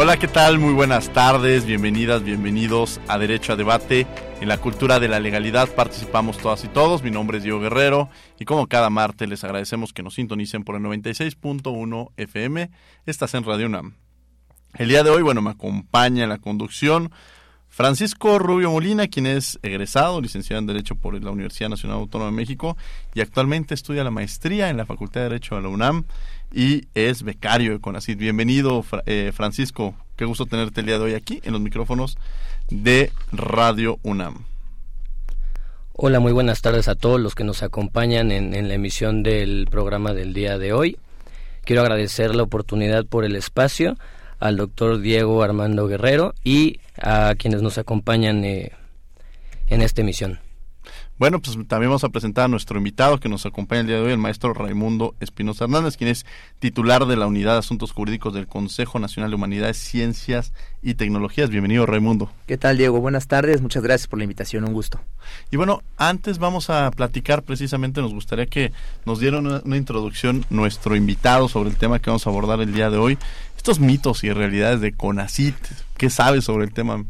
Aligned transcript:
Hola, 0.00 0.16
¿qué 0.16 0.28
tal? 0.28 0.60
Muy 0.60 0.74
buenas 0.74 1.12
tardes, 1.12 1.66
bienvenidas, 1.66 2.22
bienvenidos 2.22 3.00
a 3.08 3.18
Derecho 3.18 3.54
a 3.54 3.56
Debate. 3.56 4.06
En 4.40 4.46
la 4.46 4.58
cultura 4.58 5.00
de 5.00 5.08
la 5.08 5.18
legalidad 5.18 5.68
participamos 5.74 6.38
todas 6.38 6.62
y 6.62 6.68
todos. 6.68 7.02
Mi 7.02 7.10
nombre 7.10 7.38
es 7.38 7.42
Diego 7.42 7.58
Guerrero 7.58 8.08
y 8.38 8.44
como 8.44 8.68
cada 8.68 8.90
martes 8.90 9.28
les 9.28 9.42
agradecemos 9.42 9.92
que 9.92 10.04
nos 10.04 10.14
sintonicen 10.14 10.62
por 10.62 10.76
el 10.76 10.82
96.1 10.82 12.12
FM. 12.16 12.70
Estás 13.06 13.34
en 13.34 13.42
Radio 13.42 13.66
UNAM. 13.66 13.96
El 14.74 14.88
día 14.88 15.02
de 15.02 15.10
hoy, 15.10 15.22
bueno, 15.22 15.42
me 15.42 15.50
acompaña 15.50 16.22
en 16.22 16.28
la 16.28 16.38
conducción 16.38 17.10
Francisco 17.78 18.40
Rubio 18.40 18.72
Molina, 18.72 19.06
quien 19.06 19.28
es 19.28 19.60
egresado, 19.62 20.20
licenciado 20.20 20.58
en 20.58 20.66
Derecho 20.66 20.96
por 20.96 21.22
la 21.22 21.30
Universidad 21.30 21.68
Nacional 21.68 21.98
Autónoma 21.98 22.32
de 22.32 22.36
México 22.36 22.76
y 23.14 23.20
actualmente 23.20 23.72
estudia 23.72 24.02
la 24.02 24.10
maestría 24.10 24.68
en 24.68 24.76
la 24.76 24.84
Facultad 24.84 25.20
de 25.20 25.28
Derecho 25.28 25.54
de 25.54 25.62
la 25.62 25.68
UNAM 25.68 26.02
y 26.52 26.88
es 26.96 27.22
becario 27.22 27.70
de 27.70 27.78
CONACID. 27.78 28.18
Bienvenido, 28.18 28.84
eh, 29.06 29.30
Francisco. 29.32 29.94
Qué 30.16 30.24
gusto 30.24 30.46
tenerte 30.46 30.80
el 30.80 30.86
día 30.86 30.98
de 30.98 31.04
hoy 31.04 31.14
aquí 31.14 31.40
en 31.44 31.52
los 31.52 31.60
micrófonos 31.60 32.18
de 32.68 33.12
Radio 33.30 34.00
UNAM. 34.02 34.44
Hola, 35.92 36.18
muy 36.18 36.32
buenas 36.32 36.60
tardes 36.62 36.88
a 36.88 36.96
todos 36.96 37.20
los 37.20 37.36
que 37.36 37.44
nos 37.44 37.62
acompañan 37.62 38.32
en, 38.32 38.54
en 38.56 38.66
la 38.66 38.74
emisión 38.74 39.22
del 39.22 39.68
programa 39.70 40.14
del 40.14 40.34
día 40.34 40.58
de 40.58 40.72
hoy. 40.72 40.98
Quiero 41.62 41.82
agradecer 41.82 42.34
la 42.34 42.42
oportunidad 42.42 43.06
por 43.06 43.24
el 43.24 43.36
espacio 43.36 43.96
al 44.38 44.56
doctor 44.56 45.00
Diego 45.00 45.42
Armando 45.42 45.86
Guerrero 45.86 46.34
y 46.44 46.80
a 47.00 47.34
quienes 47.36 47.62
nos 47.62 47.78
acompañan 47.78 48.44
eh, 48.44 48.72
en 49.68 49.82
esta 49.82 50.02
emisión. 50.02 50.40
Bueno, 51.18 51.40
pues 51.40 51.56
también 51.66 51.90
vamos 51.90 52.04
a 52.04 52.10
presentar 52.10 52.44
a 52.44 52.48
nuestro 52.48 52.78
invitado 52.78 53.18
que 53.18 53.28
nos 53.28 53.44
acompaña 53.44 53.80
el 53.80 53.86
día 53.88 53.96
de 53.96 54.02
hoy, 54.02 54.12
el 54.12 54.18
maestro 54.18 54.54
Raimundo 54.54 55.16
Espinosa 55.18 55.64
Hernández, 55.64 55.96
quien 55.96 56.10
es 56.10 56.24
titular 56.60 57.06
de 57.06 57.16
la 57.16 57.26
Unidad 57.26 57.54
de 57.54 57.58
Asuntos 57.58 57.90
Jurídicos 57.90 58.34
del 58.34 58.46
Consejo 58.46 59.00
Nacional 59.00 59.30
de 59.30 59.34
Humanidades, 59.34 59.78
Ciencias 59.78 60.52
y 60.80 60.94
Tecnologías. 60.94 61.50
Bienvenido, 61.50 61.86
Raimundo. 61.86 62.30
¿Qué 62.46 62.56
tal, 62.56 62.78
Diego? 62.78 63.00
Buenas 63.00 63.26
tardes, 63.26 63.60
muchas 63.60 63.82
gracias 63.82 64.06
por 64.06 64.20
la 64.20 64.26
invitación, 64.26 64.62
un 64.62 64.72
gusto. 64.72 65.00
Y 65.50 65.56
bueno, 65.56 65.82
antes 65.96 66.38
vamos 66.38 66.70
a 66.70 66.88
platicar 66.92 67.42
precisamente, 67.42 68.00
nos 68.00 68.14
gustaría 68.14 68.46
que 68.46 68.70
nos 69.04 69.18
dieran 69.18 69.44
una, 69.44 69.60
una 69.64 69.76
introducción 69.76 70.44
nuestro 70.50 70.94
invitado 70.94 71.48
sobre 71.48 71.70
el 71.70 71.76
tema 71.76 71.98
que 71.98 72.10
vamos 72.10 72.28
a 72.28 72.30
abordar 72.30 72.60
el 72.60 72.72
día 72.72 72.90
de 72.90 72.96
hoy, 72.96 73.18
estos 73.58 73.80
mitos 73.80 74.22
y 74.22 74.32
realidades 74.32 74.80
de 74.80 74.92
CONACIT. 74.92 75.56
¿Qué 75.96 76.10
sabes 76.10 76.44
sobre 76.44 76.64
el 76.64 76.72
tema? 76.72 77.04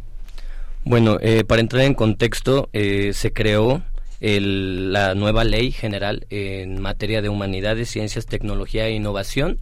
Bueno, 0.82 1.18
eh, 1.20 1.44
para 1.44 1.60
entrar 1.60 1.82
en 1.82 1.92
contexto, 1.92 2.70
eh, 2.72 3.12
se 3.12 3.34
creó 3.34 3.82
el, 4.20 4.92
la 4.92 5.14
nueva 5.14 5.44
ley 5.44 5.70
general 5.70 6.26
en 6.30 6.80
materia 6.80 7.20
de 7.20 7.28
humanidades, 7.28 7.90
ciencias, 7.90 8.24
tecnología 8.24 8.86
e 8.86 8.92
innovación. 8.92 9.58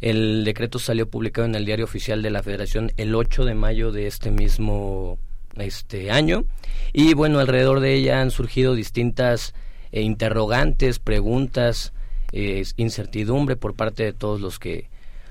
El 0.00 0.44
decreto 0.44 0.80
salió 0.80 1.08
publicado 1.08 1.46
en 1.46 1.54
el 1.54 1.64
Diario 1.64 1.84
Oficial 1.84 2.20
de 2.20 2.30
la 2.30 2.42
Federación 2.42 2.92
el 2.96 3.14
8 3.14 3.44
de 3.44 3.54
mayo 3.54 3.92
de 3.92 4.08
este 4.08 4.32
mismo 4.32 5.18
este 5.56 6.10
año 6.10 6.44
y 6.92 7.14
bueno, 7.14 7.38
alrededor 7.38 7.80
de 7.80 7.94
ella 7.94 8.20
han 8.20 8.30
surgido 8.30 8.74
distintas 8.74 9.54
eh, 9.92 10.02
interrogantes, 10.02 10.98
preguntas, 10.98 11.92
eh, 12.32 12.64
incertidumbre 12.76 13.56
por 13.56 13.74
parte 13.74 14.02
de 14.02 14.12
todos 14.12 14.40
los 14.40 14.58
que 14.58 14.88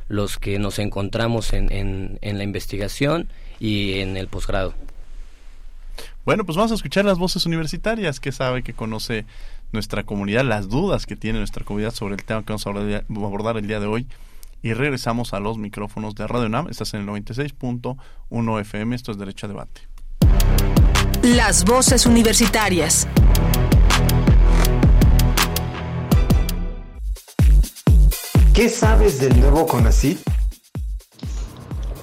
los 0.07 0.37
que 0.37 0.59
nos 0.59 0.79
encontramos 0.79 1.53
en, 1.53 1.71
en, 1.71 2.19
en 2.21 2.37
la 2.37 2.43
investigación 2.43 3.27
y 3.59 3.99
en 3.99 4.17
el 4.17 4.27
posgrado. 4.27 4.73
Bueno, 6.25 6.45
pues 6.45 6.57
vamos 6.57 6.71
a 6.71 6.75
escuchar 6.75 7.05
las 7.05 7.17
voces 7.17 7.45
universitarias 7.45 8.19
que 8.19 8.31
sabe, 8.31 8.61
que 8.61 8.73
conoce 8.73 9.25
nuestra 9.71 10.03
comunidad, 10.03 10.43
las 10.43 10.69
dudas 10.69 11.05
que 11.05 11.15
tiene 11.15 11.39
nuestra 11.39 11.63
comunidad 11.63 11.93
sobre 11.93 12.15
el 12.15 12.23
tema 12.23 12.43
que 12.43 12.53
vamos 12.53 12.67
a 12.67 12.69
abordar 13.25 13.57
el 13.57 13.67
día 13.67 13.79
de 13.79 13.87
hoy. 13.87 14.07
Y 14.63 14.73
regresamos 14.73 15.33
a 15.33 15.39
los 15.39 15.57
micrófonos 15.57 16.15
de 16.15 16.27
Radio 16.27 16.49
NAM. 16.49 16.67
Estás 16.69 16.93
en 16.95 17.01
el 17.01 17.07
96.1 17.07 18.61
FM. 18.61 18.95
Esto 18.95 19.11
es 19.11 19.17
Derecho 19.17 19.45
a 19.45 19.49
Debate. 19.49 19.81
Las 21.21 21.63
voces 21.63 22.05
universitarias. 22.05 23.07
¿Qué 28.57 28.69
sabes 28.69 29.19
del 29.19 29.39
nuevo 29.39 29.67
CONACYT? 29.67 30.17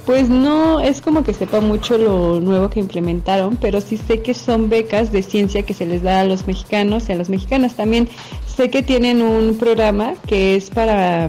Pues 0.07 0.29
no 0.29 0.79
es 0.79 1.01
como 1.01 1.25
que 1.25 1.35
sepa 1.35 1.61
mucho 1.61 1.99
lo 1.99 2.39
nuevo 2.39 2.71
que 2.71 2.79
implementaron, 2.79 3.57
pero 3.57 3.81
sí 3.81 3.97
sé 3.97 4.23
que 4.23 4.35
son 4.35 4.69
becas 4.69 5.11
de 5.11 5.25
ciencia 5.25 5.65
que 5.65 5.75
se 5.75 5.85
les 5.85 6.05
da 6.05 6.21
a 6.21 6.25
los 6.25 6.47
mexicanos 6.47 7.09
y 7.09 7.13
a 7.13 7.17
las 7.17 7.29
mexicanas. 7.29 7.75
También 7.75 8.09
sé 8.47 8.71
que 8.71 8.85
tienen 8.85 9.21
un 9.21 9.59
programa 9.59 10.15
que 10.29 10.55
es 10.55 10.71
para 10.71 11.29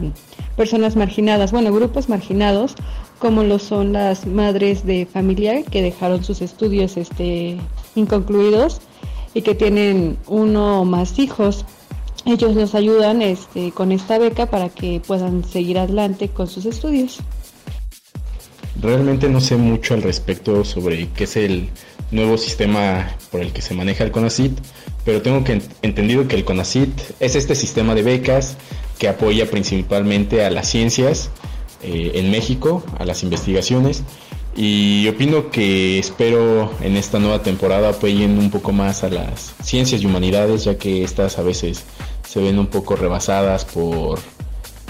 personas 0.55 0.95
marginadas, 0.95 1.51
bueno, 1.51 1.73
grupos 1.73 2.07
marginados, 2.07 2.75
como 3.17 3.41
lo 3.41 3.57
son 3.57 3.93
las 3.93 4.27
madres 4.27 4.85
de 4.85 5.07
familia 5.11 5.63
que 5.63 5.81
dejaron 5.81 6.23
sus 6.23 6.43
estudios 6.43 6.97
este, 6.97 7.57
inconcluidos 7.95 8.79
y 9.33 9.41
que 9.41 9.55
tienen 9.55 10.19
uno 10.27 10.81
o 10.81 10.85
más 10.85 11.17
hijos. 11.17 11.65
Ellos 12.25 12.55
los 12.55 12.73
ayudan 12.73 13.21
este, 13.21 13.71
con 13.71 13.91
esta 13.91 14.17
beca 14.17 14.47
para 14.47 14.69
que 14.69 14.99
puedan 15.05 15.43
seguir 15.43 15.77
adelante 15.77 16.29
con 16.29 16.47
sus 16.47 16.65
estudios. 16.65 17.19
Realmente 18.81 19.29
no 19.29 19.39
sé 19.39 19.55
mucho 19.55 19.93
al 19.93 20.01
respecto 20.01 20.65
sobre 20.65 21.07
qué 21.09 21.25
es 21.25 21.37
el 21.37 21.69
nuevo 22.11 22.37
sistema 22.37 23.15
por 23.31 23.41
el 23.41 23.53
que 23.53 23.61
se 23.61 23.73
maneja 23.73 24.03
el 24.03 24.11
CONACIT, 24.11 24.57
pero 25.05 25.21
tengo 25.21 25.43
que 25.43 25.61
entendido 25.81 26.27
que 26.27 26.35
el 26.35 26.45
CONACIT 26.45 26.89
es 27.19 27.35
este 27.35 27.55
sistema 27.55 27.95
de 27.95 28.03
becas 28.03 28.57
que 28.97 29.07
apoya 29.07 29.49
principalmente 29.49 30.43
a 30.43 30.49
las 30.49 30.69
ciencias 30.69 31.29
eh, 31.83 32.13
en 32.15 32.31
México, 32.31 32.83
a 32.97 33.05
las 33.05 33.23
investigaciones, 33.23 34.03
y 34.55 35.07
opino 35.09 35.51
que 35.51 35.99
espero 35.99 36.71
en 36.81 36.95
esta 36.95 37.19
nueva 37.19 37.43
temporada 37.43 37.89
apoyen 37.89 38.37
un 38.39 38.49
poco 38.49 38.71
más 38.71 39.03
a 39.03 39.09
las 39.09 39.53
ciencias 39.61 40.01
y 40.01 40.05
humanidades, 40.05 40.63
ya 40.63 40.77
que 40.77 41.03
estas 41.03 41.37
a 41.37 41.43
veces 41.43 41.83
se 42.35 42.41
ven 42.41 42.59
un 42.59 42.67
poco 42.67 42.97
rebasadas 42.97 43.63
por, 43.63 44.19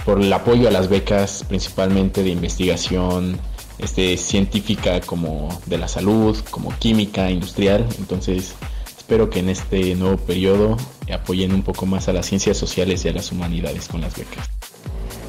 por 0.03 0.19
el 0.19 0.33
apoyo 0.33 0.67
a 0.67 0.71
las 0.71 0.89
becas, 0.89 1.45
principalmente 1.47 2.23
de 2.23 2.31
investigación, 2.31 3.37
este, 3.77 4.17
científica 4.17 4.99
como 4.99 5.49
de 5.67 5.77
la 5.77 5.87
salud, 5.87 6.35
como 6.49 6.75
química, 6.79 7.29
industrial. 7.29 7.85
Entonces, 7.99 8.55
espero 8.97 9.29
que 9.29 9.41
en 9.41 9.49
este 9.49 9.93
nuevo 9.93 10.17
periodo 10.17 10.75
apoyen 11.13 11.53
un 11.53 11.61
poco 11.61 11.85
más 11.85 12.09
a 12.09 12.13
las 12.13 12.25
ciencias 12.25 12.57
sociales 12.57 13.05
y 13.05 13.09
a 13.09 13.13
las 13.13 13.31
humanidades 13.31 13.89
con 13.89 14.01
las 14.01 14.17
becas. 14.17 14.49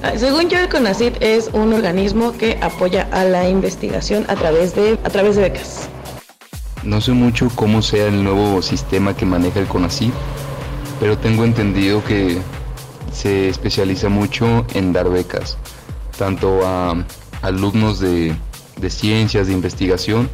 Ah, 0.03 0.13
según 0.17 0.49
yo, 0.49 0.59
el 0.59 0.71
CONACYT 0.71 1.23
es 1.23 1.51
un 1.53 1.75
organismo 1.75 2.33
que 2.33 2.59
apoya 2.63 3.07
a 3.13 3.25
la 3.25 3.47
investigación 3.47 4.25
a 4.29 4.37
través 4.37 4.75
de, 4.75 4.99
a 5.05 5.11
través 5.11 5.37
de 5.37 5.43
becas. 5.43 5.91
No 6.83 7.03
sé 7.03 7.13
mucho 7.13 7.51
cómo 7.55 7.83
sea 7.83 8.07
el 8.07 8.25
nuevo 8.25 8.63
sistema 8.63 9.15
que 9.15 9.27
maneja 9.27 9.61
el 9.61 9.67
CONACYT, 9.67 10.15
pero 11.01 11.19
tengo 11.19 11.45
entendido 11.45 12.03
que 12.05 12.39
se 13.13 13.49
especializa 13.49 14.09
mucho 14.09 14.67
en 14.75 14.93
dar 14.93 15.09
becas, 15.09 15.57
tanto 16.19 16.67
a 16.67 17.05
alumnos 17.43 18.01
de, 18.01 18.37
ciencias, 18.89 19.47
de 19.47 19.53
investigación, 19.53 20.29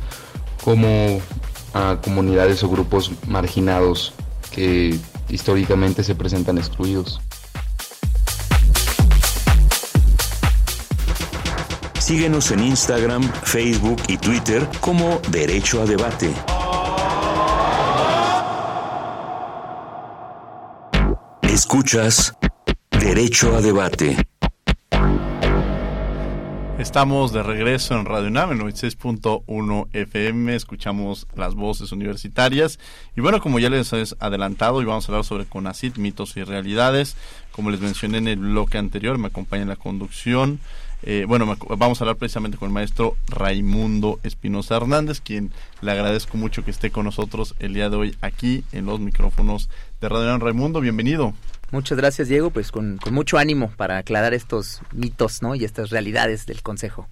como 0.65 1.21
a 1.75 1.99
comunidades 2.03 2.63
o 2.63 2.69
grupos 2.69 3.13
marginados 3.27 4.13
que 4.51 4.99
históricamente 5.29 6.05
se 6.05 6.15
presentan 6.15 6.59
excluidos. 6.59 7.21
Síguenos 11.99 12.51
en 12.51 12.65
Instagram, 12.65 13.23
Facebook 13.45 14.03
y 14.09 14.19
Twitter 14.19 14.69
como 14.81 15.21
Derecho 15.31 15.81
a 15.81 15.87
Debate. 15.87 16.35
Escuchas 21.73 22.37
Derecho 22.91 23.57
a 23.57 23.63
Debate. 23.63 24.15
Estamos 26.79 27.33
de 27.33 27.43
regreso 27.43 27.99
en 27.99 28.05
Radio 28.05 28.29
Nave 28.29 28.57
96.1 28.57 29.89
FM, 29.95 30.55
escuchamos 30.55 31.27
las 31.35 31.55
voces 31.55 31.91
universitarias 31.93 32.79
y 33.17 33.23
bueno, 33.23 33.41
como 33.41 33.59
ya 33.59 33.71
les 33.71 33.91
he 33.95 34.05
adelantado, 34.21 34.83
y 34.83 34.85
vamos 34.85 35.09
a 35.09 35.13
hablar 35.13 35.25
sobre 35.25 35.47
CONACIT, 35.47 35.97
mitos 35.97 36.37
y 36.37 36.45
realidades. 36.45 37.17
Como 37.53 37.71
les 37.71 37.81
mencioné 37.81 38.19
en 38.19 38.29
el 38.29 38.41
bloque 38.41 38.77
anterior, 38.77 39.17
me 39.17 39.29
acompaña 39.29 39.63
en 39.63 39.71
la 39.71 39.77
conducción. 39.77 40.61
Eh, 41.05 41.25
bueno, 41.27 41.57
vamos 41.79 42.01
a 42.01 42.05
hablar 42.05 42.17
precisamente 42.17 42.59
con 42.59 42.69
el 42.69 42.75
maestro 42.75 43.17
Raimundo 43.29 44.21
Espinosa 44.25 44.77
Hernández, 44.77 45.23
quien 45.23 45.53
le 45.81 45.91
agradezco 45.91 46.37
mucho 46.37 46.67
que 46.67 46.71
esté 46.71 46.91
con 46.91 47.07
nosotros 47.07 47.55
el 47.61 47.73
día 47.73 47.89
de 47.89 47.97
hoy 47.97 48.17
aquí 48.21 48.63
en 48.73 48.85
los 48.85 49.01
micrófonos 49.01 49.71
de 50.03 50.11
Radio 50.11 50.37
Raimundo. 50.37 50.83
Bienvenido. 50.83 51.33
Muchas 51.73 51.97
gracias, 51.97 52.29
Diego. 52.29 52.51
Pues 52.51 52.71
con, 52.71 53.01
mucho 53.11 53.39
ánimo 53.39 53.73
para 53.77 53.97
aclarar 53.97 54.35
estos 54.35 54.83
mitos 54.93 55.41
¿no? 55.41 55.55
y 55.55 55.65
estas 55.65 55.89
realidades 55.89 56.45
del 56.45 56.63
Consejo. 56.63 57.09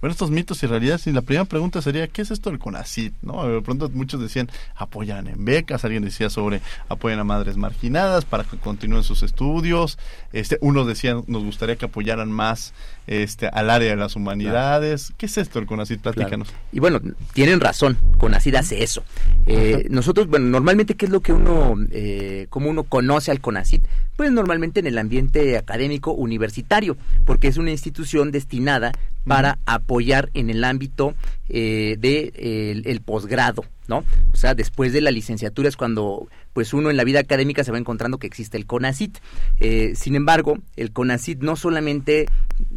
Bueno, 0.00 0.12
estos 0.12 0.30
mitos 0.30 0.62
y 0.62 0.66
realidades, 0.66 1.06
y 1.06 1.12
la 1.12 1.22
primera 1.22 1.46
pregunta 1.46 1.80
sería, 1.80 2.06
¿qué 2.08 2.20
es 2.20 2.30
esto 2.30 2.50
del 2.50 2.58
CONACIT? 2.58 3.14
¿no? 3.22 3.48
De 3.48 3.62
pronto 3.62 3.88
muchos 3.88 4.20
decían, 4.20 4.50
apoyan 4.76 5.26
en 5.26 5.44
becas, 5.46 5.84
alguien 5.84 6.04
decía 6.04 6.28
sobre 6.28 6.60
apoyan 6.90 7.18
a 7.18 7.24
madres 7.24 7.56
marginadas 7.56 8.26
para 8.26 8.44
que 8.44 8.58
continúen 8.58 9.02
sus 9.02 9.22
estudios, 9.22 9.98
este, 10.32 10.58
unos 10.60 10.86
decían, 10.86 11.24
nos 11.26 11.42
gustaría 11.42 11.76
que 11.76 11.86
apoyaran 11.86 12.30
más 12.30 12.74
este, 13.06 13.48
al 13.48 13.70
área 13.70 13.90
de 13.90 13.96
las 13.96 14.16
humanidades. 14.16 15.12
¿Qué 15.16 15.26
es 15.26 15.38
esto 15.38 15.58
del 15.58 15.66
CONACIT? 15.66 16.00
Platícanos. 16.00 16.48
Y 16.72 16.80
bueno, 16.80 17.00
tienen 17.32 17.60
razón, 17.60 17.98
CONACIT 18.18 18.54
hace 18.56 18.82
eso. 18.82 19.04
Eh, 19.46 19.86
nosotros, 19.90 20.28
bueno, 20.28 20.46
normalmente, 20.46 20.94
¿qué 20.94 21.06
es 21.06 21.12
lo 21.12 21.20
que 21.20 21.32
uno, 21.32 21.76
eh, 21.90 22.46
cómo 22.50 22.70
uno 22.70 22.84
conoce 22.84 23.30
al 23.30 23.40
CONACIT? 23.40 23.84
Pues 24.16 24.30
normalmente 24.30 24.80
en 24.80 24.86
el 24.86 24.98
ambiente 24.98 25.56
académico 25.58 26.12
universitario, 26.12 26.96
porque 27.26 27.48
es 27.48 27.56
una 27.56 27.70
institución 27.70 28.30
destinada 28.30 28.92
para 29.26 29.58
apoyar 29.66 30.30
en 30.34 30.50
el 30.50 30.64
ámbito 30.64 31.14
eh, 31.48 31.96
de 31.98 32.82
el, 32.84 33.00
posgrado, 33.00 33.64
¿no? 33.88 34.04
O 34.32 34.36
sea, 34.36 34.54
después 34.54 34.92
de 34.92 35.00
la 35.00 35.10
licenciatura 35.10 35.68
es 35.68 35.76
cuando 35.76 36.28
pues 36.52 36.72
uno 36.72 36.88
en 36.88 36.96
la 36.96 37.04
vida 37.04 37.20
académica 37.20 37.64
se 37.64 37.72
va 37.72 37.78
encontrando 37.78 38.18
que 38.18 38.26
existe 38.26 38.56
el 38.56 38.64
CONACIT. 38.64 39.18
Eh, 39.60 39.92
sin 39.96 40.14
embargo, 40.14 40.58
el 40.76 40.92
CONACIT 40.92 41.42
no 41.42 41.56
solamente 41.56 42.26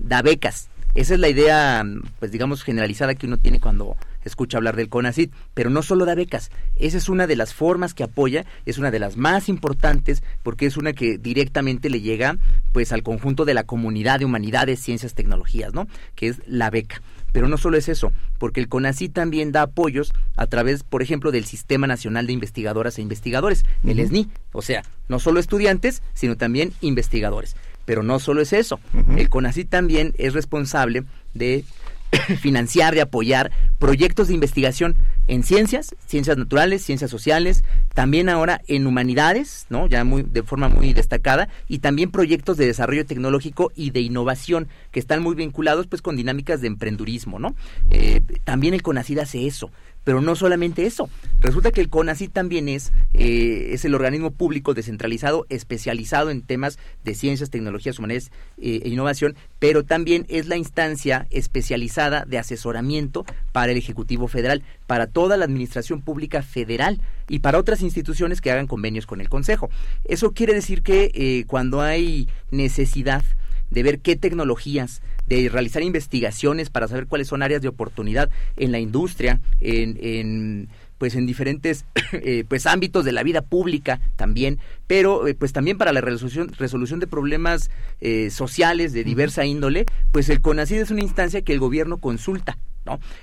da 0.08 0.22
becas, 0.22 0.70
esa 0.98 1.14
es 1.14 1.20
la 1.20 1.30
idea, 1.30 1.86
pues 2.18 2.32
digamos, 2.32 2.64
generalizada 2.64 3.14
que 3.14 3.28
uno 3.28 3.38
tiene 3.38 3.60
cuando 3.60 3.96
escucha 4.24 4.58
hablar 4.58 4.76
del 4.76 4.90
CONACIT, 4.90 5.32
pero 5.54 5.70
no 5.70 5.84
solo 5.84 6.06
da 6.06 6.16
becas, 6.16 6.50
esa 6.76 6.98
es 6.98 7.08
una 7.08 7.28
de 7.28 7.36
las 7.36 7.54
formas 7.54 7.94
que 7.94 8.04
apoya, 8.04 8.46
es 8.66 8.80
una 8.80 8.90
de 8.90 8.98
las 8.98 9.16
más 9.16 9.48
importantes 9.48 10.24
porque 10.42 10.66
es 10.66 10.76
una 10.76 10.94
que 10.94 11.20
directamente 11.20 11.92
le 11.92 12.02
llega 12.02 12.38
pues 12.74 12.92
al 12.92 13.04
conjunto 13.04 13.46
de 13.46 13.54
la 13.54 13.64
comunidad 13.64 14.18
de 14.18 14.26
humanidades, 14.26 14.80
ciencias, 14.80 15.14
tecnologías, 15.14 15.72
¿no? 15.72 15.88
Que 16.16 16.30
es 16.30 16.42
la 16.48 16.72
beca. 16.72 17.00
Pero 17.32 17.48
no 17.48 17.58
solo 17.58 17.78
es 17.78 17.90
eso, 17.90 18.12
porque 18.40 18.60
el 18.60 18.68
CONACIT 18.68 19.14
también 19.14 19.52
da 19.52 19.62
apoyos 19.64 20.14
a 20.36 20.48
través, 20.48 20.82
por 20.82 21.04
ejemplo, 21.04 21.32
del 21.32 21.46
Sistema 21.46 21.86
Nacional 21.86 22.26
de 22.26 22.34
Investigadoras 22.34 22.98
e 22.98 23.04
Investigadores, 23.04 23.66
el 23.86 24.04
SNI. 24.04 24.30
O 24.52 24.64
sea, 24.64 24.82
no 25.10 25.20
solo 25.20 25.40
estudiantes, 25.40 26.02
sino 26.16 26.38
también 26.38 26.74
investigadores. 26.82 27.56
Pero 27.88 28.04
no 28.04 28.20
solo 28.20 28.42
es 28.42 28.52
eso, 28.52 28.82
el 29.16 29.30
CONACIT 29.30 29.70
también 29.70 30.14
es 30.18 30.34
responsable 30.34 31.06
de 31.34 31.64
financiar, 32.42 32.94
de 32.94 33.02
apoyar 33.02 33.52
proyectos 33.80 34.28
de 34.28 34.34
investigación 34.34 34.98
en 35.28 35.44
ciencias, 35.44 35.96
ciencias 36.06 36.38
naturales, 36.38 36.84
ciencias 36.84 37.10
sociales, 37.10 37.64
también 37.94 38.28
ahora 38.28 38.62
en 38.68 38.88
humanidades, 38.88 39.68
¿no? 39.70 39.88
Ya 39.88 40.04
muy 40.04 40.24
de 40.24 40.44
forma 40.44 40.68
muy 40.68 40.92
destacada 40.92 41.48
y 41.70 41.80
también 41.80 42.12
proyectos 42.12 42.58
de 42.58 42.66
desarrollo 42.66 43.06
tecnológico 43.06 43.72
y 43.74 43.92
de 43.92 44.02
innovación 44.02 44.68
que 44.92 45.00
están 45.00 45.24
muy 45.24 45.36
vinculados 45.36 45.88
pues 45.88 46.02
con 46.02 46.18
dinámicas 46.18 46.60
de 46.60 46.68
emprendurismo, 46.68 47.40
¿no? 47.40 47.56
Eh, 47.90 48.22
también 48.44 48.74
el 48.74 48.82
CONACID 48.82 49.20
hace 49.20 49.48
eso. 49.48 49.72
Pero 50.08 50.22
no 50.22 50.38
solamente 50.38 50.86
eso. 50.86 51.10
Resulta 51.42 51.72
que 51.72 51.82
el 51.82 51.90
CONACYT 51.90 52.32
también 52.32 52.70
es, 52.70 52.94
eh, 53.14 53.72
es 53.74 53.84
el 53.84 53.94
organismo 53.94 54.32
público 54.32 54.74
descentralizado 54.74 55.46
especializado 55.50 56.30
en 56.30 56.44
temas 56.44 56.80
de 57.04 57.14
ciencias, 57.14 57.50
tecnologías, 57.50 58.00
humanidades 58.00 58.32
eh, 58.58 58.80
e 58.86 58.88
innovación, 58.88 59.36
pero 59.60 59.84
también 59.84 60.26
es 60.30 60.48
la 60.48 60.56
instancia 60.56 61.28
especializada 61.30 62.24
de 62.24 62.38
asesoramiento 62.38 63.26
para 63.52 63.74
el 63.74 63.78
Ejecutivo 63.78 64.30
Federal, 64.30 64.64
para 64.86 65.08
toda 65.08 65.36
la 65.36 65.44
Administración 65.44 66.02
Pública 66.02 66.42
Federal 66.42 67.02
y 67.28 67.40
para 67.40 67.60
otras 67.60 67.82
instituciones 67.82 68.40
que 68.40 68.50
hagan 68.50 68.68
convenios 68.68 69.06
con 69.08 69.20
el 69.20 69.28
Consejo. 69.28 69.70
Eso 70.06 70.32
quiere 70.32 70.54
decir 70.54 70.84
que 70.84 71.12
eh, 71.16 71.44
cuando 71.48 71.82
hay 71.82 72.30
necesidad 72.50 73.24
de 73.70 73.84
ver 73.84 74.00
qué 74.00 74.16
tecnologías, 74.16 75.02
de 75.28 75.50
realizar 75.50 75.84
investigaciones 75.84 76.70
para 76.70 76.88
saber 76.88 77.08
cuáles 77.08 77.28
son 77.28 77.44
áreas 77.44 77.62
de 77.62 77.68
oportunidad 77.68 78.30
en 78.56 78.72
la 78.72 78.80
industria, 78.80 79.42
en, 79.60 79.98
en 80.02 80.70
pues 80.98 81.16
en 81.16 81.26
diferentes 81.26 81.86
eh, 82.12 82.44
pues 82.48 82.66
ámbitos 82.66 83.06
de 83.06 83.12
la 83.12 83.24
vida 83.24 83.42
pública 83.42 84.00
también, 84.16 84.60
pero 84.88 85.28
eh, 85.28 85.36
pues 85.36 85.54
también 85.54 85.78
para 85.78 85.94
la 85.94 86.02
resolución, 86.02 86.52
resolución 86.58 87.00
de 87.00 87.08
problemas 87.08 87.70
eh, 88.02 88.30
sociales 88.30 88.94
de 88.94 89.04
diversa 89.04 89.46
índole, 89.46 89.86
pues 90.12 90.30
el 90.30 90.42
CONACID 90.42 90.82
es 90.82 90.92
una 90.92 91.02
instancia 91.02 91.42
que 91.42 91.54
el 91.54 91.60
gobierno 91.60 91.98
consulta 91.98 92.58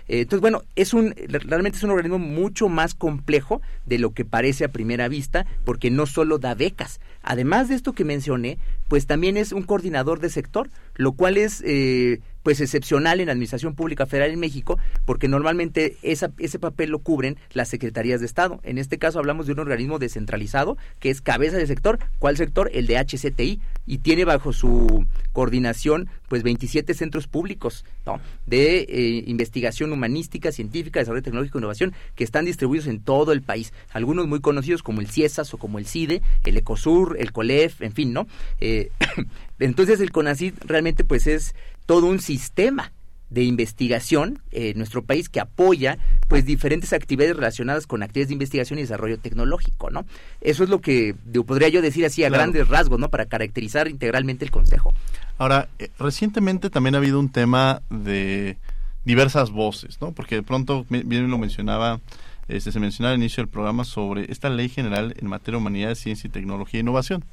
eh, 0.08 0.20
entonces, 0.20 0.40
bueno, 0.40 0.62
es 0.76 0.94
un, 0.94 1.14
realmente 1.28 1.78
es 1.78 1.84
un 1.84 1.90
organismo 1.90 2.18
mucho 2.18 2.68
más 2.68 2.94
complejo 2.94 3.60
de 3.86 3.98
lo 3.98 4.12
que 4.12 4.24
parece 4.24 4.64
a 4.64 4.72
primera 4.72 5.08
vista, 5.08 5.46
porque 5.64 5.90
no 5.90 6.06
solo 6.06 6.38
da 6.38 6.54
becas. 6.54 7.00
Además 7.22 7.68
de 7.68 7.74
esto 7.74 7.92
que 7.92 8.04
mencioné, 8.04 8.58
pues 8.88 9.06
también 9.06 9.36
es 9.36 9.52
un 9.52 9.62
coordinador 9.62 10.20
de 10.20 10.30
sector, 10.30 10.70
lo 10.94 11.12
cual 11.12 11.36
es 11.36 11.62
eh, 11.66 12.20
pues 12.44 12.60
excepcional 12.60 13.18
en 13.18 13.26
la 13.26 13.32
Administración 13.32 13.74
Pública 13.74 14.06
Federal 14.06 14.30
en 14.30 14.38
México, 14.38 14.78
porque 15.04 15.26
normalmente 15.26 15.96
esa, 16.02 16.30
ese 16.38 16.60
papel 16.60 16.90
lo 16.90 17.00
cubren 17.00 17.36
las 17.52 17.68
secretarías 17.68 18.20
de 18.20 18.26
Estado. 18.26 18.60
En 18.62 18.78
este 18.78 18.98
caso 18.98 19.18
hablamos 19.18 19.46
de 19.46 19.52
un 19.54 19.58
organismo 19.58 19.98
descentralizado 19.98 20.76
que 21.00 21.10
es 21.10 21.20
cabeza 21.20 21.56
de 21.56 21.66
sector. 21.66 21.98
¿Cuál 22.18 22.36
sector? 22.36 22.70
El 22.72 22.86
de 22.86 22.98
HCTI 22.98 23.60
y 23.86 23.98
tiene 23.98 24.24
bajo 24.24 24.52
su 24.52 25.06
coordinación 25.32 26.08
pues 26.28 26.42
27 26.42 26.94
centros 26.94 27.26
públicos 27.26 27.84
¿no? 28.06 28.20
de 28.46 28.80
eh, 28.80 29.24
investigación 29.26 29.92
humanística, 29.92 30.52
científica, 30.52 31.00
desarrollo 31.00 31.22
tecnológico 31.22 31.58
e 31.58 31.60
innovación 31.60 31.94
que 32.14 32.24
están 32.24 32.44
distribuidos 32.44 32.86
en 32.88 33.00
todo 33.00 33.32
el 33.32 33.42
país. 33.42 33.72
Algunos 33.92 34.26
muy 34.26 34.40
conocidos 34.40 34.82
como 34.82 35.00
el 35.00 35.08
CIESAS 35.08 35.54
o 35.54 35.58
como 35.58 35.78
el 35.78 35.86
CIDE, 35.86 36.22
el 36.44 36.56
ECOSUR, 36.56 37.16
el 37.18 37.32
COLEF, 37.32 37.82
en 37.82 37.92
fin, 37.92 38.12
¿no? 38.12 38.26
Eh, 38.60 38.90
entonces 39.58 40.00
el 40.00 40.12
CONACID 40.12 40.54
realmente 40.66 41.04
pues 41.04 41.26
es 41.26 41.54
todo 41.86 42.06
un 42.06 42.20
sistema 42.20 42.92
de 43.30 43.42
investigación 43.42 44.40
en 44.52 44.78
nuestro 44.78 45.02
país 45.04 45.28
que 45.28 45.40
apoya 45.40 45.98
pues 46.28 46.44
diferentes 46.44 46.92
actividades 46.92 47.34
relacionadas 47.34 47.86
con 47.86 48.02
actividades 48.02 48.28
de 48.28 48.34
investigación 48.34 48.78
y 48.78 48.82
desarrollo 48.82 49.18
tecnológico, 49.18 49.90
¿no? 49.90 50.06
Eso 50.40 50.62
es 50.62 50.70
lo 50.70 50.80
que 50.80 51.16
podría 51.46 51.68
yo 51.68 51.82
decir 51.82 52.04
así 52.04 52.22
a 52.22 52.28
grandes 52.28 52.68
rasgos, 52.68 53.00
¿no? 53.00 53.08
Para 53.10 53.26
caracterizar 53.26 53.88
integralmente 53.88 54.44
el 54.44 54.50
Consejo. 54.50 54.94
Ahora, 55.36 55.68
eh, 55.78 55.90
recientemente 55.98 56.70
también 56.70 56.94
ha 56.94 56.98
habido 56.98 57.18
un 57.18 57.28
tema 57.28 57.82
de 57.90 58.56
diversas 59.04 59.50
voces, 59.50 60.00
¿no? 60.00 60.12
Porque 60.12 60.36
de 60.36 60.42
pronto, 60.42 60.86
bien 60.88 61.28
lo 61.28 61.38
mencionaba, 61.38 62.00
este, 62.46 62.70
se 62.70 62.78
mencionaba 62.78 63.14
al 63.14 63.20
inicio 63.20 63.42
del 63.42 63.50
programa 63.50 63.84
sobre 63.84 64.30
esta 64.30 64.48
ley 64.48 64.68
general 64.68 65.14
en 65.18 65.26
materia 65.26 65.58
de 65.58 65.62
humanidades, 65.62 65.98
ciencia 65.98 66.28
y 66.28 66.30
tecnología 66.30 66.78
e 66.78 66.82
innovación. 66.82 67.24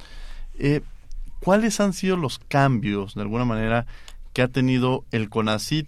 Eh, 0.57 0.81
¿Cuáles 1.39 1.79
han 1.79 1.93
sido 1.93 2.17
los 2.17 2.39
cambios, 2.39 3.15
de 3.15 3.21
alguna 3.21 3.45
manera, 3.45 3.85
que 4.33 4.41
ha 4.41 4.47
tenido 4.47 5.05
el 5.11 5.29
CONACIT 5.29 5.87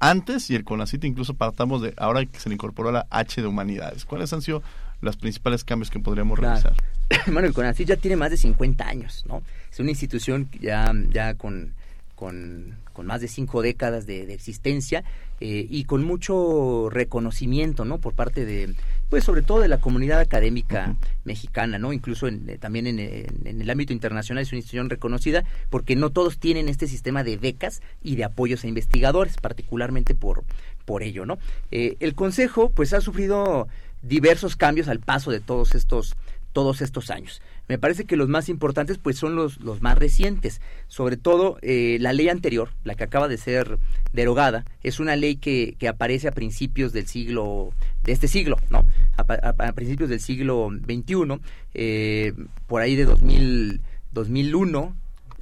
antes 0.00 0.50
y 0.50 0.56
el 0.56 0.64
CONACIT 0.64 1.04
incluso 1.04 1.34
partamos 1.34 1.80
de 1.80 1.94
ahora 1.96 2.24
que 2.26 2.40
se 2.40 2.48
le 2.48 2.54
incorporó 2.54 2.90
la 2.90 3.06
H 3.10 3.40
de 3.40 3.46
humanidades. 3.46 4.04
¿Cuáles 4.04 4.32
han 4.32 4.42
sido 4.42 4.62
los 5.00 5.16
principales 5.16 5.64
cambios 5.64 5.90
que 5.90 6.00
podríamos 6.00 6.38
realizar? 6.38 6.74
Bueno, 7.26 7.46
el 7.46 7.52
CONACIT 7.52 7.88
ya 7.88 7.96
tiene 7.96 8.16
más 8.16 8.30
de 8.30 8.38
50 8.38 8.88
años, 8.88 9.24
¿no? 9.28 9.42
Es 9.70 9.78
una 9.78 9.90
institución 9.90 10.48
ya, 10.60 10.90
ya 11.10 11.34
con, 11.34 11.74
con, 12.14 12.78
más 13.02 13.20
de 13.20 13.28
cinco 13.28 13.62
décadas 13.62 14.06
de, 14.06 14.32
existencia 14.32 15.02
eh, 15.40 15.66
y 15.68 15.84
con 15.84 16.04
mucho 16.04 16.88
reconocimiento, 16.90 17.84
¿no? 17.84 17.98
Por 17.98 18.14
parte 18.14 18.44
de, 18.44 18.74
pues 19.08 19.24
sobre 19.24 19.42
todo 19.42 19.60
de 19.60 19.68
la 19.68 19.78
comunidad 19.78 20.20
académica 20.20 20.96
mexicana, 21.24 21.78
¿no? 21.78 21.92
Incluso 21.92 22.28
eh, 22.28 22.58
también 22.60 22.86
en, 22.86 23.00
el 23.00 23.70
ámbito 23.70 23.92
internacional 23.92 24.42
es 24.42 24.52
una 24.52 24.58
institución 24.58 24.88
reconocida 24.88 25.44
porque 25.68 25.96
no 25.96 26.10
todos 26.10 26.38
tienen 26.38 26.68
este 26.68 26.86
sistema 26.86 27.24
de 27.24 27.36
becas 27.36 27.82
y 28.02 28.16
de 28.16 28.24
apoyos 28.24 28.64
a 28.64 28.68
investigadores, 28.68 29.36
particularmente 29.36 30.14
por, 30.14 30.44
por 30.84 31.02
ello, 31.02 31.26
¿no? 31.26 31.38
Eh, 31.70 31.96
el 32.00 32.14
Consejo, 32.14 32.70
pues 32.70 32.92
ha 32.92 33.00
sufrido 33.00 33.68
diversos 34.02 34.56
cambios 34.56 34.88
al 34.88 35.00
paso 35.00 35.30
de 35.30 35.40
todos 35.40 35.74
estos 35.74 36.14
todos 36.52 36.82
estos 36.82 37.10
años. 37.10 37.40
Me 37.68 37.78
parece 37.78 38.04
que 38.04 38.16
los 38.16 38.28
más 38.28 38.48
importantes 38.48 38.98
pues 38.98 39.16
son 39.16 39.34
los, 39.34 39.60
los 39.60 39.82
más 39.82 39.98
recientes. 39.98 40.60
Sobre 40.88 41.16
todo 41.16 41.58
eh, 41.62 41.98
la 42.00 42.12
ley 42.12 42.28
anterior, 42.28 42.70
la 42.84 42.94
que 42.94 43.04
acaba 43.04 43.28
de 43.28 43.38
ser 43.38 43.78
derogada, 44.12 44.64
es 44.82 45.00
una 45.00 45.16
ley 45.16 45.36
que, 45.36 45.76
que 45.78 45.88
aparece 45.88 46.28
a 46.28 46.32
principios 46.32 46.92
del 46.92 47.06
siglo, 47.06 47.72
de 48.04 48.12
este 48.12 48.28
siglo, 48.28 48.58
¿no? 48.70 48.84
A, 49.16 49.72
principios 49.72 50.10
del 50.10 50.20
siglo 50.20 50.70
XXI, 50.70 51.40
eh, 51.74 52.32
por 52.66 52.82
ahí 52.82 52.96
de 52.96 53.04
2000 53.04 53.80
2001 54.12 54.94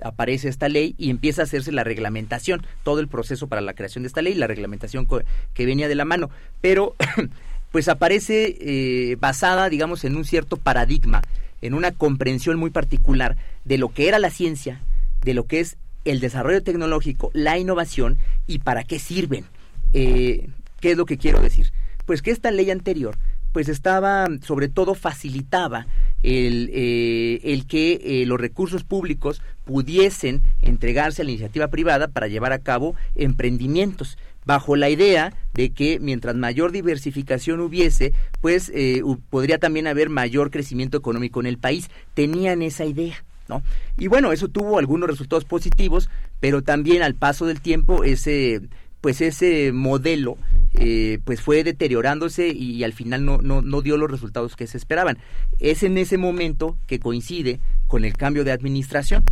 aparece 0.02 0.48
esta 0.48 0.68
ley 0.68 0.94
y 0.96 1.10
empieza 1.10 1.42
a 1.42 1.44
hacerse 1.44 1.72
la 1.72 1.84
reglamentación, 1.84 2.64
todo 2.84 3.00
el 3.00 3.08
proceso 3.08 3.48
para 3.48 3.60
la 3.60 3.74
creación 3.74 4.02
de 4.02 4.08
esta 4.08 4.22
ley, 4.22 4.34
la 4.34 4.46
reglamentación 4.46 5.06
que 5.52 5.66
venía 5.66 5.88
de 5.88 5.94
la 5.94 6.06
mano. 6.06 6.30
Pero 6.60 6.96
pues 7.72 7.88
aparece 7.88 8.56
eh, 8.60 9.16
basada, 9.16 9.68
digamos, 9.68 10.04
en 10.04 10.16
un 10.16 10.24
cierto 10.24 10.56
paradigma, 10.56 11.22
en 11.62 11.74
una 11.74 11.92
comprensión 11.92 12.58
muy 12.58 12.70
particular 12.70 13.36
de 13.64 13.78
lo 13.78 13.88
que 13.90 14.08
era 14.08 14.18
la 14.18 14.30
ciencia, 14.30 14.80
de 15.22 15.34
lo 15.34 15.44
que 15.44 15.60
es 15.60 15.76
el 16.04 16.20
desarrollo 16.20 16.62
tecnológico, 16.62 17.30
la 17.34 17.58
innovación 17.58 18.18
y 18.46 18.60
para 18.60 18.84
qué 18.84 18.98
sirven. 18.98 19.44
Eh, 19.92 20.48
¿Qué 20.80 20.92
es 20.92 20.96
lo 20.96 21.04
que 21.04 21.18
quiero 21.18 21.40
decir? 21.40 21.72
Pues 22.06 22.22
que 22.22 22.30
esta 22.30 22.50
ley 22.50 22.70
anterior, 22.70 23.18
pues 23.52 23.68
estaba, 23.68 24.26
sobre 24.42 24.68
todo 24.68 24.94
facilitaba 24.94 25.86
el, 26.22 26.70
eh, 26.72 27.40
el 27.44 27.66
que 27.66 28.24
los 28.26 28.40
recursos 28.40 28.84
públicos 28.84 29.42
pudiesen 29.64 30.40
entregarse 30.62 31.22
a 31.22 31.24
la 31.24 31.32
iniciativa 31.32 31.68
privada 31.68 32.08
para 32.08 32.28
llevar 32.28 32.52
a 32.52 32.60
cabo 32.60 32.94
emprendimientos 33.14 34.16
bajo 34.44 34.76
la 34.76 34.90
idea 34.90 35.32
de 35.54 35.70
que 35.70 35.98
mientras 36.00 36.36
mayor 36.36 36.72
diversificación 36.72 37.60
hubiese, 37.60 38.12
pues 38.40 38.70
eh, 38.74 39.02
podría 39.30 39.58
también 39.58 39.86
haber 39.86 40.08
mayor 40.08 40.50
crecimiento 40.50 40.96
económico 40.96 41.40
en 41.40 41.46
el 41.46 41.58
país. 41.58 41.90
Tenían 42.14 42.62
esa 42.62 42.84
idea. 42.84 43.24
¿No? 43.48 43.64
Y 43.98 44.06
bueno, 44.06 44.30
eso 44.30 44.46
tuvo 44.46 44.78
algunos 44.78 45.10
resultados 45.10 45.44
positivos, 45.44 46.08
pero 46.38 46.62
también 46.62 47.02
al 47.02 47.16
paso 47.16 47.46
del 47.46 47.60
tiempo 47.60 48.04
ese 48.04 48.60
pues 49.00 49.20
ese 49.20 49.72
modelo 49.72 50.36
eh, 50.74 51.18
pues 51.24 51.40
fue 51.40 51.64
deteriorándose 51.64 52.48
y, 52.48 52.84
al 52.84 52.92
final 52.92 53.24
no, 53.24 53.38
no, 53.38 53.62
no, 53.62 53.82
dio 53.82 53.96
los 53.96 54.10
resultados 54.10 54.56
que 54.56 54.66
se 54.66 54.76
esperaban. 54.76 55.18
Es 55.58 55.82
en 55.82 55.98
ese 55.98 56.18
momento 56.18 56.76
que 56.86 57.00
coincide 57.00 57.60
con 57.86 58.04
el 58.04 58.16
cambio 58.16 58.44
de 58.44 58.52
administración. 58.52 59.24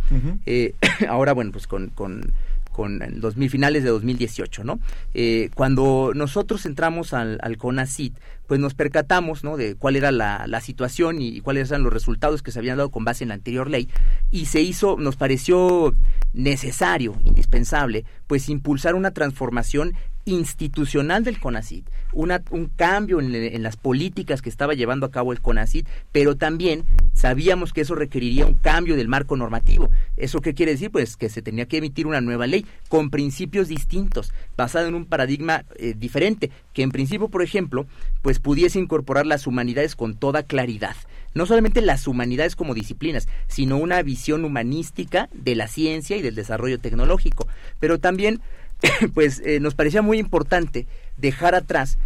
Eh, 0.45 0.73
ahora, 1.07 1.33
bueno, 1.33 1.51
pues 1.51 1.67
con, 1.67 1.89
con 1.89 2.33
con 2.79 3.01
en 3.01 3.19
2000, 3.19 3.49
finales 3.49 3.83
de 3.83 3.89
2018, 3.89 4.63
¿no? 4.63 4.79
Eh, 5.13 5.49
cuando 5.53 6.13
nosotros 6.15 6.65
entramos 6.65 7.13
al, 7.13 7.37
al 7.41 7.57
CONACIT, 7.57 8.15
pues 8.47 8.57
nos 8.61 8.73
percatamos, 8.73 9.43
¿no? 9.43 9.57
De 9.57 9.75
cuál 9.75 9.97
era 9.97 10.13
la, 10.13 10.45
la 10.47 10.61
situación 10.61 11.21
y, 11.21 11.41
cuáles 11.41 11.69
eran 11.71 11.83
los 11.83 11.91
resultados 11.91 12.41
que 12.41 12.51
se 12.51 12.59
habían 12.59 12.77
dado 12.77 12.89
con 12.89 13.03
base 13.03 13.25
en 13.25 13.27
la 13.27 13.33
anterior 13.33 13.69
ley 13.69 13.89
y 14.31 14.45
se 14.45 14.61
hizo, 14.61 14.95
nos 14.97 15.17
pareció 15.17 15.93
necesario, 16.31 17.17
indispensable, 17.25 18.05
pues 18.27 18.47
impulsar 18.47 18.95
una 18.95 19.11
transformación 19.11 19.93
institucional 20.29 21.23
del 21.23 21.39
CONACIT, 21.39 21.89
una, 22.13 22.41
un 22.51 22.67
cambio 22.67 23.19
en, 23.19 23.63
las 23.63 23.77
políticas 23.77 24.41
que 24.41 24.49
estaba 24.49 24.73
llevando 24.73 25.05
a 25.05 25.11
cabo 25.11 25.31
el 25.31 25.41
CONACIT, 25.41 25.87
pero 26.11 26.35
también 26.35 26.85
sabíamos 27.13 27.73
que 27.73 27.81
eso 27.81 27.95
requeriría 27.95 28.45
un 28.45 28.55
cambio 28.55 28.95
del 28.95 29.07
marco 29.07 29.35
normativo. 29.35 29.89
¿Eso 30.17 30.41
qué 30.41 30.53
quiere 30.53 30.73
decir? 30.73 30.91
Pues 30.91 31.17
que 31.17 31.29
se 31.29 31.41
tenía 31.41 31.67
que 31.67 31.77
emitir 31.77 32.07
una 32.07 32.21
nueva 32.21 32.47
ley 32.47 32.65
con 32.87 33.09
principios 33.09 33.67
distintos, 33.67 34.31
basada 34.57 34.87
en 34.87 34.95
un 34.95 35.05
paradigma 35.05 35.65
eh, 35.75 35.93
diferente, 35.97 36.51
que 36.73 36.83
en 36.83 36.91
principio, 36.91 37.29
por 37.29 37.41
ejemplo, 37.41 37.85
pues 38.21 38.39
pudiese 38.39 38.79
incorporar 38.79 39.25
las 39.25 39.47
humanidades 39.47 39.95
con 39.95 40.15
toda 40.15 40.43
claridad 40.43 40.95
no 41.33 41.45
solamente 41.45 41.81
las 41.81 42.07
humanidades 42.07 42.55
como 42.55 42.73
disciplinas, 42.73 43.27
sino 43.47 43.77
una 43.77 44.01
visión 44.01 44.45
humanística 44.45 45.29
de 45.33 45.55
la 45.55 45.67
ciencia 45.67 46.17
y 46.17 46.21
del 46.21 46.35
desarrollo 46.35 46.79
tecnológico. 46.79 47.47
Pero 47.79 47.99
también 47.99 48.41
pues 49.13 49.41
eh, 49.45 49.59
nos 49.59 49.75
parecía 49.75 50.01
muy 50.01 50.19
importante 50.19 50.87
dejar 51.17 51.55
atrás 51.55 51.97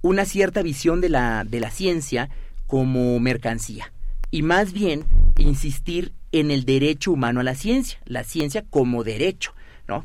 una 0.00 0.24
cierta 0.24 0.62
visión 0.62 1.00
de 1.00 1.08
la, 1.08 1.44
de 1.44 1.60
la 1.60 1.70
ciencia 1.70 2.28
como 2.66 3.18
mercancía 3.20 3.92
y 4.30 4.42
más 4.42 4.72
bien 4.72 5.04
insistir 5.36 6.12
en 6.32 6.50
el 6.50 6.64
derecho 6.64 7.12
humano 7.12 7.40
a 7.40 7.44
la 7.44 7.54
ciencia, 7.54 7.98
la 8.06 8.24
ciencia 8.24 8.64
como 8.68 9.04
derecho. 9.04 9.54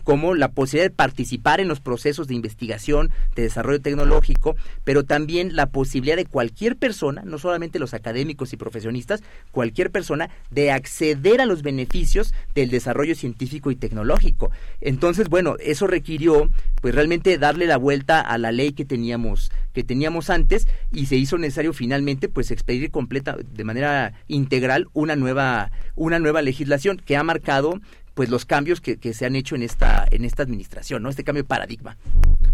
Como 0.03 0.33
la 0.33 0.49
posibilidad 0.49 0.89
de 0.89 0.95
participar 0.95 1.61
en 1.61 1.67
los 1.67 1.79
procesos 1.79 2.27
de 2.27 2.35
investigación, 2.35 3.09
de 3.35 3.43
desarrollo 3.43 3.79
tecnológico, 3.79 4.55
pero 4.83 5.03
también 5.03 5.55
la 5.55 5.67
posibilidad 5.67 6.17
de 6.17 6.25
cualquier 6.25 6.75
persona, 6.75 7.21
no 7.23 7.37
solamente 7.37 7.79
los 7.79 7.93
académicos 7.93 8.51
y 8.51 8.57
profesionistas, 8.57 9.23
cualquier 9.51 9.91
persona 9.91 10.29
de 10.51 10.71
acceder 10.71 11.39
a 11.39 11.45
los 11.45 11.61
beneficios 11.61 12.33
del 12.53 12.69
desarrollo 12.69 13.15
científico 13.15 13.71
y 13.71 13.75
tecnológico. 13.75 14.51
Entonces, 14.81 15.29
bueno, 15.29 15.55
eso 15.59 15.87
requirió 15.87 16.49
pues 16.81 16.93
realmente 16.93 17.37
darle 17.37 17.65
la 17.65 17.77
vuelta 17.77 18.19
a 18.19 18.37
la 18.37 18.51
ley 18.51 18.71
que 18.71 18.85
teníamos 18.85 19.51
que 19.73 19.83
teníamos 19.83 20.29
antes 20.29 20.67
y 20.91 21.05
se 21.05 21.17
hizo 21.17 21.37
necesario 21.37 21.71
finalmente 21.71 22.29
pues 22.29 22.49
expedir 22.49 22.89
completa 22.89 23.37
de 23.37 23.63
manera 23.63 24.13
integral 24.27 24.87
una 24.93 25.15
nueva 25.15 25.71
una 25.95 26.17
nueva 26.17 26.41
legislación 26.41 26.97
que 26.97 27.15
ha 27.15 27.23
marcado 27.23 27.79
pues 28.17 28.29
los 28.29 28.45
cambios 28.45 28.81
que, 28.81 28.97
que, 28.97 29.13
se 29.13 29.27
han 29.27 29.35
hecho 29.35 29.55
en 29.55 29.61
esta 29.61 30.07
en 30.09 30.25
esta 30.25 30.41
administración, 30.41 31.03
¿no? 31.03 31.09
Este 31.09 31.23
cambio 31.23 31.43
de 31.43 31.47
paradigma. 31.47 31.97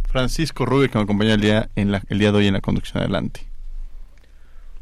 Francisco 0.10 0.65
Rubio, 0.65 0.91
que 0.91 0.98
me 0.98 1.05
acompaña 1.05 1.36
el 1.36 1.41
día, 1.41 1.70
en 1.77 1.93
la, 1.93 2.03
el 2.10 2.20
día 2.20 2.34
de 2.34 2.38
hoy 2.39 2.48
en 2.48 2.53
la 2.53 2.60
conducción 2.60 3.01
adelante. 3.01 3.48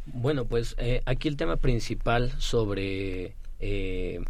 Bueno, 0.07 0.45
pues 0.45 0.73
eh, 0.79 1.03
aquí 1.05 1.27
el 1.27 1.37
tema 1.37 1.57
principal 1.57 2.31
sobre... 2.39 3.35
Eh, 3.59 4.21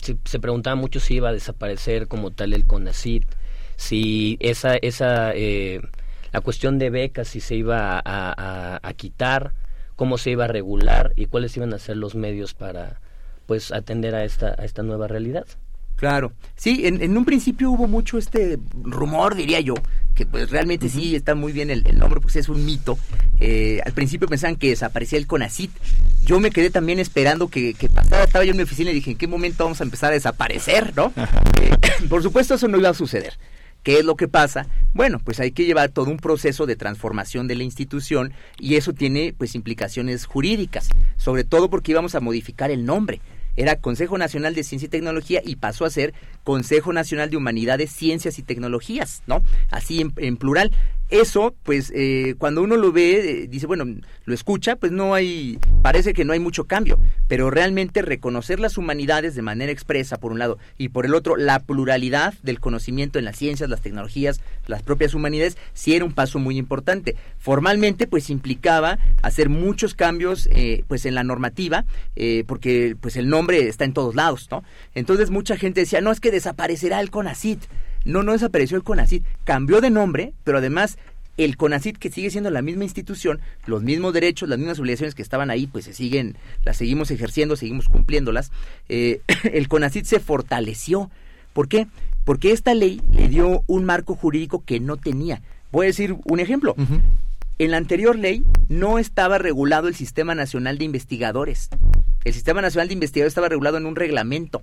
se, 0.00 0.16
se, 0.24 0.38
preguntaba 0.38 0.76
mucho 0.76 1.00
si 1.00 1.14
iba 1.14 1.30
a 1.30 1.32
desaparecer 1.32 2.06
como 2.06 2.30
tal 2.30 2.52
el 2.52 2.64
CONACIT, 2.66 3.24
si 3.74 4.36
esa, 4.38 4.76
esa 4.76 5.34
eh, 5.34 5.80
la 6.32 6.40
cuestión 6.40 6.78
de 6.78 6.88
becas, 6.90 7.26
si 7.26 7.40
se 7.40 7.56
iba 7.56 7.96
a, 7.96 8.00
a, 8.04 8.78
a, 8.80 8.92
quitar, 8.94 9.54
cómo 9.96 10.18
se 10.18 10.30
iba 10.30 10.44
a 10.44 10.48
regular 10.48 11.12
y 11.16 11.26
cuáles 11.26 11.56
iban 11.56 11.74
a 11.74 11.80
ser 11.80 11.96
los 11.96 12.14
medios 12.14 12.54
para 12.54 13.00
pues 13.46 13.72
atender 13.72 14.14
a 14.14 14.24
esta, 14.24 14.54
a 14.56 14.64
esta 14.64 14.84
nueva 14.84 15.08
realidad. 15.08 15.46
Claro, 15.96 16.32
sí, 16.56 16.82
en, 16.84 17.16
un 17.16 17.24
principio 17.24 17.70
hubo 17.70 17.88
mucho 17.88 18.18
este 18.18 18.58
rumor, 18.82 19.34
diría 19.34 19.60
yo, 19.60 19.74
que 20.14 20.26
pues 20.26 20.50
realmente 20.50 20.90
sí 20.90 21.16
está 21.16 21.34
muy 21.34 21.52
bien 21.52 21.70
el, 21.70 21.84
nombre, 21.98 22.20
pues 22.20 22.36
es 22.36 22.50
un 22.50 22.66
mito. 22.66 22.98
Eh, 23.40 23.80
al 23.84 23.92
principio 23.92 24.28
pensaban 24.28 24.56
que 24.56 24.68
desaparecía 24.68 25.18
el 25.18 25.26
CONACIT. 25.26 25.70
Yo 26.22 26.38
me 26.38 26.50
quedé 26.50 26.68
también 26.68 26.98
esperando 26.98 27.48
que, 27.48 27.74
pasara, 27.94 28.24
estaba 28.24 28.44
yo 28.44 28.50
en 28.50 28.58
mi 28.58 28.64
oficina 28.64 28.90
y 28.90 28.94
dije, 28.94 29.12
¿en 29.12 29.16
qué 29.16 29.26
momento 29.26 29.64
vamos 29.64 29.80
a 29.80 29.84
empezar 29.84 30.10
a 30.10 30.14
desaparecer, 30.14 30.94
no? 30.94 31.14
Eh, 31.62 31.70
por 32.10 32.22
supuesto 32.22 32.54
eso 32.54 32.68
no 32.68 32.76
iba 32.76 32.90
a 32.90 32.94
suceder. 32.94 33.38
¿Qué 33.82 34.00
es 34.00 34.04
lo 34.04 34.16
que 34.16 34.26
pasa? 34.26 34.66
Bueno, 34.92 35.20
pues 35.20 35.38
hay 35.40 35.52
que 35.52 35.64
llevar 35.64 35.90
todo 35.90 36.10
un 36.10 36.16
proceso 36.16 36.66
de 36.66 36.76
transformación 36.76 37.46
de 37.46 37.54
la 37.54 37.62
institución 37.62 38.32
y 38.58 38.74
eso 38.74 38.92
tiene 38.92 39.32
pues 39.38 39.54
implicaciones 39.54 40.26
jurídicas, 40.26 40.88
sobre 41.16 41.44
todo 41.44 41.70
porque 41.70 41.92
íbamos 41.92 42.16
a 42.16 42.20
modificar 42.20 42.70
el 42.70 42.84
nombre 42.84 43.20
era 43.56 43.80
Consejo 43.80 44.18
Nacional 44.18 44.54
de 44.54 44.64
Ciencia 44.64 44.86
y 44.86 44.90
Tecnología 44.90 45.40
y 45.44 45.56
pasó 45.56 45.84
a 45.84 45.90
ser 45.90 46.14
Consejo 46.44 46.92
Nacional 46.92 47.28
de 47.28 47.36
Humanidades, 47.36 47.90
Ciencias 47.90 48.38
y 48.38 48.42
Tecnologías, 48.42 49.22
¿no? 49.26 49.42
Así 49.70 50.06
en, 50.16 50.36
plural. 50.36 50.70
Eso, 51.08 51.54
pues, 51.62 51.92
eh, 51.94 52.34
cuando 52.36 52.62
uno 52.62 52.76
lo 52.76 52.90
ve, 52.90 53.42
eh, 53.42 53.46
dice, 53.46 53.66
bueno, 53.66 53.84
lo 54.24 54.34
escucha, 54.34 54.74
pues 54.74 54.90
no 54.90 55.14
hay, 55.14 55.56
parece 55.80 56.12
que 56.14 56.24
no 56.24 56.32
hay 56.32 56.40
mucho 56.40 56.64
cambio, 56.64 56.98
pero 57.28 57.48
realmente 57.48 58.02
reconocer 58.02 58.58
las 58.58 58.76
humanidades 58.76 59.36
de 59.36 59.42
manera 59.42 59.70
expresa, 59.70 60.18
por 60.18 60.32
un 60.32 60.40
lado, 60.40 60.58
y 60.78 60.88
por 60.88 61.06
el 61.06 61.14
otro, 61.14 61.36
la 61.36 61.60
pluralidad 61.60 62.34
del 62.42 62.58
conocimiento 62.58 63.20
en 63.20 63.24
las 63.24 63.36
ciencias, 63.36 63.70
las 63.70 63.82
tecnologías, 63.82 64.40
las 64.66 64.82
propias 64.82 65.14
humanidades, 65.14 65.56
sí 65.74 65.94
era 65.94 66.04
un 66.04 66.12
paso 66.12 66.40
muy 66.40 66.58
importante. 66.58 67.14
Formalmente, 67.38 68.08
pues, 68.08 68.28
implicaba 68.28 68.98
hacer 69.22 69.48
muchos 69.48 69.94
cambios, 69.94 70.48
eh, 70.50 70.82
pues, 70.88 71.06
en 71.06 71.14
la 71.14 71.22
normativa, 71.22 71.84
porque, 72.48 72.96
pues, 73.00 73.16
el 73.16 73.28
nombre 73.28 73.45
está 73.54 73.84
en 73.84 73.92
todos 73.92 74.14
lados, 74.14 74.48
¿no? 74.50 74.64
Entonces, 74.94 75.30
mucha 75.30 75.56
gente 75.56 75.80
decía, 75.80 76.00
no, 76.00 76.10
es 76.10 76.20
que 76.20 76.30
desaparecerá 76.30 77.00
el 77.00 77.10
CONACIT. 77.10 77.62
No, 78.04 78.22
no 78.22 78.32
desapareció 78.32 78.76
el 78.76 78.84
CONACIT, 78.84 79.24
cambió 79.44 79.80
de 79.80 79.90
nombre, 79.90 80.32
pero 80.44 80.58
además 80.58 80.96
el 81.36 81.56
CONACIT 81.56 81.98
que 81.98 82.10
sigue 82.10 82.30
siendo 82.30 82.50
la 82.50 82.62
misma 82.62 82.84
institución, 82.84 83.40
los 83.66 83.82
mismos 83.82 84.12
derechos, 84.12 84.48
las 84.48 84.58
mismas 84.58 84.78
obligaciones 84.78 85.14
que 85.14 85.22
estaban 85.22 85.50
ahí, 85.50 85.66
pues 85.66 85.84
se 85.84 85.92
siguen, 85.92 86.36
las 86.64 86.76
seguimos 86.76 87.10
ejerciendo, 87.10 87.56
seguimos 87.56 87.88
cumpliéndolas. 87.88 88.52
Eh, 88.88 89.20
el 89.52 89.68
CONACIT 89.68 90.06
se 90.06 90.20
fortaleció. 90.20 91.10
¿Por 91.52 91.68
qué? 91.68 91.86
Porque 92.24 92.52
esta 92.52 92.74
ley 92.74 93.00
le 93.12 93.28
dio 93.28 93.62
un 93.66 93.84
marco 93.84 94.14
jurídico 94.14 94.62
que 94.64 94.80
no 94.80 94.96
tenía. 94.96 95.42
Voy 95.72 95.86
a 95.86 95.88
decir 95.88 96.16
un 96.24 96.40
ejemplo. 96.40 96.74
En 97.58 97.70
la 97.70 97.76
anterior 97.76 98.16
ley 98.16 98.44
no 98.68 98.98
estaba 98.98 99.38
regulado 99.38 99.88
el 99.88 99.94
Sistema 99.94 100.34
Nacional 100.34 100.78
de 100.78 100.84
Investigadores. 100.84 101.70
El 102.26 102.34
Sistema 102.34 102.60
Nacional 102.60 102.88
de 102.88 102.94
Investigadores 102.94 103.30
estaba 103.30 103.48
regulado 103.48 103.76
en 103.76 103.86
un 103.86 103.94
reglamento. 103.94 104.60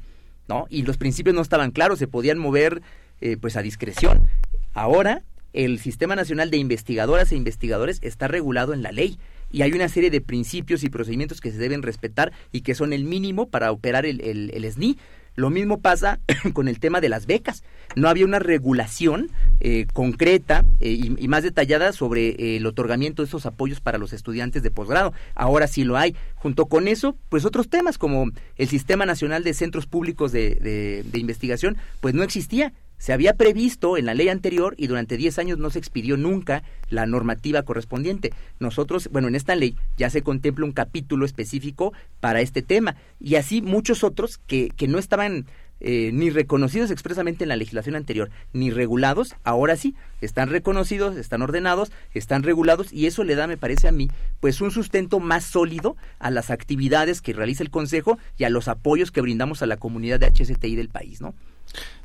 ¿no? 0.50 0.68
Y 0.70 0.82
los 0.82 0.98
principios 0.98 1.34
no 1.34 1.42
estaban 1.42 1.72
claros, 1.72 1.98
se 1.98 2.08
podían 2.10 2.38
mover 2.38 2.82
eh, 3.22 3.38
pues 3.40 3.56
a 3.56 3.62
discreción. 3.62 4.28
Ahora 4.74 5.24
el 5.54 5.80
Sistema 5.80 6.18
Nacional 6.18 6.52
de 6.52 6.58
Investigadoras 6.58 7.32
e 7.32 7.38
Investigadores 7.38 8.00
está 8.02 8.28
regulado 8.28 8.74
en 8.74 8.84
la 8.84 8.92
ley 8.92 9.18
y 9.50 9.62
hay 9.62 9.72
una 9.72 9.88
serie 9.88 10.10
de 10.10 10.20
principios 10.20 10.84
y 10.84 10.90
procedimientos 10.90 11.40
que 11.40 11.52
se 11.52 11.58
deben 11.58 11.84
respetar 11.84 12.34
y 12.52 12.62
que 12.62 12.76
son 12.76 12.92
el 12.92 13.06
mínimo 13.06 13.48
para 13.48 13.72
operar 13.72 14.06
el, 14.06 14.20
el, 14.20 14.70
SNI. 14.70 14.98
Lo 15.36 15.50
mismo 15.50 15.80
pasa 15.80 16.20
con 16.54 16.68
el 16.68 16.80
tema 16.80 17.02
de 17.02 17.10
las 17.10 17.26
becas. 17.26 17.64
No 17.96 18.10
había 18.10 18.26
una 18.26 18.40
regulación 18.40 19.30
eh, 19.60 19.86
concreta 19.94 20.66
eh, 20.80 21.12
y, 21.18 21.28
más 21.28 21.44
detallada 21.44 21.94
sobre 21.94 22.30
eh, 22.30 22.58
el 22.58 22.66
otorgamiento 22.66 23.22
de 23.22 23.28
esos 23.28 23.46
apoyos 23.46 23.80
para 23.82 23.98
los 23.98 24.14
estudiantes 24.14 24.64
de 24.64 24.72
posgrado. 24.72 25.14
Ahora 25.36 25.68
sí 25.68 25.84
lo 25.84 25.98
hay. 25.98 26.16
Junto 26.36 26.66
con 26.66 26.88
eso, 26.88 27.16
pues 27.30 27.46
otros 27.46 27.70
temas 27.70 27.98
como 27.98 28.32
el 28.58 28.68
Sistema 28.68 29.06
Nacional 29.06 29.44
de 29.44 29.54
Centros 29.54 29.86
Públicos 29.86 30.32
de, 30.32 31.04
de 31.06 31.20
Investigación, 31.20 31.78
pues 32.02 32.14
no 32.14 32.24
existía 32.24 32.74
se 33.04 33.12
había 33.12 33.34
previsto 33.34 33.98
en 33.98 34.06
la 34.06 34.14
ley 34.14 34.30
anterior 34.30 34.76
y 34.78 34.88
durante 34.88 35.18
10 35.18 35.38
años 35.38 35.58
no 35.58 35.70
se 35.70 35.78
expidió 35.78 36.16
nunca 36.16 36.64
la 36.88 37.06
normativa 37.06 37.64
correspondiente. 37.64 38.32
Nosotros, 38.62 39.10
bueno, 39.12 39.28
en 39.28 39.36
esta 39.36 39.56
ley 39.56 39.76
ya 39.98 40.10
se 40.10 40.22
contempla 40.22 40.64
un 40.64 40.72
capítulo 40.72 41.26
específico 41.26 41.92
para 42.22 42.40
este 42.40 42.62
tema 42.62 42.96
y 43.20 43.36
así 43.36 43.62
muchos 43.62 44.06
otros 44.06 44.38
que, 44.38 44.70
que 44.70 44.88
no 44.88 45.00
estaban 45.00 45.48
eh, 45.82 46.12
ni 46.14 46.30
reconocidos 46.30 46.92
expresamente 46.92 47.44
en 47.44 47.50
la 47.50 47.58
legislación 47.58 47.98
anterior, 47.98 48.30
ni 48.54 48.72
regulados, 48.72 49.36
ahora 49.44 49.76
sí, 49.76 49.96
están 50.22 50.48
reconocidos, 50.48 51.18
están 51.18 51.42
ordenados, 51.42 51.92
están 52.14 52.42
regulados 52.42 52.94
y 52.94 53.08
eso 53.08 53.26
le 53.26 53.36
da, 53.36 53.48
me 53.48 53.58
parece 53.58 53.90
a 53.90 53.92
mí, 53.92 54.08
pues 54.40 54.62
un 54.62 54.72
sustento 54.72 55.20
más 55.20 55.44
sólido 55.44 55.98
a 56.20 56.32
las 56.32 56.52
actividades 56.52 57.20
que 57.20 57.34
realiza 57.34 57.64
el 57.64 57.70
Consejo 57.70 58.18
y 58.38 58.46
a 58.46 58.50
los 58.50 58.70
apoyos 58.70 59.12
que 59.12 59.20
brindamos 59.20 59.62
a 59.62 59.66
la 59.66 59.76
comunidad 59.76 60.22
de 60.22 60.28
HSTI 60.28 60.78
del 60.78 60.88
país, 60.88 61.20
¿no? 61.20 61.34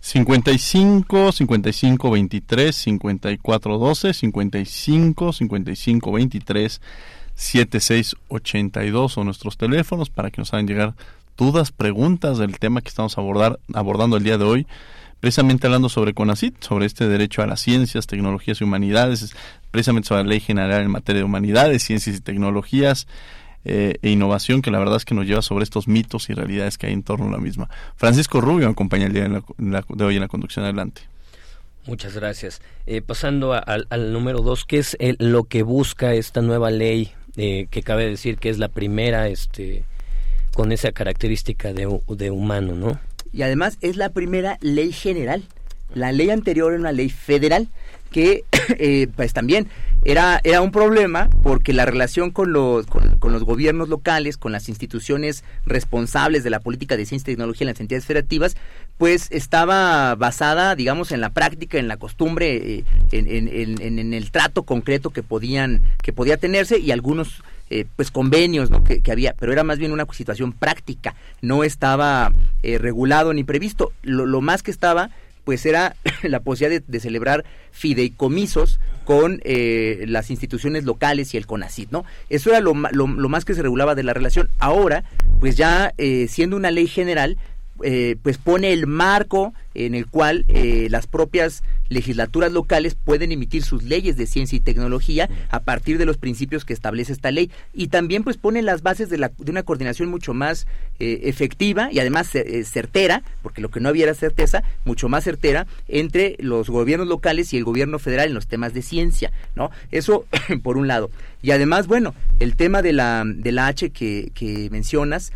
55 0.00 1.32
55 1.32 2.10
23 2.10 2.76
54 2.76 3.78
12 3.78 4.14
55 4.14 5.32
55 5.32 6.12
23 6.12 6.80
76 7.34 8.16
82 8.28 9.12
son 9.12 9.26
nuestros 9.26 9.56
teléfonos 9.56 10.10
para 10.10 10.30
que 10.30 10.40
nos 10.40 10.52
hagan 10.52 10.66
llegar 10.66 10.94
dudas, 11.36 11.70
preguntas 11.70 12.36
del 12.38 12.58
tema 12.58 12.82
que 12.82 12.88
estamos 12.88 13.16
abordar, 13.16 13.60
abordando 13.72 14.16
el 14.16 14.24
día 14.24 14.36
de 14.38 14.44
hoy, 14.44 14.66
precisamente 15.20 15.66
hablando 15.66 15.88
sobre 15.88 16.12
CONACIT, 16.12 16.62
sobre 16.62 16.86
este 16.86 17.08
derecho 17.08 17.42
a 17.42 17.46
las 17.46 17.60
ciencias, 17.60 18.08
tecnologías 18.08 18.60
y 18.60 18.64
humanidades, 18.64 19.34
precisamente 19.70 20.08
sobre 20.08 20.24
la 20.24 20.30
ley 20.30 20.40
general 20.40 20.82
en 20.82 20.90
materia 20.90 21.20
de 21.20 21.24
humanidades, 21.24 21.84
ciencias 21.84 22.16
y 22.16 22.20
tecnologías, 22.20 23.06
eh, 23.64 23.98
e 24.02 24.10
innovación 24.10 24.62
que 24.62 24.70
la 24.70 24.78
verdad 24.78 24.96
es 24.96 25.04
que 25.04 25.14
nos 25.14 25.26
lleva 25.26 25.42
sobre 25.42 25.64
estos 25.64 25.88
mitos 25.88 26.30
y 26.30 26.34
realidades 26.34 26.78
que 26.78 26.86
hay 26.86 26.92
en 26.92 27.02
torno 27.02 27.28
a 27.28 27.32
la 27.32 27.38
misma. 27.38 27.68
Francisco 27.96 28.40
Rubio 28.40 28.66
me 28.66 28.72
acompaña 28.72 29.06
el 29.06 29.12
día 29.12 29.28
de, 29.28 30.04
hoy 30.04 30.14
en 30.14 30.20
la 30.20 30.28
conducción 30.28 30.64
adelante. 30.64 31.02
Muchas 31.86 32.14
gracias. 32.14 32.60
Eh, 32.86 33.00
pasando 33.00 33.54
al 33.54 34.12
número 34.12 34.40
dos, 34.40 34.64
¿qué 34.64 34.78
es 34.78 34.96
lo 35.18 35.44
que 35.44 35.62
busca 35.62 36.12
esta 36.14 36.42
nueva 36.42 36.70
ley 36.70 37.12
eh, 37.40 37.68
que 37.70 37.82
cabe 37.82 38.08
decir 38.08 38.36
que 38.38 38.48
es 38.48 38.58
la 38.58 38.66
primera 38.66 39.28
este, 39.28 39.84
con 40.54 40.72
esa 40.72 40.90
característica 40.90 41.72
de, 41.72 42.00
de 42.08 42.30
humano, 42.32 42.74
¿no? 42.74 42.98
Y 43.32 43.42
además 43.42 43.78
es 43.80 43.96
la 43.96 44.08
primera 44.08 44.58
ley 44.60 44.90
general. 44.90 45.44
La 45.94 46.10
ley 46.10 46.30
anterior 46.30 46.72
era 46.72 46.80
una 46.80 46.90
ley 46.90 47.10
federal 47.10 47.68
que 48.10 48.44
pues 49.16 49.32
también 49.32 49.68
era, 50.04 50.40
era 50.44 50.62
un 50.62 50.70
problema 50.70 51.28
porque 51.42 51.72
la 51.72 51.84
relación 51.84 52.30
con 52.30 52.52
los, 52.52 52.86
con, 52.86 53.32
los 53.32 53.44
gobiernos 53.44 53.88
locales, 53.88 54.36
con 54.36 54.52
las 54.52 54.68
instituciones 54.68 55.44
responsables 55.66 56.44
de 56.44 56.50
la 56.50 56.60
política 56.60 56.96
de 56.96 57.04
ciencia 57.04 57.30
y 57.30 57.34
tecnología 57.34 57.64
en 57.64 57.72
las 57.72 57.80
entidades 57.80 58.06
federativas, 58.06 58.56
pues 58.96 59.28
estaba 59.30 60.14
basada, 60.14 60.74
digamos, 60.76 61.12
en 61.12 61.20
la 61.20 61.30
práctica, 61.30 61.78
en 61.78 61.88
la 61.88 61.96
costumbre, 61.96 62.78
eh, 62.78 62.84
en, 63.12 63.26
en, 63.28 63.98
en, 63.98 64.14
el 64.14 64.30
trato 64.30 64.62
concreto 64.62 65.10
que 65.10 65.22
podían, 65.22 65.82
que 66.02 66.12
podía 66.12 66.36
tenerse 66.36 66.78
y 66.78 66.90
algunos 66.90 67.42
eh, 67.70 67.84
pues 67.96 68.10
convenios 68.10 68.70
¿no? 68.70 68.82
que, 68.84 69.02
había, 69.10 69.34
pero 69.34 69.52
era 69.52 69.62
más 69.62 69.78
bien 69.78 69.92
una 69.92 70.06
situación 70.12 70.52
práctica, 70.52 71.14
no 71.42 71.64
estaba 71.64 72.32
eh, 72.62 72.78
regulado 72.78 73.34
ni 73.34 73.44
previsto. 73.44 73.92
Lo, 74.02 74.26
lo 74.26 74.40
más 74.40 74.62
que 74.62 74.70
estaba 74.70 75.10
pues 75.48 75.64
era 75.64 75.96
la 76.24 76.40
posibilidad 76.40 76.82
de, 76.86 77.00
celebrar 77.00 77.42
fideicomisos 77.70 78.80
con 79.06 79.40
eh, 79.44 80.04
las 80.06 80.30
instituciones 80.30 80.84
locales 80.84 81.32
y 81.32 81.38
el 81.38 81.46
CONACIT, 81.46 81.90
¿no? 81.90 82.04
Eso 82.28 82.50
era 82.50 82.60
lo, 82.60 82.74
lo, 82.74 83.28
más 83.30 83.46
que 83.46 83.54
se 83.54 83.62
regulaba 83.62 83.94
de 83.94 84.02
la 84.02 84.12
relación. 84.12 84.50
Ahora, 84.58 85.04
pues 85.40 85.56
ya 85.56 85.94
eh, 85.96 86.26
siendo 86.28 86.54
una 86.54 86.70
ley 86.70 86.86
general, 86.86 87.38
eh, 87.82 88.16
pues 88.22 88.36
pone 88.36 88.74
el 88.74 88.86
marco 88.86 89.54
en 89.72 89.94
el 89.94 90.06
cual 90.06 90.44
eh, 90.48 90.88
las 90.90 91.06
propias 91.06 91.62
legislaturas 91.88 92.52
locales 92.52 92.94
pueden 92.94 93.32
emitir 93.32 93.62
sus 93.62 93.82
leyes 93.82 94.16
de 94.16 94.26
ciencia 94.26 94.56
y 94.56 94.60
tecnología 94.60 95.28
a 95.50 95.60
partir 95.60 95.98
de 95.98 96.06
los 96.06 96.16
principios 96.16 96.64
que 96.64 96.72
establece 96.72 97.12
esta 97.12 97.30
ley 97.30 97.50
y 97.72 97.88
también 97.88 98.24
pues 98.24 98.36
pone 98.36 98.62
las 98.62 98.82
bases 98.82 99.08
de, 99.08 99.18
la, 99.18 99.30
de 99.38 99.50
una 99.50 99.62
coordinación 99.62 100.08
mucho 100.08 100.34
más 100.34 100.66
eh, 100.98 101.20
efectiva 101.24 101.88
y 101.92 102.00
además 102.00 102.34
eh, 102.34 102.64
certera, 102.64 103.22
porque 103.42 103.60
lo 103.60 103.70
que 103.70 103.80
no 103.80 103.88
había 103.88 104.04
era 104.04 104.14
certeza, 104.14 104.62
mucho 104.84 105.08
más 105.08 105.24
certera 105.24 105.66
entre 105.86 106.36
los 106.38 106.70
gobiernos 106.70 107.08
locales 107.08 107.52
y 107.52 107.56
el 107.56 107.64
gobierno 107.64 107.98
federal 107.98 108.28
en 108.28 108.34
los 108.34 108.46
temas 108.46 108.74
de 108.74 108.82
ciencia, 108.82 109.32
¿no? 109.54 109.70
Eso 109.90 110.24
por 110.62 110.76
un 110.76 110.88
lado. 110.88 111.10
Y 111.42 111.52
además, 111.52 111.86
bueno, 111.86 112.14
el 112.40 112.56
tema 112.56 112.82
de 112.82 112.92
la, 112.92 113.24
de 113.26 113.52
la 113.52 113.66
H 113.68 113.90
que, 113.90 114.32
que 114.34 114.68
mencionas, 114.70 115.32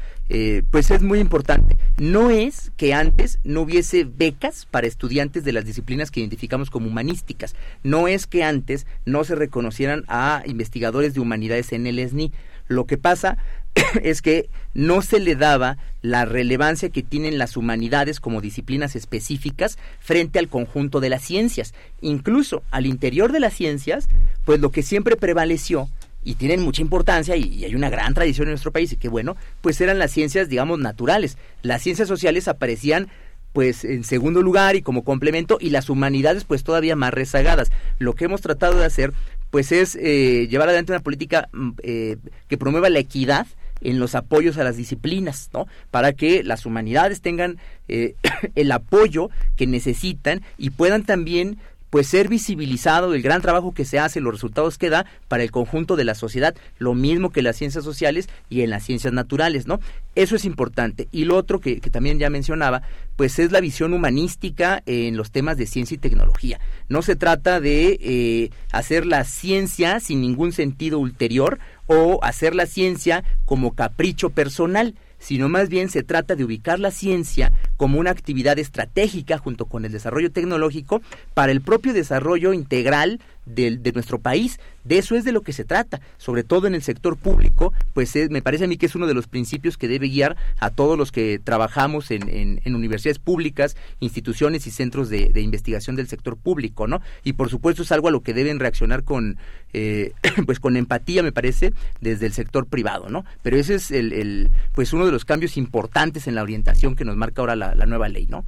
pues 0.70 0.90
es 0.90 1.02
muy 1.02 1.18
importante. 1.18 1.76
No 1.98 2.30
es 2.30 2.72
que 2.76 2.94
antes 2.94 3.38
no 3.44 3.60
hubiese 3.60 4.04
becas 4.04 4.66
para 4.66 4.86
estudiantes 4.86 5.44
de 5.44 5.52
las 5.52 5.66
disciplinas 5.66 6.10
que 6.10 6.20
identificamos 6.20 6.70
como 6.70 6.86
humanísticas. 6.86 7.54
No 7.82 8.08
es 8.08 8.26
que 8.26 8.42
antes 8.42 8.86
no 9.04 9.24
se 9.24 9.34
reconocieran 9.34 10.04
a 10.08 10.42
investigadores 10.46 11.12
de 11.12 11.20
humanidades 11.20 11.72
en 11.72 11.86
el 11.86 11.98
SNI. 12.08 12.32
Lo 12.68 12.86
que 12.86 12.96
pasa 12.96 13.36
es 14.02 14.22
que 14.22 14.48
no 14.74 15.02
se 15.02 15.20
le 15.20 15.36
daba 15.36 15.76
la 16.00 16.24
relevancia 16.24 16.90
que 16.90 17.02
tienen 17.02 17.38
las 17.38 17.56
humanidades 17.56 18.20
como 18.20 18.40
disciplinas 18.40 18.96
específicas 18.96 19.78
frente 20.00 20.38
al 20.38 20.48
conjunto 20.48 21.00
de 21.00 21.10
las 21.10 21.22
ciencias. 21.22 21.74
Incluso 22.00 22.62
al 22.70 22.86
interior 22.86 23.32
de 23.32 23.40
las 23.40 23.54
ciencias, 23.54 24.08
pues 24.44 24.60
lo 24.60 24.70
que 24.70 24.82
siempre 24.82 25.16
prevaleció 25.16 25.88
y 26.24 26.34
tienen 26.36 26.62
mucha 26.62 26.82
importancia 26.82 27.36
y, 27.36 27.64
hay 27.64 27.74
una 27.74 27.90
gran 27.90 28.14
tradición 28.14 28.48
en 28.48 28.52
nuestro 28.52 28.72
país 28.72 28.92
y 28.92 28.96
que 28.96 29.08
bueno, 29.08 29.36
pues 29.60 29.80
eran 29.80 29.98
las 29.98 30.10
ciencias, 30.10 30.48
digamos, 30.48 30.78
naturales. 30.78 31.36
Las 31.62 31.82
ciencias 31.82 32.08
sociales 32.08 32.48
aparecían 32.48 33.08
pues 33.52 33.84
en 33.84 34.02
segundo 34.02 34.40
lugar 34.40 34.76
y 34.76 34.82
como 34.82 35.04
complemento 35.04 35.58
y 35.60 35.70
las 35.70 35.90
humanidades 35.90 36.44
pues 36.44 36.64
todavía 36.64 36.96
más 36.96 37.12
rezagadas. 37.12 37.70
Lo 37.98 38.14
que 38.14 38.24
hemos 38.24 38.40
tratado 38.40 38.78
de 38.78 38.86
hacer 38.86 39.12
pues 39.50 39.70
es 39.70 39.96
eh, 39.96 40.48
llevar 40.48 40.68
adelante 40.68 40.92
una 40.92 41.02
política 41.02 41.48
mm, 41.52 41.70
eh, 41.82 42.16
que 42.48 42.56
promueva 42.56 42.88
la 42.88 43.00
equidad 43.00 43.46
en 43.82 43.98
los 43.98 44.14
apoyos 44.14 44.58
a 44.58 44.64
las 44.64 44.76
disciplinas, 44.76 45.50
¿no? 45.52 45.66
Para 45.90 46.12
que 46.12 46.42
las 46.42 46.66
humanidades 46.66 47.20
tengan 47.20 47.58
eh, 47.88 48.14
el 48.54 48.72
apoyo 48.72 49.30
que 49.56 49.66
necesitan 49.66 50.42
y 50.58 50.70
puedan 50.70 51.04
también 51.04 51.58
pues 51.92 52.06
ser 52.06 52.30
visibilizado 52.30 53.12
el 53.12 53.20
gran 53.20 53.42
trabajo 53.42 53.74
que 53.74 53.84
se 53.84 53.98
hace, 53.98 54.22
los 54.22 54.32
resultados 54.32 54.78
que 54.78 54.88
da 54.88 55.04
para 55.28 55.42
el 55.42 55.50
conjunto 55.50 55.94
de 55.94 56.04
la 56.04 56.14
sociedad, 56.14 56.54
lo 56.78 56.94
mismo 56.94 57.28
que 57.28 57.42
las 57.42 57.56
ciencias 57.56 57.84
sociales 57.84 58.30
y 58.48 58.62
en 58.62 58.70
las 58.70 58.82
ciencias 58.82 59.12
naturales, 59.12 59.66
¿no? 59.66 59.78
Eso 60.14 60.34
es 60.34 60.46
importante. 60.46 61.08
Y 61.12 61.26
lo 61.26 61.36
otro 61.36 61.60
que, 61.60 61.82
también 61.90 62.18
ya 62.18 62.30
mencionaba, 62.30 62.80
pues 63.16 63.38
es 63.38 63.52
la 63.52 63.60
visión 63.60 63.92
humanística 63.92 64.82
en 64.86 65.18
los 65.18 65.32
temas 65.32 65.58
de 65.58 65.66
ciencia 65.66 65.96
y 65.96 65.98
tecnología. 65.98 66.60
No 66.88 67.02
se 67.02 67.14
trata 67.14 67.60
de 67.60 67.98
eh, 68.00 68.50
hacer 68.70 69.04
la 69.04 69.24
ciencia 69.24 70.00
sin 70.00 70.22
ningún 70.22 70.52
sentido 70.52 70.98
ulterior 70.98 71.58
o 71.84 72.20
hacer 72.24 72.54
la 72.54 72.64
ciencia 72.64 73.22
como 73.44 73.74
capricho 73.74 74.30
personal 74.30 74.94
sino 75.22 75.48
más 75.48 75.68
bien 75.68 75.88
se 75.88 76.02
trata 76.02 76.34
de 76.34 76.44
ubicar 76.44 76.80
la 76.80 76.90
ciencia 76.90 77.52
como 77.76 78.00
una 78.00 78.10
actividad 78.10 78.58
estratégica 78.58 79.38
junto 79.38 79.66
con 79.66 79.84
el 79.84 79.92
desarrollo 79.92 80.32
tecnológico 80.32 81.00
para 81.32 81.52
el 81.52 81.60
propio 81.60 81.92
desarrollo 81.92 82.52
integral 82.52 83.20
de, 83.46 83.76
de, 83.76 83.92
nuestro 83.92 84.18
país. 84.18 84.58
De 84.84 84.98
eso 84.98 85.14
es 85.14 85.24
de 85.24 85.32
lo 85.32 85.42
que 85.42 85.52
se 85.52 85.64
trata, 85.64 86.00
sobre 86.18 86.44
todo 86.44 86.66
en 86.66 86.74
el 86.74 86.82
sector 86.82 87.16
público, 87.16 87.72
pues 87.94 88.14
me 88.30 88.42
parece 88.42 88.64
a 88.64 88.68
mí 88.68 88.76
que 88.76 88.86
es 88.86 88.94
uno 88.94 89.06
de 89.06 89.14
los 89.14 89.28
principios 89.28 89.76
que 89.76 89.88
debe 89.88 90.08
guiar 90.08 90.36
a 90.58 90.70
todos 90.70 90.98
los 90.98 91.12
que 91.12 91.40
trabajamos 91.42 92.10
en, 92.10 92.60
en, 92.64 92.74
universidades 92.74 93.18
públicas, 93.18 93.76
instituciones 94.00 94.66
y 94.66 94.70
centros 94.70 95.08
de, 95.08 95.30
investigación 95.40 95.96
del 95.96 96.08
sector 96.08 96.36
público, 96.36 96.86
¿no? 96.86 97.00
Y 97.22 97.34
por 97.34 97.48
supuesto 97.48 97.82
es 97.82 97.92
algo 97.92 98.08
a 98.08 98.10
lo 98.10 98.22
que 98.22 98.34
deben 98.34 98.58
reaccionar 98.58 99.04
con, 99.04 99.36
eh, 99.72 100.12
pues 100.46 100.58
con 100.58 100.76
empatía, 100.76 101.22
me 101.22 101.32
parece, 101.32 101.72
desde 102.00 102.26
el 102.26 102.32
sector 102.32 102.66
privado, 102.66 103.08
¿no? 103.08 103.24
Pero 103.42 103.56
ese 103.56 103.76
es 103.76 103.90
el, 103.90 104.12
el, 104.12 104.50
pues 104.74 104.92
uno 104.92 105.06
de 105.06 105.12
los 105.12 105.24
cambios 105.24 105.56
importantes 105.56 106.26
en 106.26 106.34
la 106.34 106.42
orientación 106.42 106.96
que 106.96 107.04
nos 107.04 107.16
marca 107.16 107.42
ahora 107.42 107.56
la, 107.56 107.74
la 107.74 107.86
nueva 107.86 108.08
ley, 108.08 108.26
¿no? 108.28 108.44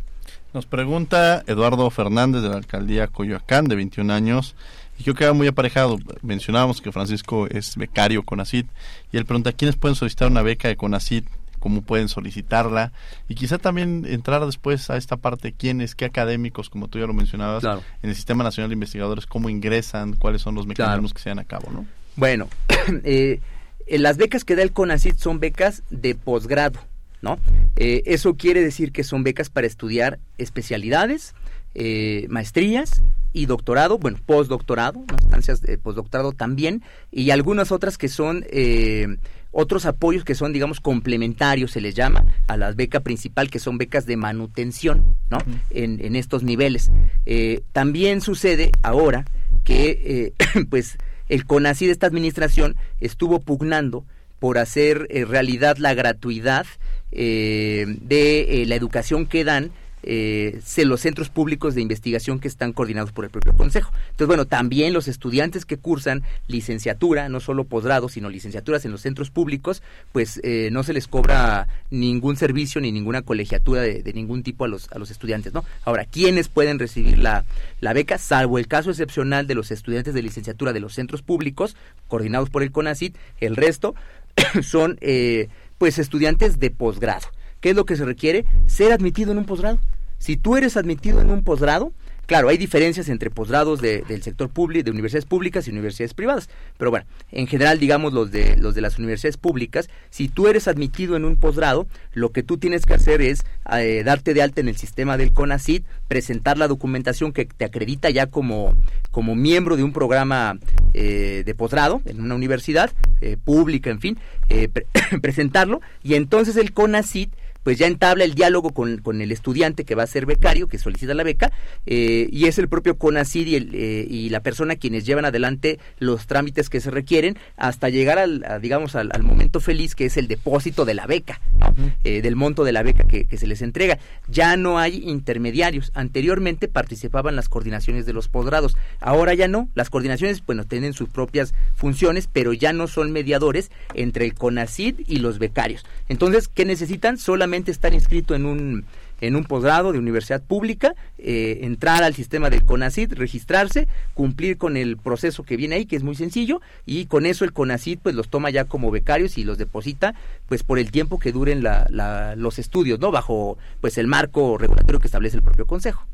Nos 0.53 0.66
pregunta 0.66 1.42
Eduardo 1.49 1.90
Fernández 1.90 2.42
de 2.42 2.49
la 2.49 2.57
alcaldía 2.57 3.09
Coyoacán, 3.09 3.66
de 3.66 3.75
21 3.75 4.12
años, 4.12 4.55
y 4.98 5.02
yo 5.02 5.14
quedaba 5.14 5.35
muy 5.35 5.46
aparejado. 5.46 5.98
Mencionábamos 6.22 6.80
que 6.80 6.92
Francisco 6.92 7.46
es 7.48 7.76
becario 7.76 8.22
CONACIT 8.22 8.66
y 9.12 9.16
él 9.16 9.26
pregunta 9.26 9.52
quiénes 9.52 9.76
pueden 9.76 9.94
solicitar 9.94 10.30
una 10.30 10.42
beca 10.42 10.68
de 10.68 10.76
CONACIT, 10.76 11.26
cómo 11.59 11.83
pueden 11.83 12.09
solicitarla 12.09 12.92
y 13.28 13.35
quizá 13.35 13.59
también 13.59 14.04
entrar 14.07 14.44
después 14.44 14.90
a 14.90 14.96
esta 14.96 15.16
parte 15.16 15.52
quiénes, 15.52 15.94
qué 15.94 16.04
académicos, 16.04 16.68
como 16.68 16.88
tú 16.88 16.98
ya 16.98 17.07
lo 17.07 17.14
mencionabas, 17.14 17.64
en 17.64 18.11
el 18.11 18.14
Sistema 18.14 18.44
Nacional 18.44 18.68
de 18.68 18.74
Investigadores, 18.74 19.26
cómo 19.26 19.48
ingresan, 19.48 20.14
cuáles 20.14 20.42
son 20.42 20.54
los 20.54 20.66
mecanismos 20.66 21.14
que 21.14 21.22
se 21.22 21.30
dan 21.30 21.38
a 21.38 21.44
cabo, 21.44 21.70
¿no? 21.72 21.87
Bueno, 22.16 22.48
eh, 23.04 23.40
las 23.88 24.16
becas 24.18 24.44
que 24.44 24.57
da 24.57 24.62
el 24.62 24.72
CONACIT 24.72 25.16
son 25.16 25.40
becas 25.40 25.83
de 25.90 26.14
posgrado 26.14 26.78
¿no? 27.24 27.38
Eh, 27.76 28.02
eso 28.04 28.35
quiere 28.35 28.61
decir 28.61 28.92
que 28.92 29.02
son 29.02 29.24
becas 29.24 29.48
para 29.48 29.66
estudiar 29.66 30.20
especialidades, 30.37 31.35
eh, 31.74 32.26
maestrías 32.28 33.02
y 33.32 33.46
doctorado, 33.46 33.98
bueno, 33.98 34.18
postdoctorado, 34.24 35.04
¿no? 35.10 35.16
estancias 35.16 35.60
de 35.60 35.76
postdoctorado 35.78 36.32
también, 36.32 36.82
y 37.10 37.30
algunas 37.30 37.72
otras 37.72 37.98
que 37.98 38.08
son 38.08 38.44
eh, 38.50 39.16
otros 39.50 39.87
apoyos 39.87 40.24
que 40.24 40.34
son, 40.34 40.52
digamos, 40.52 40.80
complementarios, 40.80 41.72
se 41.72 41.80
les 41.80 41.94
llama, 41.94 42.24
a 42.46 42.56
la 42.56 42.72
beca 42.72 43.00
principal, 43.00 43.50
que 43.50 43.58
son 43.58 43.78
becas 43.78 44.06
de 44.06 44.16
manutención, 44.16 45.16
¿no? 45.30 45.38
en, 45.70 46.04
en, 46.04 46.16
estos 46.16 46.42
niveles. 46.42 46.90
Eh, 47.26 47.62
también 47.72 48.20
sucede 48.20 48.72
ahora 48.82 49.24
que, 49.62 50.32
eh, 50.54 50.64
pues, 50.70 50.98
el 51.28 51.46
CONACYT, 51.46 51.90
esta 51.90 52.06
administración, 52.06 52.76
estuvo 53.00 53.40
pugnando 53.40 54.04
por 54.38 54.58
hacer 54.58 55.06
eh, 55.08 55.24
realidad 55.24 55.78
la 55.78 55.94
gratuidad 55.94 56.66
eh, 57.12 57.87
de 58.02 58.62
eh, 58.62 58.66
la 58.66 58.74
educación 58.74 59.26
que 59.26 59.44
dan 59.44 59.70
eh, 60.07 60.61
los 60.85 61.01
centros 61.01 61.29
públicos 61.29 61.75
de 61.75 61.83
investigación 61.83 62.38
que 62.38 62.49
están 62.49 62.73
coordinados 62.73 63.12
por 63.12 63.25
el 63.25 63.31
propio 63.31 63.55
Consejo. 63.55 63.93
Entonces, 64.05 64.27
bueno, 64.27 64.47
también 64.47 64.93
los 64.93 65.09
estudiantes 65.09 65.64
que 65.64 65.77
cursan 65.77 66.23
licenciatura, 66.49 67.29
no 67.29 67.40
solo 67.40 67.64
posgrado, 67.64 68.09
sino 68.09 68.29
licenciaturas 68.29 68.85
en 68.85 68.93
los 68.93 69.01
centros 69.01 69.31
públicos, 69.31 69.83
pues 70.12 70.40
eh, 70.43 70.69
no 70.73 70.83
se 70.83 70.93
les 70.93 71.09
cobra 71.09 71.69
ningún 71.90 72.37
servicio 72.37 72.81
ni 72.81 72.93
ninguna 72.93 73.23
colegiatura 73.23 73.83
de, 73.83 74.12
ningún 74.14 74.43
tipo 74.43 74.64
a 74.64 74.69
los, 74.69 74.90
a 74.93 74.99
los 74.99 75.11
estudiantes, 75.11 75.53
¿no? 75.53 75.64
Ahora, 75.85 76.05
¿quiénes 76.05 76.49
pueden 76.49 76.79
recibir 76.79 77.19
la, 77.19 77.45
la 77.81 77.93
beca? 77.93 78.19
Salvo 78.19 78.59
el 78.59 78.69
caso 78.69 78.90
excepcional 78.90 79.47
de 79.47 79.55
los 79.55 79.71
estudiantes 79.71 80.14
de 80.14 80.23
licenciatura 80.23 80.73
de 80.73 80.81
los 80.81 80.95
centros 80.95 81.23
públicos, 81.23 81.77
coordinados 82.09 82.51
por 82.51 82.62
el 82.62 82.73
CONACIT, 82.73 83.17
el 83.40 83.57
resto 83.57 83.95
son, 84.62 84.99
eh, 85.01 85.49
pues, 85.79 85.99
estudiantes 85.99 86.59
de 86.59 86.71
posgrado. 86.71 87.29
¿Qué 87.64 87.70
es 87.70 87.77
lo 87.77 87.87
que 87.87 87.96
se 87.96 88.05
requiere? 88.05 88.44
Ser 88.66 88.92
admitido 88.92 89.33
en 89.33 89.38
un 89.38 89.46
posgrado. 89.46 89.79
Si 90.18 90.37
tú 90.37 90.59
eres 90.59 90.77
admitido 90.77 91.22
en 91.22 91.31
un 91.31 91.42
posgrado, 91.42 91.94
claro, 92.27 92.50
hay 92.50 92.59
diferencias 92.59 93.09
entre 93.09 93.31
posgrados 93.31 93.81
de, 93.81 94.03
del 94.03 94.22
sector 94.22 94.50
público, 94.50 94.85
de 94.85 94.90
universidades 94.90 95.24
públicas 95.24 95.66
y 95.66 95.70
universidades 95.70 96.12
privadas, 96.12 96.50
pero 96.77 96.90
bueno, 96.90 97.07
en 97.33 97.46
general, 97.46 97.79
digamos, 97.79 98.12
los 98.12 98.31
de, 98.31 98.59
los 98.59 98.74
de 98.74 98.83
las 98.83 98.98
universidades 98.98 99.38
públicas, 99.38 99.88
si 100.11 100.29
tú 100.29 100.46
eres 100.46 100.68
admitido 100.68 101.16
en 101.16 101.24
un 101.24 101.37
posgrado, 101.37 101.87
lo 102.12 102.33
que 102.33 102.42
tú 102.42 102.59
tienes 102.59 102.85
que 102.85 102.92
hacer 102.92 103.22
es 103.22 103.40
eh, 103.72 104.03
darte 104.05 104.35
de 104.35 104.42
alta 104.42 104.61
en 104.61 104.68
el 104.68 104.77
sistema 104.77 105.16
del 105.16 105.33
CONACID, 105.33 105.85
presentar 106.07 106.59
la 106.59 106.68
documentación 106.68 107.33
que 107.33 107.46
te 107.46 107.64
acredita 107.64 108.11
ya 108.11 108.27
como, 108.27 108.74
como 109.11 109.35
miembro 109.35 109.79
de 109.79 109.85
un 109.85 109.94
programa 109.94 110.59
eh, 110.92 111.44
de 111.46 111.55
posgrado 111.55 112.03
en 112.05 112.20
una 112.20 112.35
universidad 112.35 112.92
eh, 113.22 113.38
pública, 113.42 113.88
en 113.88 114.00
fin, 114.00 114.18
pre 114.48 114.87
presentarlo, 115.22 115.81
y 116.03 116.12
entonces 116.12 116.57
el 116.57 116.74
CONACID 116.74 117.31
pues 117.64 117.79
ya 117.79 117.87
entabla 117.87 118.24
el 118.24 118.35
diálogo 118.35 118.70
con, 118.70 118.98
con, 118.98 119.20
el 119.20 119.33
estudiante 119.33 119.85
que 119.85 119.94
va 119.94 120.05
a 120.05 120.07
ser 120.07 120.27
becario, 120.27 120.68
que 120.68 120.79
solicita 120.79 121.14
la 121.14 121.24
beca, 121.24 121.50
eh, 121.87 122.29
y 122.31 122.46
es 122.46 122.59
el 122.59 122.68
propio 122.68 122.96
CONACID 122.96 123.46
y, 123.46 123.57
el, 123.57 123.70
eh, 123.74 124.07
y, 124.09 124.29
la 124.29 124.40
persona 124.40 124.77
quienes 124.77 125.07
llevan 125.07 125.24
adelante 125.24 125.79
los 125.98 126.27
trámites 126.27 126.68
que 126.68 126.81
se 126.81 126.90
requieren 126.90 127.38
hasta 127.57 127.88
llegar 127.88 128.18
al, 128.18 128.44
a, 128.44 128.59
digamos, 128.59 128.94
al, 128.94 129.11
al, 129.12 129.22
momento 129.22 129.61
feliz 129.61 129.94
que 129.94 130.05
es 130.05 130.16
el 130.16 130.29
depósito 130.29 130.85
de 130.85 130.94
la 130.94 131.07
beca, 131.07 131.40
¿no? 131.59 131.74
eh, 132.05 132.20
del 132.20 132.37
monto 132.37 132.64
de 132.64 132.72
la 132.72 132.83
beca 132.83 133.05
que, 133.05 133.24
que, 133.24 133.38
se 133.38 133.46
les 133.46 133.62
entrega. 133.62 133.98
Ya 134.29 134.57
no 134.57 134.79
hay 134.79 135.03
intermediarios. 135.09 135.90
Anteriormente 135.94 136.68
participaban 136.68 137.35
las 137.35 137.48
coordinaciones 137.48 138.05
de 138.05 138.12
los 138.12 138.29
posgrados, 138.29 138.77
ahora 139.00 139.33
ya 139.35 139.48
no. 139.48 139.68
Las 139.74 139.88
coordinaciones, 139.88 140.44
bueno, 140.44 140.64
tienen 140.64 140.92
sus 140.92 141.09
propias 141.09 141.55
funciones, 141.74 142.29
pero 142.31 142.53
ya 142.53 142.74
no 142.74 142.88
son 142.88 143.11
mediadores 143.11 143.70
entre 143.94 144.27
el 144.27 144.35
CONACID 144.35 145.00
y 145.07 145.16
los 145.16 145.38
becarios. 145.38 145.85
Entonces, 146.09 146.48
¿qué 146.48 146.66
necesitan? 146.66 147.16
Solamente 147.16 147.54
estar 147.62 147.95
inscrito 147.95 148.35
en 148.35 148.47
un 148.47 148.85
en 149.21 149.37
un 149.37 149.45
posgrado 149.45 149.93
de 149.93 149.99
universidad 149.99 150.43
pública, 150.43 150.95
eh, 151.19 151.61
entrar 151.62 152.03
al 152.03 152.14
sistema 152.14 152.51
del 152.51 152.64
CONACID, 152.64 153.14
registrarse, 153.14 153.88
cumplir 154.12 154.59
con 154.59 154.77
el 154.77 154.97
proceso 154.97 155.45
que 155.45 155.57
viene 155.57 155.77
ahí, 155.77 155.87
que 155.87 155.97
es 155.97 156.03
muy 156.03 156.14
sencillo, 156.14 156.61
y 156.85 157.07
con 157.07 157.25
eso 157.25 157.45
el 157.45 157.53
CONACID 157.53 158.01
pues 158.03 158.14
los 158.14 158.29
toma 158.29 158.51
ya 158.51 158.64
como 158.64 158.90
becarios 158.90 159.38
y 159.38 159.45
los 159.45 159.57
deposita 159.57 160.14
pues 160.49 160.62
por 160.62 160.79
el 160.79 160.90
tiempo 160.90 161.19
que 161.19 161.33
duren 161.33 161.62
la, 161.62 161.87
la, 161.90 162.37
los 162.37 162.59
estudios, 162.59 162.99
¿no? 163.01 163.11
Bajo 163.11 163.57
pues 163.81 163.97
el 163.99 164.09
marco 164.09 164.59
regulatorio 164.59 165.01
que 165.01 165.07
establece 165.07 165.37
el 165.37 165.43
propio 165.43 165.67
Consejo. 165.67 166.05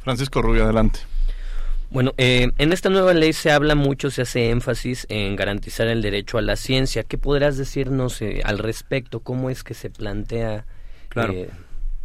Francisco 0.00 0.42
Rubio, 0.42 0.64
adelante. 0.64 1.00
Bueno, 1.90 2.12
eh, 2.18 2.50
en 2.58 2.72
esta 2.72 2.88
nueva 2.88 3.14
ley 3.14 3.32
se 3.32 3.50
habla 3.50 3.74
mucho, 3.74 4.10
se 4.10 4.22
hace 4.22 4.50
énfasis 4.50 5.06
en 5.08 5.34
garantizar 5.34 5.88
el 5.88 6.02
derecho 6.02 6.38
a 6.38 6.42
la 6.42 6.56
ciencia. 6.56 7.02
¿Qué 7.02 7.18
podrás 7.18 7.56
decirnos 7.56 8.22
eh, 8.22 8.42
al 8.44 8.58
respecto? 8.58 9.20
¿Cómo 9.20 9.50
es 9.50 9.64
que 9.64 9.74
se 9.74 9.90
plantea 9.90 10.66
claro. 11.08 11.32
eh, 11.32 11.50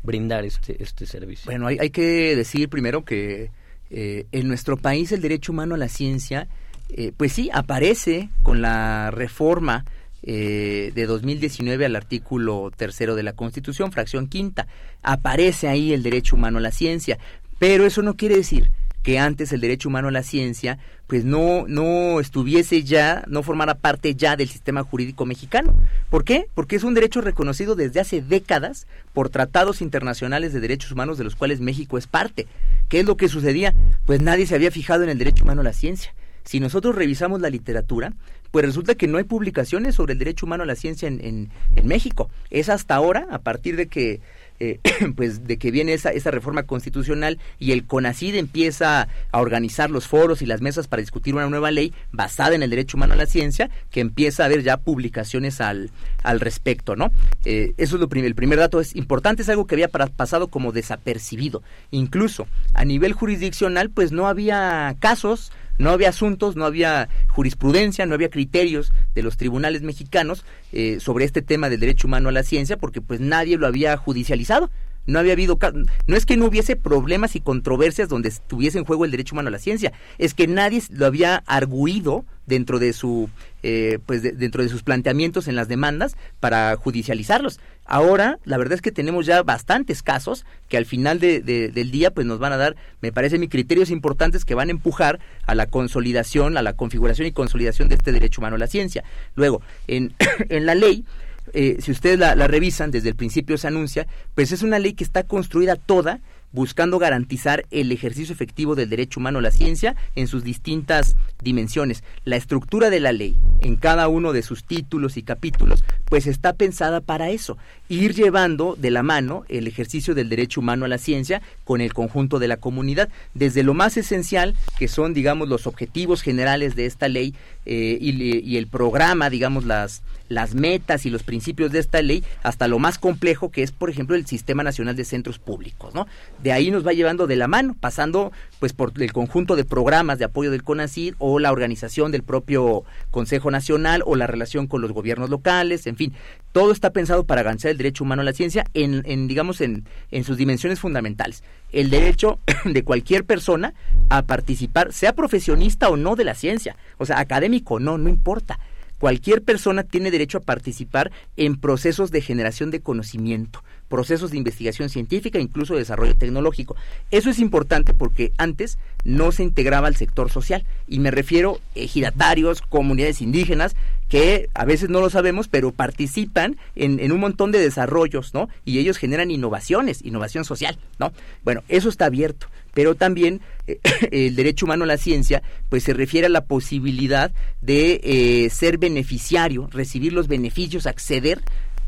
brindar 0.02 0.44
este, 0.44 0.82
este 0.82 1.06
servicio? 1.06 1.46
Bueno, 1.46 1.68
hay, 1.68 1.78
hay 1.80 1.92
que 1.92 2.36
decir 2.36 2.68
primero 2.68 3.06
que 3.06 3.52
eh, 3.92 4.26
en 4.32 4.48
nuestro 4.48 4.78
país 4.78 5.12
el 5.12 5.22
derecho 5.22 5.52
humano 5.52 5.76
a 5.76 5.78
la 5.78 5.90
ciencia, 5.90 6.48
eh, 6.90 7.12
pues 7.16 7.34
sí, 7.34 7.50
aparece 7.54 8.30
con 8.42 8.62
la 8.62 9.12
reforma 9.12 9.86
eh, 10.24 10.92
de 10.96 11.06
2019 11.06 11.86
al 11.86 11.96
artículo 11.96 12.72
tercero 12.76 13.16
de 13.16 13.24
la 13.24 13.34
Constitución, 13.34 13.92
fracción 13.92 14.28
quinta. 14.28 14.68
Aparece 15.04 15.68
ahí 15.68 15.94
el 15.94 16.02
derecho 16.02 16.36
humano 16.36 16.58
a 16.58 16.62
la 16.62 16.72
ciencia, 16.72 17.20
pero 17.60 17.86
eso 17.86 18.02
no 18.02 18.16
quiere 18.16 18.36
decir 18.36 18.72
que 19.06 19.20
antes 19.20 19.54
el 19.54 19.62
derecho 19.62 19.88
humano 19.88 20.08
a 20.08 20.12
la 20.12 20.24
ciencia 20.24 20.80
pues 21.06 21.24
no 21.24 21.66
no 21.68 22.20
estuviese 22.20 22.84
ya 22.84 23.24
no 23.28 23.44
formara 23.44 23.76
parte 23.76 24.16
ya 24.16 24.36
del 24.36 24.50
sistema 24.50 24.84
jurídico 24.84 25.28
mexicano 25.28 25.76
¿por 26.10 26.24
qué? 26.24 26.48
porque 26.56 26.76
es 26.76 26.84
un 26.84 26.96
derecho 26.96 27.22
reconocido 27.22 27.76
desde 27.76 28.00
hace 28.00 28.24
décadas 28.24 28.88
por 29.14 29.30
tratados 29.30 29.84
internacionales 29.84 30.54
de 30.54 30.60
derechos 30.60 30.92
humanos 30.92 31.20
de 31.20 31.24
los 31.24 31.36
cuales 31.36 31.60
México 31.60 32.00
es 32.00 32.08
parte 32.08 32.48
¿qué 32.90 33.02
es 33.02 33.06
lo 33.06 33.16
que 33.16 33.30
sucedía? 33.30 33.76
pues 34.08 34.22
nadie 34.22 34.48
se 34.48 34.56
había 34.56 34.72
fijado 34.72 35.04
en 35.04 35.10
el 35.10 35.20
derecho 35.20 35.44
humano 35.44 35.62
a 35.62 35.66
la 35.66 35.74
ciencia 35.74 36.12
si 36.44 36.60
nosotros 36.60 36.94
revisamos 36.94 37.42
la 37.42 37.50
literatura, 37.50 38.14
pues 38.52 38.64
resulta 38.64 38.94
que 38.94 39.08
no 39.08 39.18
hay 39.18 39.24
publicaciones 39.24 39.96
sobre 39.96 40.14
el 40.14 40.20
derecho 40.20 40.46
humano 40.46 40.62
a 40.62 40.68
la 40.68 40.76
ciencia 40.76 41.08
en, 41.08 41.20
en, 41.26 41.50
en 41.76 41.88
México. 41.88 42.30
Es 42.52 42.70
hasta 42.70 42.94
ahora, 42.94 43.28
a 43.32 43.40
partir 43.40 43.76
de 43.76 43.88
que 43.88 44.22
eh, 44.60 44.80
pues 45.16 45.46
de 45.46 45.58
que 45.58 45.72
viene 45.72 45.94
esa, 45.94 46.10
esa 46.12 46.32
reforma 46.32 46.64
constitucional 46.64 47.40
y 47.60 47.72
el 47.72 47.86
CONACID 47.86 48.36
empieza 48.36 49.08
a 49.32 49.42
organizar 49.42 49.90
los 49.90 50.08
foros 50.08 50.42
y 50.42 50.46
las 50.46 50.62
mesas 50.62 50.88
para 50.88 51.02
discutir 51.02 51.36
una 51.36 51.50
nueva 51.50 51.72
ley 51.72 51.94
basada 52.12 52.56
en 52.56 52.64
el 52.64 52.70
derecho 52.70 52.98
humano 52.98 53.14
a 53.14 53.18
la 53.18 53.26
ciencia, 53.26 53.70
que 53.92 54.00
empieza 54.00 54.44
a 54.44 54.46
haber 54.48 54.64
ya 54.64 54.78
publicaciones 54.78 55.62
al, 55.62 55.92
al 56.24 56.40
respecto, 56.40 56.96
¿no? 56.96 57.12
Eh, 57.44 57.74
eso 57.78 57.96
es 57.96 58.02
lo 58.02 58.10
primer, 58.10 58.28
el 58.28 58.36
primer 58.36 58.60
dato 58.60 58.80
es 58.80 58.96
importante, 58.96 59.42
es 59.42 59.50
algo 59.50 59.68
que 59.68 59.76
había 59.76 59.90
pasado 59.90 60.48
como 60.48 60.72
desapercibido. 60.72 61.62
Incluso 61.92 62.48
a 62.74 62.86
nivel 62.86 63.14
jurisdiccional, 63.14 63.90
pues 63.90 64.12
no 64.12 64.28
había 64.28 64.96
casos 65.00 65.52
no 65.78 65.92
había 65.92 66.10
asuntos, 66.10 66.56
no 66.56 66.66
había 66.66 67.10
jurisprudencia, 67.30 68.06
no 68.06 68.16
había 68.16 68.30
criterios 68.30 68.92
de 69.14 69.24
los 69.24 69.38
tribunales 69.38 69.82
mexicanos 69.82 70.46
eh, 70.72 71.00
sobre 71.00 71.26
este 71.26 71.42
tema 71.42 71.70
del 71.70 71.80
derecho 71.80 72.08
humano 72.08 72.30
a 72.30 72.32
la 72.32 72.44
ciencia, 72.44 72.78
porque 72.78 73.02
pues 73.02 73.20
nadie 73.20 73.58
lo 73.58 73.68
había 73.68 73.98
judicializado. 73.98 74.70
No 75.08 75.20
había 75.20 75.34
habido, 75.34 75.60
no 76.08 76.16
es 76.18 76.26
que 76.26 76.36
no 76.36 76.46
hubiese 76.46 76.76
problemas 76.76 77.36
y 77.36 77.40
controversias 77.40 78.10
donde 78.10 78.30
estuviese 78.30 78.80
en 78.80 78.86
juego 78.86 79.06
el 79.06 79.12
derecho 79.12 79.36
humano 79.36 79.50
a 79.50 79.52
la 79.52 79.60
ciencia, 79.60 79.94
es 80.18 80.34
que 80.34 80.48
nadie 80.48 80.82
lo 80.90 81.06
había 81.06 81.44
arguido 81.46 82.26
dentro 82.48 82.80
de 82.80 82.92
su, 82.92 83.30
eh, 83.62 84.00
pues 84.06 84.24
de, 84.24 84.32
dentro 84.32 84.64
de 84.64 84.70
sus 84.70 84.82
planteamientos 84.82 85.48
en 85.48 85.56
las 85.56 85.68
demandas 85.68 86.18
para 86.40 86.76
judicializarlos. 86.76 87.60
Ahora, 87.86 88.40
la 88.46 88.58
verdad 88.58 88.74
es 88.74 88.82
que 88.82 88.92
tenemos 88.92 89.26
ya 89.26 89.44
bastantes 89.44 90.02
casos 90.02 90.46
que 90.70 90.78
al 90.78 90.86
final 90.86 91.20
de, 91.20 91.42
de, 91.42 91.70
del 91.70 91.92
día 91.92 92.12
pues 92.12 92.26
nos 92.26 92.40
van 92.40 92.52
a 92.52 92.58
dar, 92.58 92.76
me 93.02 93.12
parece, 93.12 93.38
mi 93.38 93.48
criterios 93.48 93.92
importantes 93.92 94.44
que 94.44 94.56
van 94.56 94.70
a 94.70 94.72
empujar 94.72 95.20
a 95.46 95.54
la 95.54 95.68
consolidación, 95.68 96.58
a 96.58 96.64
la 96.64 96.74
configuración 96.74 97.28
y 97.28 97.32
consolidación 97.32 97.88
de 97.88 97.96
este 97.96 98.12
derecho 98.12 98.42
humano 98.42 98.56
a 98.56 98.60
la 98.60 98.68
ciencia. 98.68 99.04
Luego, 99.36 99.62
en, 99.88 100.14
en 100.50 100.66
la 100.66 100.74
ley, 100.74 101.06
eh, 101.54 101.78
si 101.80 101.92
ustedes 101.92 102.18
la, 102.18 102.36
la, 102.36 102.48
revisan, 102.48 102.90
desde 102.90 103.10
el 103.10 103.16
principio 103.16 103.58
se 103.58 103.68
anuncia, 103.68 104.08
pues 104.34 104.52
es 104.52 104.64
una 104.64 104.80
ley 104.80 104.94
que 104.94 105.04
está 105.04 105.24
construida 105.24 105.76
toda 105.76 106.22
buscando 106.56 107.00
garantizar 107.00 107.66
el 107.70 107.92
ejercicio 107.92 108.34
efectivo 108.34 108.76
del 108.76 108.90
derecho 108.90 109.20
humano 109.20 109.40
a 109.40 109.42
la 109.42 109.52
ciencia 109.52 109.96
en 110.16 110.28
sus 110.28 110.44
distintas 110.44 111.18
dimensiones. 111.44 112.04
La 112.24 112.38
estructura 112.38 112.90
de 112.90 113.02
la 113.02 113.12
ley, 113.12 113.36
en 113.60 113.76
cada 113.76 114.08
uno 114.08 114.32
de 114.32 114.42
sus 114.42 114.64
títulos 114.64 115.18
y 115.18 115.24
capítulos, 115.24 115.84
pues 116.06 116.28
está 116.28 116.54
pensada 116.54 117.02
para 117.02 117.30
eso, 117.30 117.58
ir 117.90 118.14
llevando 118.16 118.76
de 118.78 118.90
la 118.90 119.04
mano 119.04 119.44
el 119.50 119.68
ejercicio 119.68 120.16
del 120.16 120.30
derecho 120.30 120.62
humano 120.62 120.86
a 120.86 120.88
la 120.88 120.98
ciencia 120.98 121.42
con 121.66 121.82
el 121.82 121.94
conjunto 121.94 122.40
de 122.40 122.48
la 122.48 122.58
comunidad, 122.58 123.10
desde 123.34 123.62
lo 123.62 123.74
más 123.74 123.98
esencial, 123.98 124.56
que 124.80 124.88
son, 124.88 125.14
digamos, 125.14 125.50
los 125.50 125.68
objetivos 125.68 126.22
generales 126.22 126.76
de 126.76 126.86
esta 126.86 127.10
ley 127.10 127.36
eh, 127.66 127.98
y, 128.00 128.40
y, 128.50 128.58
el 128.58 128.68
programa, 128.68 129.30
digamos, 129.30 129.66
las, 129.66 130.04
las 130.30 130.56
metas 130.56 131.06
y 131.06 131.10
los 131.10 131.24
principios 131.24 131.72
de 131.72 131.80
esta 131.80 132.02
ley 132.02 132.24
hasta 132.44 132.68
lo 132.68 132.80
más 132.80 132.98
complejo 132.98 133.52
que 133.52 133.64
es, 133.64 133.72
por 133.72 133.90
ejemplo, 133.90 134.16
el 134.16 134.26
Sistema 134.26 134.64
Nacional 134.64 134.96
de 134.96 135.06
Centros 135.06 135.40
Públicos, 135.40 135.94
¿no? 135.94 136.08
De 136.42 136.52
ahí 136.52 136.72
nos 136.72 136.86
va 136.86 136.94
llevando 136.94 137.28
de 137.28 137.36
la 137.36 137.48
mano, 137.48 137.76
pasando 137.80 138.32
pues 138.60 138.74
por 138.74 138.94
el 139.02 139.14
conjunto 139.14 139.56
de 139.56 139.66
programas 139.66 140.20
de 140.20 140.26
apoyo 140.26 140.52
del 140.52 140.64
CONACYT 140.64 141.16
o 141.20 141.40
la 141.40 141.52
organización 141.52 142.12
del 142.12 142.24
propio 142.24 142.84
Consejo 143.12 143.52
Nacional 143.52 144.04
o 144.06 144.16
la 144.16 144.28
relación 144.28 144.68
con 144.68 144.82
los 144.82 144.92
gobiernos 144.92 145.30
locales, 145.30 145.88
en 145.88 145.96
fin, 145.96 146.14
todo 146.52 146.72
está 146.72 146.92
pensado 146.92 147.26
para 147.26 147.42
avanzar 147.42 147.72
el 147.72 147.78
derecho 147.78 148.04
humano 148.04 148.22
a 148.22 148.26
la 148.26 148.34
ciencia 148.34 148.66
en, 148.74 149.04
en 149.06 149.28
digamos, 149.28 149.62
en, 149.62 149.86
en 150.12 150.24
sus 150.24 150.38
dimensiones 150.38 150.80
fundamentales. 150.80 151.44
El 151.72 151.90
derecho 151.90 152.40
de 152.66 152.84
cualquier 152.84 153.26
persona 153.26 153.74
a 154.10 154.24
participar, 154.24 154.94
sea 154.94 155.14
profesionista 155.14 155.90
o 155.90 155.98
no 155.98 156.16
de 156.16 156.24
la 156.24 156.34
ciencia, 156.34 156.78
o 156.98 157.06
sea, 157.06 157.20
académico 157.20 157.80
no, 157.80 157.98
no 157.98 158.10
importa 158.10 158.60
cualquier 159.00 159.42
persona 159.42 159.84
tiene 159.84 160.12
derecho 160.12 160.40
a 160.40 160.42
participar 160.42 161.12
en 161.38 161.58
procesos 161.58 162.12
de 162.12 162.22
generación 162.22 162.72
de 162.72 162.80
conocimiento, 162.80 163.64
procesos 163.88 164.32
de 164.32 164.38
investigación 164.38 164.90
científica, 164.90 165.40
incluso 165.40 165.74
de 165.74 165.80
desarrollo 165.80 166.16
tecnológico. 166.16 166.76
Eso 167.12 167.30
es 167.30 167.40
importante 167.40 167.94
porque 167.94 168.32
antes 168.38 168.78
no 169.04 169.32
se 169.32 169.44
integraba 169.44 169.88
al 169.88 169.96
sector 169.96 170.32
social 170.32 170.66
y 170.88 171.00
me 171.00 171.12
refiero 171.12 171.60
a 171.76 171.80
ejidatarios, 171.80 172.62
comunidades 172.62 173.22
indígenas 173.22 173.76
que 174.10 174.50
a 174.54 174.66
veces 174.66 174.90
no 174.90 175.02
lo 175.02 175.10
sabemos, 175.10 175.48
pero 175.48 175.72
participan 175.72 176.58
en, 176.76 177.00
en, 177.00 177.12
un 177.12 177.20
montón 177.20 177.52
de 177.52 177.60
desarrollos, 177.60 178.34
¿no? 178.36 178.50
Y 178.64 178.78
ellos 178.78 178.98
generan 178.98 179.32
innovaciones, 179.32 180.06
innovación 180.06 180.46
social, 180.46 180.78
¿no? 181.00 181.12
Bueno, 181.44 181.64
eso 181.70 181.90
está 181.90 182.06
abierto 182.06 182.48
pero 182.76 182.94
también 182.94 183.42
eh, 183.66 183.80
el 184.12 184.36
derecho 184.36 184.68
humano 184.68 184.84
a 184.84 184.88
la 184.88 184.98
ciencia 184.98 185.42
pues 185.70 185.84
se 185.84 185.94
refiere 185.94 186.28
a 186.28 186.30
la 186.30 186.46
posibilidad 186.46 187.32
de 187.62 188.02
eh, 188.04 188.50
ser 188.52 188.78
beneficiario, 188.78 189.68
recibir 189.72 190.14
los 190.14 190.28
beneficios, 190.28 190.86
acceder 190.86 191.42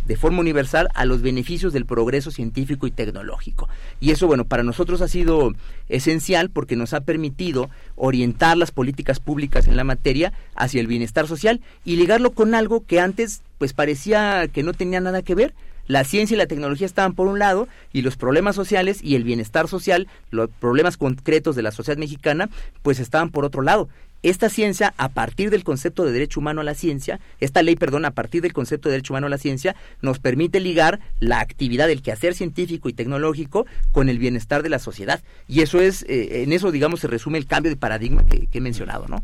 de 0.05 0.15
forma 0.15 0.39
universal 0.39 0.87
a 0.95 1.03
los 1.03 1.21
beneficios 1.21 1.73
del 1.73 1.85
progreso 1.85 2.31
científico 2.31 2.87
y 2.87 2.91
tecnológico. 2.91 3.67
Y 3.99 4.11
eso, 4.11 4.25
bueno, 4.25 4.45
para 4.45 4.63
nosotros 4.63 5.01
ha 5.01 5.09
sido 5.09 5.53
esencial 5.89 6.49
porque 6.49 6.77
nos 6.77 6.93
ha 6.93 7.01
permitido 7.01 7.69
orientar 7.97 8.57
las 8.57 8.71
políticas 8.71 9.19
públicas 9.19 9.67
en 9.67 9.75
la 9.75 9.83
materia 9.83 10.31
hacia 10.55 10.79
el 10.79 10.87
bienestar 10.87 11.27
social 11.27 11.59
y 11.83 11.97
ligarlo 11.97 12.31
con 12.31 12.55
algo 12.55 12.85
que 12.85 13.01
antes 13.01 13.41
pues 13.57 13.73
parecía 13.73 14.47
que 14.47 14.63
no 14.63 14.73
tenía 14.73 15.01
nada 15.01 15.23
que 15.23 15.35
ver, 15.35 15.53
la 15.87 16.03
ciencia 16.03 16.35
y 16.35 16.37
la 16.37 16.47
tecnología 16.47 16.85
estaban 16.85 17.13
por 17.13 17.27
un 17.27 17.39
lado 17.39 17.67
y 17.93 18.01
los 18.01 18.17
problemas 18.17 18.55
sociales 18.55 18.99
y 19.01 19.15
el 19.15 19.23
bienestar 19.23 19.67
social, 19.67 20.07
los 20.31 20.49
problemas 20.49 20.97
concretos 20.97 21.55
de 21.55 21.63
la 21.63 21.71
sociedad 21.71 21.97
mexicana, 21.97 22.49
pues 22.81 22.99
estaban 22.99 23.29
por 23.29 23.45
otro 23.45 23.61
lado. 23.61 23.89
Esta 24.23 24.49
ciencia, 24.49 24.95
a 24.97 25.09
partir 25.09 25.51
del 25.51 25.63
concepto 25.63 26.03
de 26.03 26.11
derecho 26.11 26.39
humano 26.39 26.61
a 26.61 26.63
la 26.63 26.73
ciencia, 26.73 27.19
esta 27.39 27.61
ley, 27.61 27.75
perdón, 27.75 28.03
a 28.03 28.11
partir 28.11 28.41
del 28.41 28.51
concepto 28.51 28.89
de 28.89 28.93
derecho 28.93 29.13
humano 29.13 29.27
a 29.27 29.29
la 29.29 29.37
ciencia, 29.37 29.75
nos 30.01 30.17
permite 30.17 30.59
ligar 30.59 30.99
la 31.19 31.39
actividad 31.39 31.87
del 31.87 32.01
quehacer 32.01 32.33
científico 32.33 32.89
y 32.89 32.93
tecnológico 32.93 33.67
con 33.91 34.09
el 34.09 34.17
bienestar 34.17 34.63
de 34.63 34.69
la 34.69 34.79
sociedad. 34.79 35.21
Y 35.47 35.61
eso 35.61 35.79
es, 35.79 36.03
eh, 36.09 36.41
en 36.41 36.51
eso, 36.51 36.71
digamos, 36.71 36.99
se 36.99 37.07
resume 37.07 37.37
el 37.37 37.45
cambio 37.45 37.69
de 37.69 37.77
paradigma 37.77 38.25
que, 38.25 38.47
que 38.47 38.57
he 38.57 38.61
mencionado, 38.61 39.07
¿no? 39.07 39.23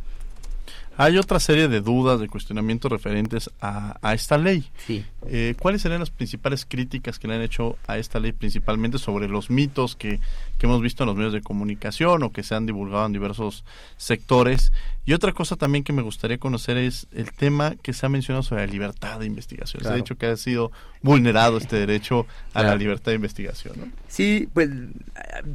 Hay 0.97 1.17
otra 1.17 1.39
serie 1.39 1.67
de 1.67 1.81
dudas, 1.81 2.19
de 2.19 2.27
cuestionamientos 2.27 2.91
referentes 2.91 3.49
a, 3.61 4.13
esta 4.13 4.37
ley. 4.37 4.69
Sí. 4.85 5.03
Eh, 5.27 5.55
¿Cuáles 5.59 5.81
serían 5.81 5.99
las 5.99 6.11
principales 6.11 6.65
críticas 6.65 7.17
que 7.17 7.27
le 7.27 7.35
han 7.35 7.41
hecho 7.41 7.77
a 7.87 7.97
esta 7.97 8.19
ley, 8.19 8.31
principalmente 8.31 8.99
sobre 8.99 9.27
los 9.27 9.49
mitos 9.49 9.95
que, 9.95 10.19
que 10.57 10.65
hemos 10.65 10.81
visto 10.81 11.03
en 11.03 11.07
los 11.07 11.15
medios 11.15 11.33
de 11.33 11.41
comunicación 11.41 12.23
o 12.23 12.31
que 12.31 12.43
se 12.43 12.55
han 12.55 12.65
divulgado 12.65 13.05
en 13.05 13.13
diversos 13.13 13.63
sectores? 13.97 14.71
Y 15.05 15.13
otra 15.13 15.33
cosa 15.33 15.55
también 15.55 15.83
que 15.83 15.93
me 15.93 16.01
gustaría 16.01 16.37
conocer 16.37 16.77
es 16.77 17.07
el 17.11 17.31
tema 17.31 17.75
que 17.81 17.93
se 17.93 18.05
ha 18.05 18.09
mencionado 18.09 18.43
sobre 18.43 18.65
la 18.65 18.71
libertad 18.71 19.19
de 19.19 19.25
investigación. 19.25 19.83
Se 19.83 19.89
ha 19.89 19.95
dicho 19.95 20.15
que 20.15 20.27
ha 20.27 20.37
sido 20.37 20.71
vulnerado 21.01 21.57
este 21.57 21.75
derecho 21.75 22.25
a 22.53 22.63
la 22.63 22.75
libertad 22.75 23.11
de 23.11 23.15
investigación. 23.15 23.73
¿no? 23.77 23.87
Sí, 24.07 24.47
pues 24.53 24.69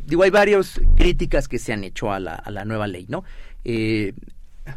digo, 0.07 0.23
hay 0.23 0.31
varias 0.31 0.81
críticas 0.97 1.49
que 1.49 1.59
se 1.59 1.73
han 1.73 1.85
hecho 1.85 2.13
a 2.13 2.21
la, 2.21 2.35
a 2.35 2.51
la 2.51 2.65
nueva 2.65 2.87
ley, 2.87 3.07
¿no? 3.09 3.25
Eh, 3.65 4.13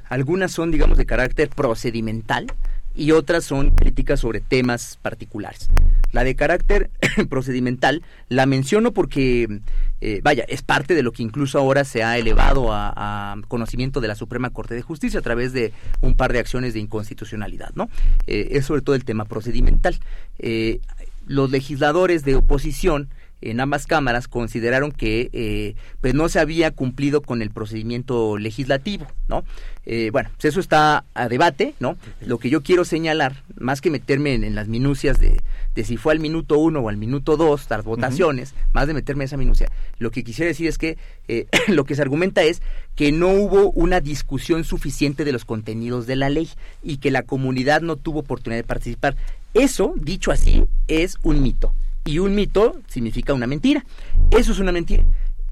algunas 0.09 0.51
son, 0.51 0.71
digamos, 0.71 0.97
de 0.97 1.05
carácter 1.05 1.49
procedimental 1.49 2.47
y 2.93 3.11
otras 3.11 3.45
son 3.45 3.71
críticas 3.71 4.19
sobre 4.19 4.41
temas 4.41 4.99
particulares. 5.01 5.69
La 6.11 6.23
de 6.23 6.35
carácter 6.35 6.89
procedimental 7.29 8.03
la 8.27 8.45
menciono 8.45 8.91
porque, 8.91 9.61
eh, 10.01 10.19
vaya, 10.23 10.43
es 10.47 10.61
parte 10.61 10.93
de 10.93 11.03
lo 11.03 11.11
que 11.11 11.23
incluso 11.23 11.57
ahora 11.57 11.85
se 11.85 12.03
ha 12.03 12.17
elevado 12.17 12.73
a, 12.73 13.37
conocimiento 13.47 14.01
de 14.01 14.07
la 14.09 14.15
Suprema 14.15 14.49
Corte 14.49 14.75
de 14.75 14.81
Justicia 14.81 15.19
a 15.19 15.23
través 15.23 15.53
de 15.53 15.71
un 16.01 16.15
par 16.15 16.33
de 16.33 16.39
acciones 16.39 16.73
de 16.73 16.79
inconstitucionalidad, 16.79 17.71
¿no? 17.75 17.89
Eh, 18.27 18.49
es 18.51 18.65
sobre 18.65 18.81
todo 18.81 18.95
el 18.95 19.05
tema 19.05 19.25
procedimental. 19.25 19.97
Eh, 20.39 20.79
los 21.27 21.49
legisladores 21.51 22.25
de 22.25 22.35
oposición 22.35 23.09
en 23.41 23.59
ambas 23.59 23.87
cámaras 23.87 24.27
consideraron 24.27 24.91
que 24.91 25.29
eh, 25.33 25.75
pues 25.99 26.13
no 26.13 26.29
se 26.29 26.39
había 26.39 26.71
cumplido 26.71 27.21
con 27.21 27.41
el 27.41 27.49
procedimiento 27.49 28.37
legislativo, 28.37 29.07
¿no? 29.27 29.43
Eh, 29.85 30.09
bueno, 30.11 30.29
pues 30.35 30.45
eso 30.45 30.59
está 30.59 31.05
a 31.15 31.27
debate, 31.27 31.73
¿no? 31.79 31.97
Lo 32.21 32.37
que 32.37 32.51
yo 32.51 32.61
quiero 32.61 32.85
señalar, 32.85 33.43
más 33.59 33.81
que 33.81 33.89
meterme 33.89 34.35
en, 34.35 34.53
las 34.53 34.67
minucias 34.67 35.19
de, 35.19 35.41
de, 35.73 35.83
si 35.83 35.97
fue 35.97 36.13
al 36.13 36.19
minuto 36.19 36.59
uno 36.59 36.81
o 36.81 36.89
al 36.89 36.97
minuto 36.97 37.35
dos 37.35 37.65
las 37.69 37.83
votaciones, 37.83 38.53
más 38.73 38.85
de 38.85 38.93
meterme 38.93 39.23
en 39.23 39.25
esa 39.25 39.37
minucia, 39.37 39.69
lo 39.97 40.11
que 40.11 40.23
quisiera 40.23 40.49
decir 40.49 40.67
es 40.67 40.77
que 40.77 40.97
eh, 41.27 41.47
lo 41.67 41.85
que 41.85 41.95
se 41.95 42.03
argumenta 42.03 42.43
es 42.43 42.61
que 42.95 43.11
no 43.11 43.29
hubo 43.29 43.71
una 43.71 44.01
discusión 44.01 44.63
suficiente 44.63 45.25
de 45.25 45.31
los 45.31 45.45
contenidos 45.45 46.05
de 46.05 46.15
la 46.15 46.29
ley 46.29 46.49
y 46.83 46.97
que 46.97 47.09
la 47.09 47.23
comunidad 47.23 47.81
no 47.81 47.95
tuvo 47.95 48.19
oportunidad 48.19 48.59
de 48.59 48.67
participar. 48.67 49.15
Eso, 49.55 49.93
dicho 49.97 50.31
así, 50.31 50.63
es 50.87 51.17
un 51.23 51.41
mito 51.41 51.73
y 52.05 52.19
un 52.19 52.35
mito 52.35 52.79
significa 52.87 53.33
una 53.33 53.47
mentira. 53.47 53.85
Eso 54.31 54.51
es 54.51 54.59
una 54.59 54.71
mentira. 54.71 55.03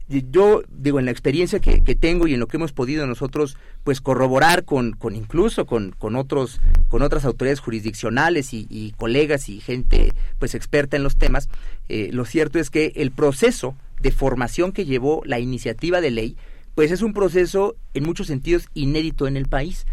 Yo 0.10 0.64
digo, 0.70 0.98
en 0.98 1.06
la 1.06 1.12
experiencia 1.12 1.60
que, 1.60 1.80
tengo 1.96 2.26
y 2.26 2.34
en 2.34 2.40
lo 2.40 2.48
que 2.48 2.58
hemos 2.58 2.72
podido 2.72 3.06
nosotros 3.06 3.58
pues 3.84 4.02
corroborar 4.02 4.66
con, 4.66 4.94
con 4.94 5.16
incluso 5.16 5.68
con, 5.68 5.92
con 5.92 6.16
otros, 6.16 6.62
con 6.88 7.04
otras 7.04 7.26
autoridades 7.26 7.60
jurisdiccionales 7.60 8.50
y, 8.52 8.94
colegas 8.98 9.50
y 9.50 9.60
gente 9.60 10.14
pues 10.40 10.56
experta 10.56 10.98
en 10.98 11.04
los 11.04 11.16
temas, 11.16 11.48
eh, 11.90 12.10
lo 12.12 12.26
cierto 12.26 12.58
es 12.58 12.72
que 12.72 12.92
el 12.96 13.12
proceso 13.12 13.76
de 14.02 14.12
formación 14.12 14.72
que 14.72 14.86
llevó 14.86 15.22
la 15.26 15.40
iniciativa 15.40 16.02
de 16.02 16.10
ley, 16.10 16.38
pues 16.74 16.92
es 16.92 17.04
un 17.04 17.14
proceso 17.14 17.76
en 17.94 18.04
muchos 18.04 18.26
sentidos 18.26 18.68
inédito 18.74 19.28
en 19.28 19.38
el 19.38 19.46
país. 19.46 19.86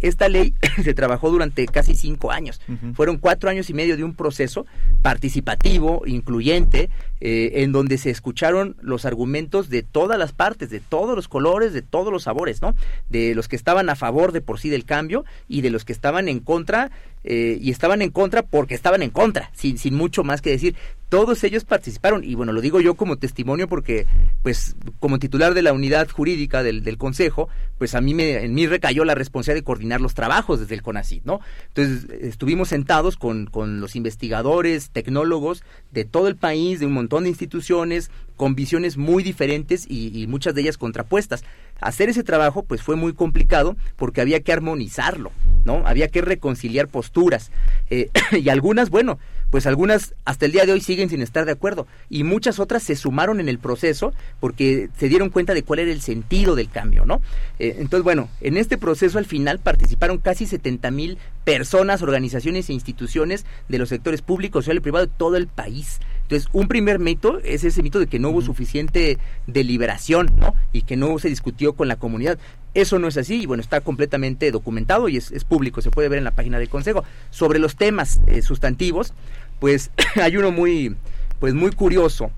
Esta 0.00 0.28
ley 0.28 0.54
se 0.84 0.94
trabajó 0.94 1.30
durante 1.30 1.66
casi 1.66 1.94
cinco 1.94 2.30
años. 2.30 2.60
Fueron 2.94 3.18
cuatro 3.18 3.48
años 3.50 3.70
y 3.70 3.74
medio 3.74 3.96
de 3.96 4.04
un 4.04 4.14
proceso 4.14 4.66
participativo, 5.02 6.02
incluyente, 6.06 6.90
eh, 7.20 7.62
en 7.62 7.72
donde 7.72 7.96
se 7.98 8.10
escucharon 8.10 8.76
los 8.82 9.04
argumentos 9.04 9.70
de 9.70 9.82
todas 9.82 10.18
las 10.18 10.32
partes, 10.32 10.70
de 10.70 10.80
todos 10.80 11.16
los 11.16 11.28
colores, 11.28 11.72
de 11.72 11.82
todos 11.82 12.12
los 12.12 12.24
sabores, 12.24 12.60
¿no? 12.60 12.74
De 13.08 13.34
los 13.34 13.48
que 13.48 13.56
estaban 13.56 13.88
a 13.88 13.96
favor 13.96 14.32
de 14.32 14.40
por 14.40 14.60
sí 14.60 14.68
del 14.68 14.84
cambio 14.84 15.24
y 15.48 15.62
de 15.62 15.70
los 15.70 15.84
que 15.84 15.92
estaban 15.92 16.28
en 16.28 16.40
contra 16.40 16.90
eh, 17.22 17.58
y 17.60 17.70
estaban 17.70 18.02
en 18.02 18.10
contra 18.10 18.42
porque 18.42 18.74
estaban 18.74 19.02
en 19.02 19.10
contra, 19.10 19.50
sin, 19.54 19.78
sin 19.78 19.94
mucho 19.94 20.24
más 20.24 20.42
que 20.42 20.50
decir. 20.50 20.76
Todos 21.14 21.44
ellos 21.44 21.62
participaron 21.62 22.24
y 22.24 22.34
bueno, 22.34 22.52
lo 22.52 22.60
digo 22.60 22.80
yo 22.80 22.94
como 22.96 23.18
testimonio 23.18 23.68
porque 23.68 24.08
pues 24.42 24.74
como 24.98 25.20
titular 25.20 25.54
de 25.54 25.62
la 25.62 25.72
unidad 25.72 26.08
jurídica 26.08 26.64
del, 26.64 26.82
del 26.82 26.98
Consejo, 26.98 27.48
pues 27.78 27.94
a 27.94 28.00
mí 28.00 28.14
me, 28.14 28.44
en 28.44 28.52
mí 28.52 28.66
recayó 28.66 29.04
la 29.04 29.14
responsabilidad 29.14 29.62
de 29.62 29.64
coordinar 29.64 30.00
los 30.00 30.14
trabajos 30.14 30.58
desde 30.58 30.74
el 30.74 30.82
CONACYT, 30.82 31.24
¿no? 31.24 31.40
Entonces 31.68 32.08
estuvimos 32.20 32.70
sentados 32.70 33.16
con, 33.16 33.46
con 33.46 33.80
los 33.80 33.94
investigadores, 33.94 34.90
tecnólogos 34.90 35.62
de 35.92 36.04
todo 36.04 36.26
el 36.26 36.34
país, 36.34 36.80
de 36.80 36.86
un 36.86 36.92
montón 36.94 37.22
de 37.22 37.28
instituciones, 37.28 38.10
con 38.36 38.54
visiones 38.54 38.96
muy 38.96 39.22
diferentes 39.22 39.86
y, 39.88 40.26
muchas 40.26 40.54
de 40.54 40.62
ellas 40.62 40.78
contrapuestas. 40.78 41.44
Hacer 41.80 42.08
ese 42.08 42.24
trabajo 42.24 42.62
pues 42.62 42.82
fue 42.82 42.96
muy 42.96 43.12
complicado 43.12 43.76
porque 43.96 44.20
había 44.20 44.40
que 44.40 44.52
armonizarlo, 44.52 45.30
¿no? 45.64 45.86
Había 45.86 46.08
que 46.08 46.22
reconciliar 46.22 46.88
posturas. 46.88 47.50
Eh, 47.90 48.10
y 48.32 48.48
algunas, 48.48 48.90
bueno, 48.90 49.18
pues 49.50 49.66
algunas 49.66 50.14
hasta 50.24 50.46
el 50.46 50.52
día 50.52 50.66
de 50.66 50.72
hoy 50.72 50.80
siguen 50.80 51.08
sin 51.08 51.22
estar 51.22 51.44
de 51.44 51.52
acuerdo 51.52 51.86
y 52.10 52.24
muchas 52.24 52.58
otras 52.58 52.82
se 52.82 52.96
sumaron 52.96 53.40
en 53.40 53.48
el 53.48 53.58
proceso 53.58 54.12
porque 54.40 54.88
se 54.98 55.08
dieron 55.08 55.30
cuenta 55.30 55.54
de 55.54 55.62
cuál 55.62 55.80
era 55.80 55.92
el 55.92 56.00
sentido 56.00 56.54
del 56.54 56.70
cambio, 56.70 57.04
¿no? 57.04 57.20
Eh, 57.58 57.76
entonces, 57.78 58.04
bueno, 58.04 58.28
en 58.40 58.56
este 58.56 58.78
proceso 58.78 59.18
al 59.18 59.26
final 59.26 59.58
participaron 59.58 60.18
casi 60.18 60.46
70 60.46 60.90
mil 60.90 61.18
personas, 61.44 62.02
organizaciones 62.02 62.68
e 62.68 62.72
instituciones 62.72 63.44
de 63.68 63.78
los 63.78 63.88
sectores 63.88 64.22
públicos, 64.22 64.64
social 64.64 64.78
y 64.78 64.80
privado 64.80 65.06
de 65.06 65.12
todo 65.16 65.36
el 65.36 65.46
país. 65.46 66.00
Entonces, 66.24 66.48
un 66.52 66.68
primer 66.68 66.98
mito 66.98 67.38
es 67.40 67.64
ese 67.64 67.82
mito 67.82 67.98
de 67.98 68.06
que 68.06 68.18
no 68.18 68.30
hubo 68.30 68.42
suficiente 68.42 69.18
deliberación, 69.46 70.30
¿no? 70.36 70.54
Y 70.72 70.82
que 70.82 70.96
no 70.96 71.18
se 71.18 71.28
discutió 71.28 71.74
con 71.74 71.86
la 71.88 71.96
comunidad. 71.96 72.38
Eso 72.72 72.98
no 72.98 73.08
es 73.08 73.16
así 73.16 73.42
y 73.42 73.46
bueno, 73.46 73.62
está 73.62 73.80
completamente 73.80 74.50
documentado 74.50 75.08
y 75.08 75.16
es, 75.16 75.44
público, 75.44 75.80
se 75.80 75.90
puede 75.90 76.08
ver 76.08 76.18
en 76.18 76.24
la 76.24 76.34
página 76.34 76.58
del 76.58 76.68
Consejo. 76.68 77.04
Sobre 77.30 77.58
los 77.58 77.76
temas 77.76 78.20
eh, 78.26 78.42
sustantivos, 78.42 79.12
pues 79.60 79.90
hay 80.20 80.36
uno 80.36 80.50
muy, 80.50 80.96
pues 81.40 81.54
muy 81.54 81.70
curioso, 81.70 82.30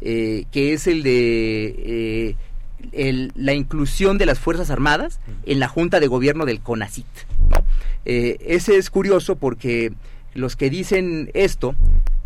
eh, 0.00 0.46
que 0.50 0.72
es 0.72 0.86
el 0.86 1.02
de 1.02 2.36
eh, 2.92 3.28
la 3.34 3.54
inclusión 3.54 4.18
de 4.18 4.26
las 4.26 4.38
Fuerzas 4.38 4.70
Armadas 4.70 5.20
en 5.46 5.60
la 5.60 5.68
Junta 5.68 6.00
de 6.00 6.06
Gobierno 6.06 6.44
del 6.44 6.60
CONACIT. 6.60 7.06
Eh, 8.04 8.36
ese 8.40 8.76
es 8.76 8.90
curioso 8.90 9.36
porque 9.36 9.92
los 10.34 10.56
que 10.56 10.70
dicen 10.70 11.30
esto, 11.34 11.74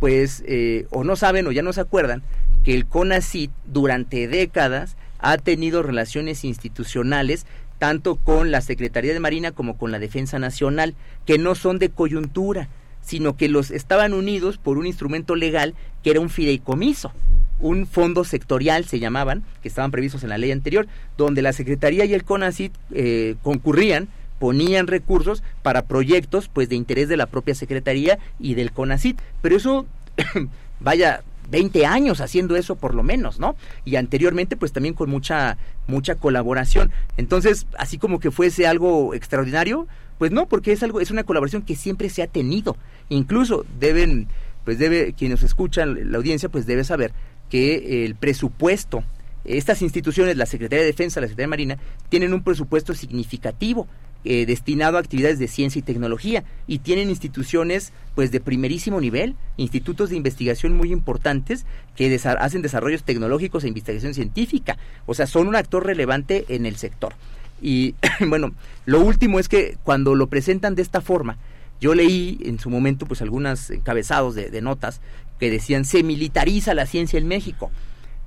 pues 0.01 0.43
eh, 0.47 0.87
o 0.91 1.05
no 1.05 1.17
saben 1.17 1.47
o 1.47 1.53
ya 1.53 1.63
no 1.63 1.73
se 1.73 1.81
acuerdan 1.81 2.23
que 2.65 2.75
el 2.75 2.87
CONACIT 2.87 3.51
durante 3.67 4.29
décadas 4.29 4.97
ha 5.19 5.39
tenido 5.39 5.83
relaciones 5.83 6.45
institucionales 6.45 7.47
tanto 7.79 8.17
con 8.17 8.51
la 8.51 8.61
Secretaría 8.61 9.13
de 9.13 9.21
Marina 9.21 9.53
como 9.53 9.79
con 9.79 9.93
la 9.93 9.99
Defensa 9.99 10.39
Nacional, 10.39 10.95
que 11.25 11.39
no 11.39 11.55
son 11.55 11.79
de 11.79 11.91
coyuntura, 11.91 12.69
sino 13.01 13.37
que 13.37 13.49
los 13.49 13.71
estaban 13.71 14.13
unidos 14.13 14.59
por 14.59 14.79
un 14.79 14.87
instrumento 14.87 15.37
legal 15.37 15.75
que 16.03 16.11
era 16.11 16.21
un 16.21 16.29
fideicomiso, 16.29 17.13
un 17.61 17.87
fondo 17.87 18.25
sectorial 18.25 18.85
se 18.85 18.99
llamaban, 18.99 19.45
que 19.63 19.69
estaban 19.69 19.91
previstos 19.91 20.23
en 20.23 20.29
la 20.29 20.39
ley 20.39 20.53
anterior, 20.53 20.87
donde 21.17 21.43
la 21.43 21.53
Secretaría 21.53 22.05
y 22.05 22.15
el 22.15 22.25
CONACIT 22.25 22.73
eh, 22.93 23.37
concurrían 23.43 24.09
ponían 24.39 24.87
recursos 24.87 25.43
para 25.63 25.83
proyectos 25.83 26.49
pues 26.49 26.69
de 26.69 26.77
interés 26.77 27.09
de 27.09 27.17
la 27.17 27.27
propia 27.27 27.55
Secretaría 27.55 28.19
y 28.39 28.55
del 28.55 28.73
CONACIT. 28.73 29.19
Pero 29.43 29.57
eso, 29.57 29.87
vaya, 30.81 31.23
20 31.51 31.87
años 31.87 32.21
haciendo 32.21 32.57
eso 32.57 32.77
por 32.77 32.95
lo 32.95 33.03
menos, 33.03 33.39
¿no? 33.41 33.57
Y 33.85 33.97
anteriormente 33.97 34.57
pues 34.57 34.73
también 34.73 34.95
con 34.95 35.11
mucha 35.11 35.57
mucha 35.87 36.15
colaboración. 36.15 36.91
Entonces, 37.17 37.67
así 37.79 37.99
como 37.99 38.21
que 38.21 38.31
fuese 38.31 38.67
algo 38.67 39.15
extraordinario, 39.15 39.87
pues 40.19 40.31
no, 40.31 40.47
porque 40.47 40.73
es 40.73 40.83
algo 40.83 41.01
es 41.01 41.11
una 41.11 41.25
colaboración 41.25 41.63
que 41.63 41.77
siempre 41.77 42.11
se 42.11 42.23
ha 42.23 42.27
tenido. 42.27 42.77
Incluso 43.09 43.65
deben 43.79 44.29
pues 44.65 44.79
debe 44.79 45.15
quienes 45.15 45.43
escuchan 45.43 46.13
la 46.13 46.19
audiencia 46.19 46.49
pues 46.49 46.67
debe 46.67 46.85
saber 46.85 47.13
que 47.49 48.05
el 48.05 48.15
presupuesto 48.15 49.03
estas 49.45 49.81
instituciones, 49.81 50.37
la 50.37 50.45
Secretaría 50.45 50.83
de 50.83 50.91
Defensa, 50.91 51.21
la 51.21 51.27
Secretaría 51.27 51.47
de 51.47 51.51
Marina, 51.51 51.79
tienen 52.11 52.35
un 52.35 52.43
presupuesto 52.43 52.93
significativo 52.93 53.87
eh, 54.25 54.47
destinado 54.47 54.97
a 54.97 55.01
actividades 55.01 55.39
de 55.39 55.47
ciencia 55.47 55.79
y 55.79 55.83
tecnología 55.83 56.43
y 56.67 56.81
tienen 56.81 57.09
instituciones 57.09 57.93
pues 58.17 58.33
de 58.33 58.41
primerísimo 58.41 59.01
nivel, 59.01 59.37
institutos 59.57 60.11
de 60.11 60.17
investigación 60.17 60.77
muy 60.77 60.91
importantes 60.91 61.67
que 61.95 62.21
hacen 62.41 62.61
desarrollos 62.61 63.05
tecnológicos 63.05 63.63
e 63.63 63.69
investigación 63.69 64.15
científica, 64.15 64.77
o 65.07 65.15
sea, 65.15 65.29
son 65.29 65.47
un 65.47 65.55
actor 65.55 65.87
relevante 65.87 66.45
en 66.49 66.67
el 66.67 66.77
sector. 66.77 67.15
Y 67.63 67.95
bueno, 68.29 68.53
lo 68.87 69.01
último 69.01 69.39
es 69.39 69.49
que 69.49 69.79
cuando 69.85 70.17
lo 70.17 70.27
presentan 70.27 70.75
de 70.75 70.83
esta 70.83 71.01
forma, 71.01 71.39
yo 71.81 71.95
leí 71.95 72.41
en 72.43 72.59
su 72.59 72.71
momento 72.71 73.07
pues 73.07 73.23
algunos 73.23 73.71
encabezados 73.71 74.35
de, 74.35 74.51
de 74.51 74.63
notas 74.63 75.01
que 75.39 75.49
decían 75.49 75.85
se 75.85 76.03
militariza 76.03 76.75
la 76.75 76.87
ciencia 76.87 77.19
en 77.19 77.29
México. 77.29 77.71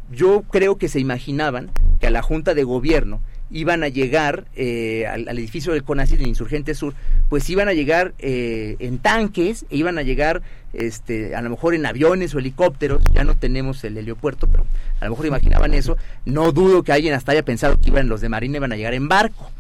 Yo 0.10 0.44
creo 0.44 0.78
que 0.78 0.88
se 0.88 1.00
imaginaban 1.00 1.70
que 2.00 2.08
a 2.08 2.12
la 2.12 2.22
Junta 2.22 2.54
de 2.54 2.64
Gobierno 2.64 3.22
iban 3.52 3.84
a 3.84 3.90
llegar 3.90 4.46
eh, 4.56 5.06
al, 5.08 5.28
edificio 5.38 5.74
del 5.74 5.84
CONACYT 5.84 6.22
en 6.22 6.28
Insurgente 6.28 6.74
Sur, 6.74 6.94
pues 7.30 7.50
iban 7.50 7.68
a 7.68 7.74
llegar 7.74 8.14
eh, 8.20 8.76
en 8.80 8.98
tanques, 9.00 9.66
e 9.70 9.78
iban 9.78 9.98
a 9.98 10.02
llegar 10.04 10.42
este, 10.74 11.36
a 11.36 11.42
lo 11.42 11.50
mejor 11.50 11.76
en 11.76 11.86
aviones 11.86 12.34
o 12.34 12.40
helicópteros, 12.40 13.04
ya 13.14 13.24
no 13.24 13.36
tenemos 13.36 13.84
el 13.84 13.98
heliopuerto, 13.98 14.48
pero 14.48 14.66
a 15.00 15.06
lo 15.06 15.12
mejor 15.12 15.26
imaginaban 15.26 15.74
eso, 15.74 15.98
no 16.26 16.52
dudo 16.52 16.84
que 16.84 16.94
alguien 16.94 17.14
hasta 17.14 17.34
haya 17.34 17.44
pensado 17.44 17.80
que 17.80 17.90
iban 17.90 18.08
los 18.08 18.22
de 18.22 18.30
Marina 18.30 18.58
iban 18.58 18.72
a 18.72 18.78
llegar 18.78 18.94
en 18.94 19.08
barco 19.08 19.52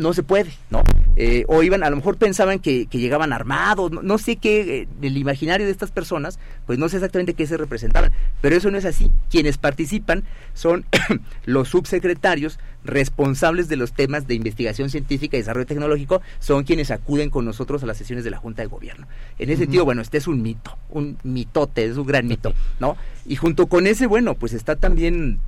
no 0.00 0.12
se 0.12 0.22
puede, 0.22 0.52
¿no? 0.70 0.82
Eh, 1.16 1.44
o 1.48 1.62
iban, 1.62 1.82
a 1.82 1.90
lo 1.90 1.96
mejor 1.96 2.16
pensaban 2.16 2.60
que, 2.60 2.86
llegaban 2.86 3.32
armados, 3.32 3.92
no, 3.92 4.18
sé 4.18 4.36
qué, 4.36 4.80
eh, 4.80 4.88
el 5.02 5.16
imaginario 5.16 5.66
de 5.66 5.72
estas 5.72 5.90
personas, 5.90 6.38
pues 6.66 6.78
no 6.78 6.88
sé 6.88 6.96
exactamente 6.96 7.34
qué 7.34 7.46
se 7.46 7.56
representaban, 7.56 8.10
pero 8.40 8.56
eso 8.56 8.70
no 8.70 8.78
es 8.78 8.84
así. 8.84 9.10
Quienes 9.30 9.58
participan 9.58 10.24
son 10.54 10.84
los 11.44 11.68
subsecretarios 11.68 12.58
responsables 12.84 13.68
de 13.68 13.76
los 13.76 13.92
temas 13.92 14.26
de 14.26 14.34
investigación 14.34 14.88
científica 14.88 15.36
y 15.36 15.40
desarrollo 15.40 15.66
tecnológico, 15.66 16.22
son 16.38 16.64
quienes 16.64 16.90
acuden 16.90 17.28
con 17.28 17.44
nosotros 17.44 17.82
a 17.82 17.86
las 17.86 17.98
sesiones 17.98 18.24
de 18.24 18.30
la 18.30 18.38
Junta 18.38 18.62
de 18.62 18.68
Gobierno. 18.68 19.06
En 19.38 19.50
ese 19.50 19.64
sentido, 19.64 19.84
bueno, 19.84 20.00
este 20.00 20.18
es 20.18 20.26
un 20.26 20.40
mito, 20.40 20.78
un 20.88 21.18
mitote, 21.22 21.84
es 21.84 21.96
un 21.96 22.06
gran 22.06 22.26
mito, 22.26 22.54
¿no? 22.78 22.96
Y 23.26 23.36
junto 23.36 23.66
con 23.66 23.86
ese, 23.86 24.06
bueno, 24.06 24.34
pues 24.34 24.54
está 24.54 24.76
también, 24.76 25.38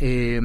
eh, 0.00 0.40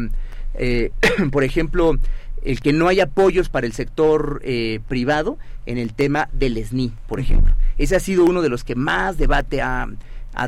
por 1.31 1.43
ejemplo, 1.43 1.97
el 2.41 2.59
que 2.59 2.73
no 2.73 2.87
hay 2.87 2.99
apoyos 2.99 3.49
para 3.49 3.67
el 3.67 3.73
sector 3.73 4.41
eh, 4.43 4.79
privado 4.87 5.37
en 5.65 5.77
el 5.77 5.93
tema 5.93 6.29
del 6.33 6.63
SNI, 6.63 6.91
por 7.07 7.19
ejemplo. 7.19 7.53
Ese 7.77 7.95
ha 7.95 7.99
sido 7.99 8.25
uno 8.25 8.41
de 8.41 8.49
los 8.49 8.63
que 8.63 8.75
más 8.75 9.17
debate 9.17 9.61
ha, 9.61 9.87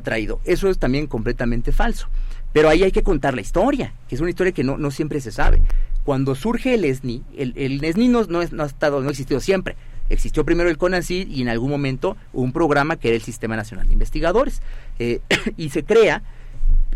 traído. 0.03 0.39
Eso 0.45 0.69
es 0.69 0.79
también 0.79 1.07
completamente 1.07 1.71
falso. 1.71 2.07
Pero 2.51 2.69
ahí 2.69 2.83
hay 2.83 2.91
que 2.91 3.03
contar 3.03 3.35
la 3.35 3.41
historia, 3.41 3.93
que 4.07 4.15
es 4.15 4.21
una 4.21 4.29
historia 4.29 4.53
que 4.53 4.63
no, 4.63 4.77
no 4.77 4.91
siempre 4.91 5.19
se 5.21 5.31
sabe. 5.31 5.61
Cuando 6.03 6.35
surge 6.35 6.73
el 6.73 6.83
SNI, 6.95 7.23
el, 7.37 7.53
el 7.55 7.93
SNI 7.93 8.07
no, 8.07 8.23
no, 8.23 8.39
ha 8.39 8.65
estado, 8.65 9.01
no 9.01 9.07
ha 9.07 9.11
existido 9.11 9.39
siempre. 9.39 9.75
Existió 10.09 10.43
primero 10.43 10.69
el 10.69 10.77
CONACYT 10.77 11.29
y 11.29 11.41
en 11.41 11.49
algún 11.49 11.69
momento 11.69 12.17
un 12.33 12.51
programa 12.51 12.97
que 12.97 13.09
era 13.09 13.15
el 13.15 13.23
Sistema 13.23 13.55
Nacional 13.55 13.87
de 13.87 13.93
Investigadores. 13.93 14.61
Eh, 14.99 15.21
y 15.57 15.69
se 15.69 15.83
crea 15.83 16.23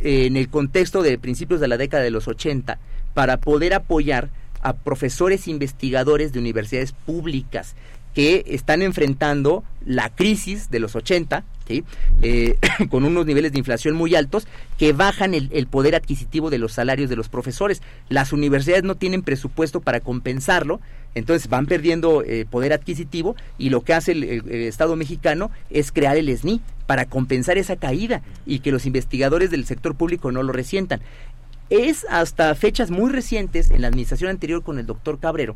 eh, 0.01 0.25
en 0.27 0.37
el 0.37 0.49
contexto 0.49 1.01
de 1.01 1.17
principios 1.17 1.59
de 1.59 1.67
la 1.67 1.77
década 1.77 2.03
de 2.03 2.11
los 2.11 2.27
80 2.27 2.79
para 3.13 3.37
poder 3.37 3.73
apoyar 3.73 4.29
a 4.61 4.73
profesores 4.73 5.47
investigadores 5.47 6.33
de 6.33 6.39
universidades 6.39 6.91
públicas 6.91 7.75
que 8.17 8.43
están 8.47 8.81
enfrentando 8.81 9.63
la 9.85 10.09
crisis 10.09 10.71
de 10.71 10.79
los 10.79 10.95
80, 10.95 11.43
eh, 12.23 12.57
con 12.89 13.05
unos 13.05 13.27
niveles 13.27 13.51
de 13.51 13.59
inflación 13.59 13.93
muy 13.93 14.15
altos, 14.15 14.47
que 14.79 14.91
bajan 14.91 15.35
el, 15.35 15.67
poder 15.67 15.93
adquisitivo 15.93 16.49
de 16.49 16.57
los 16.57 16.73
salarios 16.73 17.11
de 17.11 17.15
los 17.15 17.29
profesores. 17.29 17.83
Las 18.09 18.33
universidades 18.33 18.83
no 18.83 18.95
tienen 18.95 19.21
presupuesto 19.21 19.81
para 19.81 19.99
compensarlo, 19.99 20.81
entonces 21.13 21.47
van 21.47 21.67
perdiendo 21.67 22.23
eh, 22.23 22.47
poder 22.49 22.73
adquisitivo 22.73 23.35
y 23.59 23.69
lo 23.69 23.81
que 23.81 23.93
hace 23.93 24.13
el, 24.13 24.23
Estado 24.51 24.95
mexicano 24.95 25.51
es 25.69 25.91
crear 25.91 26.17
el 26.17 26.35
SNI 26.35 26.59
para 26.87 27.05
compensar 27.05 27.59
esa 27.59 27.75
caída 27.75 28.23
y 28.47 28.59
que 28.59 28.71
los 28.71 28.87
investigadores 28.87 29.51
del 29.51 29.65
sector 29.65 29.93
público 29.93 30.31
no 30.31 30.41
lo 30.41 30.53
resientan 30.53 31.01
es 31.69 32.05
hasta 32.09 32.53
fechas 32.55 32.91
muy 32.91 33.11
recientes 33.11 33.71
en 33.71 33.81
la 33.81 33.87
administración 33.87 34.29
anterior 34.29 34.63
con 34.63 34.79
el 34.79 34.85
doctor 34.85 35.19
Cabrero 35.19 35.55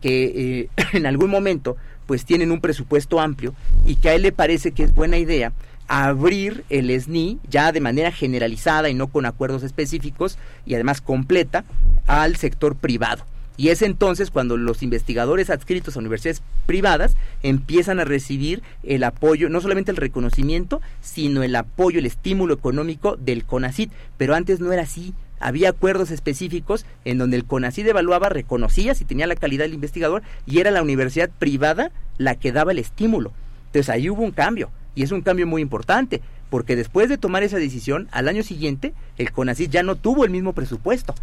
que 0.00 0.24
eh, 0.60 0.68
en 0.92 1.06
algún 1.06 1.30
momento 1.30 1.76
pues 2.06 2.24
tienen 2.24 2.52
un 2.52 2.60
presupuesto 2.60 3.20
amplio 3.20 3.54
y 3.84 3.96
que 3.96 4.10
a 4.10 4.14
él 4.14 4.22
le 4.22 4.32
parece 4.32 4.72
que 4.72 4.84
es 4.84 4.94
buena 4.94 5.18
idea 5.18 5.52
abrir 5.88 6.64
el 6.68 6.90
SNI 7.00 7.38
ya 7.48 7.72
de 7.72 7.80
manera 7.80 8.12
generalizada 8.12 8.88
y 8.88 8.94
no 8.94 9.08
con 9.08 9.26
acuerdos 9.26 9.62
específicos 9.62 10.38
y 10.64 10.74
además 10.74 11.00
completa 11.00 11.64
al 12.06 12.36
sector 12.36 12.76
privado. 12.76 13.24
Y 13.58 13.70
es 13.70 13.80
entonces 13.80 14.30
cuando 14.30 14.56
los 14.58 14.82
investigadores 14.82 15.48
adscritos 15.48 15.96
a 15.96 16.00
universidades 16.00 16.42
privadas 16.66 17.16
empiezan 17.42 17.98
a 18.00 18.04
recibir 18.04 18.62
el 18.82 19.02
apoyo, 19.02 19.48
no 19.48 19.60
solamente 19.62 19.90
el 19.90 19.96
reconocimiento, 19.96 20.82
sino 21.00 21.42
el 21.42 21.56
apoyo, 21.56 21.98
el 21.98 22.06
estímulo 22.06 22.52
económico 22.52 23.16
del 23.16 23.44
CONACIT. 23.44 23.90
Pero 24.18 24.34
antes 24.34 24.60
no 24.60 24.72
era 24.72 24.82
así 24.82 25.14
había 25.40 25.70
acuerdos 25.70 26.10
específicos 26.10 26.86
en 27.04 27.18
donde 27.18 27.36
el 27.36 27.44
CONACYT 27.44 27.86
evaluaba, 27.86 28.28
reconocía 28.28 28.94
si 28.94 29.04
tenía 29.04 29.26
la 29.26 29.36
calidad 29.36 29.64
del 29.64 29.74
investigador 29.74 30.22
y 30.46 30.60
era 30.60 30.70
la 30.70 30.82
universidad 30.82 31.30
privada 31.30 31.90
la 32.18 32.34
que 32.34 32.52
daba 32.52 32.72
el 32.72 32.78
estímulo. 32.78 33.32
Entonces 33.66 33.90
ahí 33.90 34.08
hubo 34.08 34.22
un 34.22 34.32
cambio 34.32 34.70
y 34.94 35.02
es 35.02 35.12
un 35.12 35.22
cambio 35.22 35.46
muy 35.46 35.62
importante 35.62 36.22
porque 36.50 36.76
después 36.76 37.08
de 37.08 37.18
tomar 37.18 37.42
esa 37.42 37.58
decisión, 37.58 38.08
al 38.12 38.28
año 38.28 38.42
siguiente 38.42 38.94
el 39.18 39.32
CONACYT 39.32 39.70
ya 39.70 39.82
no 39.82 39.96
tuvo 39.96 40.24
el 40.24 40.30
mismo 40.30 40.52
presupuesto. 40.52 41.14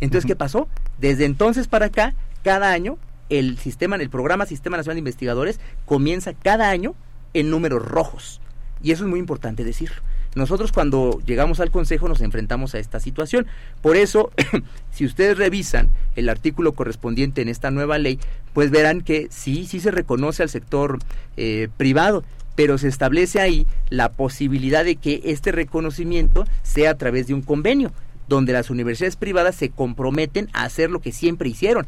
Entonces, 0.00 0.26
¿qué 0.26 0.36
pasó? 0.36 0.66
Desde 0.98 1.26
entonces 1.26 1.68
para 1.68 1.86
acá, 1.86 2.14
cada 2.42 2.72
año 2.72 2.96
el 3.28 3.58
sistema, 3.58 3.96
el 3.96 4.10
programa 4.10 4.46
Sistema 4.46 4.76
Nacional 4.76 4.96
de 4.96 5.00
Investigadores 5.00 5.60
comienza 5.84 6.32
cada 6.34 6.70
año 6.70 6.94
en 7.34 7.50
números 7.50 7.82
rojos. 7.82 8.40
Y 8.82 8.92
eso 8.92 9.04
es 9.04 9.10
muy 9.10 9.20
importante 9.20 9.62
decirlo. 9.62 10.02
Nosotros 10.34 10.70
cuando 10.70 11.20
llegamos 11.26 11.58
al 11.58 11.70
Consejo 11.70 12.08
nos 12.08 12.20
enfrentamos 12.20 12.74
a 12.74 12.78
esta 12.78 13.00
situación. 13.00 13.46
Por 13.82 13.96
eso, 13.96 14.30
si 14.92 15.04
ustedes 15.04 15.36
revisan 15.36 15.88
el 16.14 16.28
artículo 16.28 16.72
correspondiente 16.72 17.42
en 17.42 17.48
esta 17.48 17.70
nueva 17.70 17.98
ley, 17.98 18.20
pues 18.52 18.70
verán 18.70 19.00
que 19.00 19.26
sí, 19.30 19.66
sí 19.66 19.80
se 19.80 19.90
reconoce 19.90 20.42
al 20.42 20.48
sector 20.48 20.98
eh, 21.36 21.68
privado, 21.76 22.22
pero 22.54 22.78
se 22.78 22.88
establece 22.88 23.40
ahí 23.40 23.66
la 23.88 24.12
posibilidad 24.12 24.84
de 24.84 24.96
que 24.96 25.20
este 25.24 25.50
reconocimiento 25.50 26.44
sea 26.62 26.90
a 26.90 26.98
través 26.98 27.26
de 27.26 27.34
un 27.34 27.42
convenio, 27.42 27.92
donde 28.28 28.52
las 28.52 28.70
universidades 28.70 29.16
privadas 29.16 29.56
se 29.56 29.70
comprometen 29.70 30.48
a 30.52 30.62
hacer 30.62 30.90
lo 30.90 31.00
que 31.00 31.10
siempre 31.10 31.48
hicieron, 31.48 31.86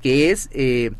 que 0.00 0.30
es 0.30 0.48
eh, 0.52 0.92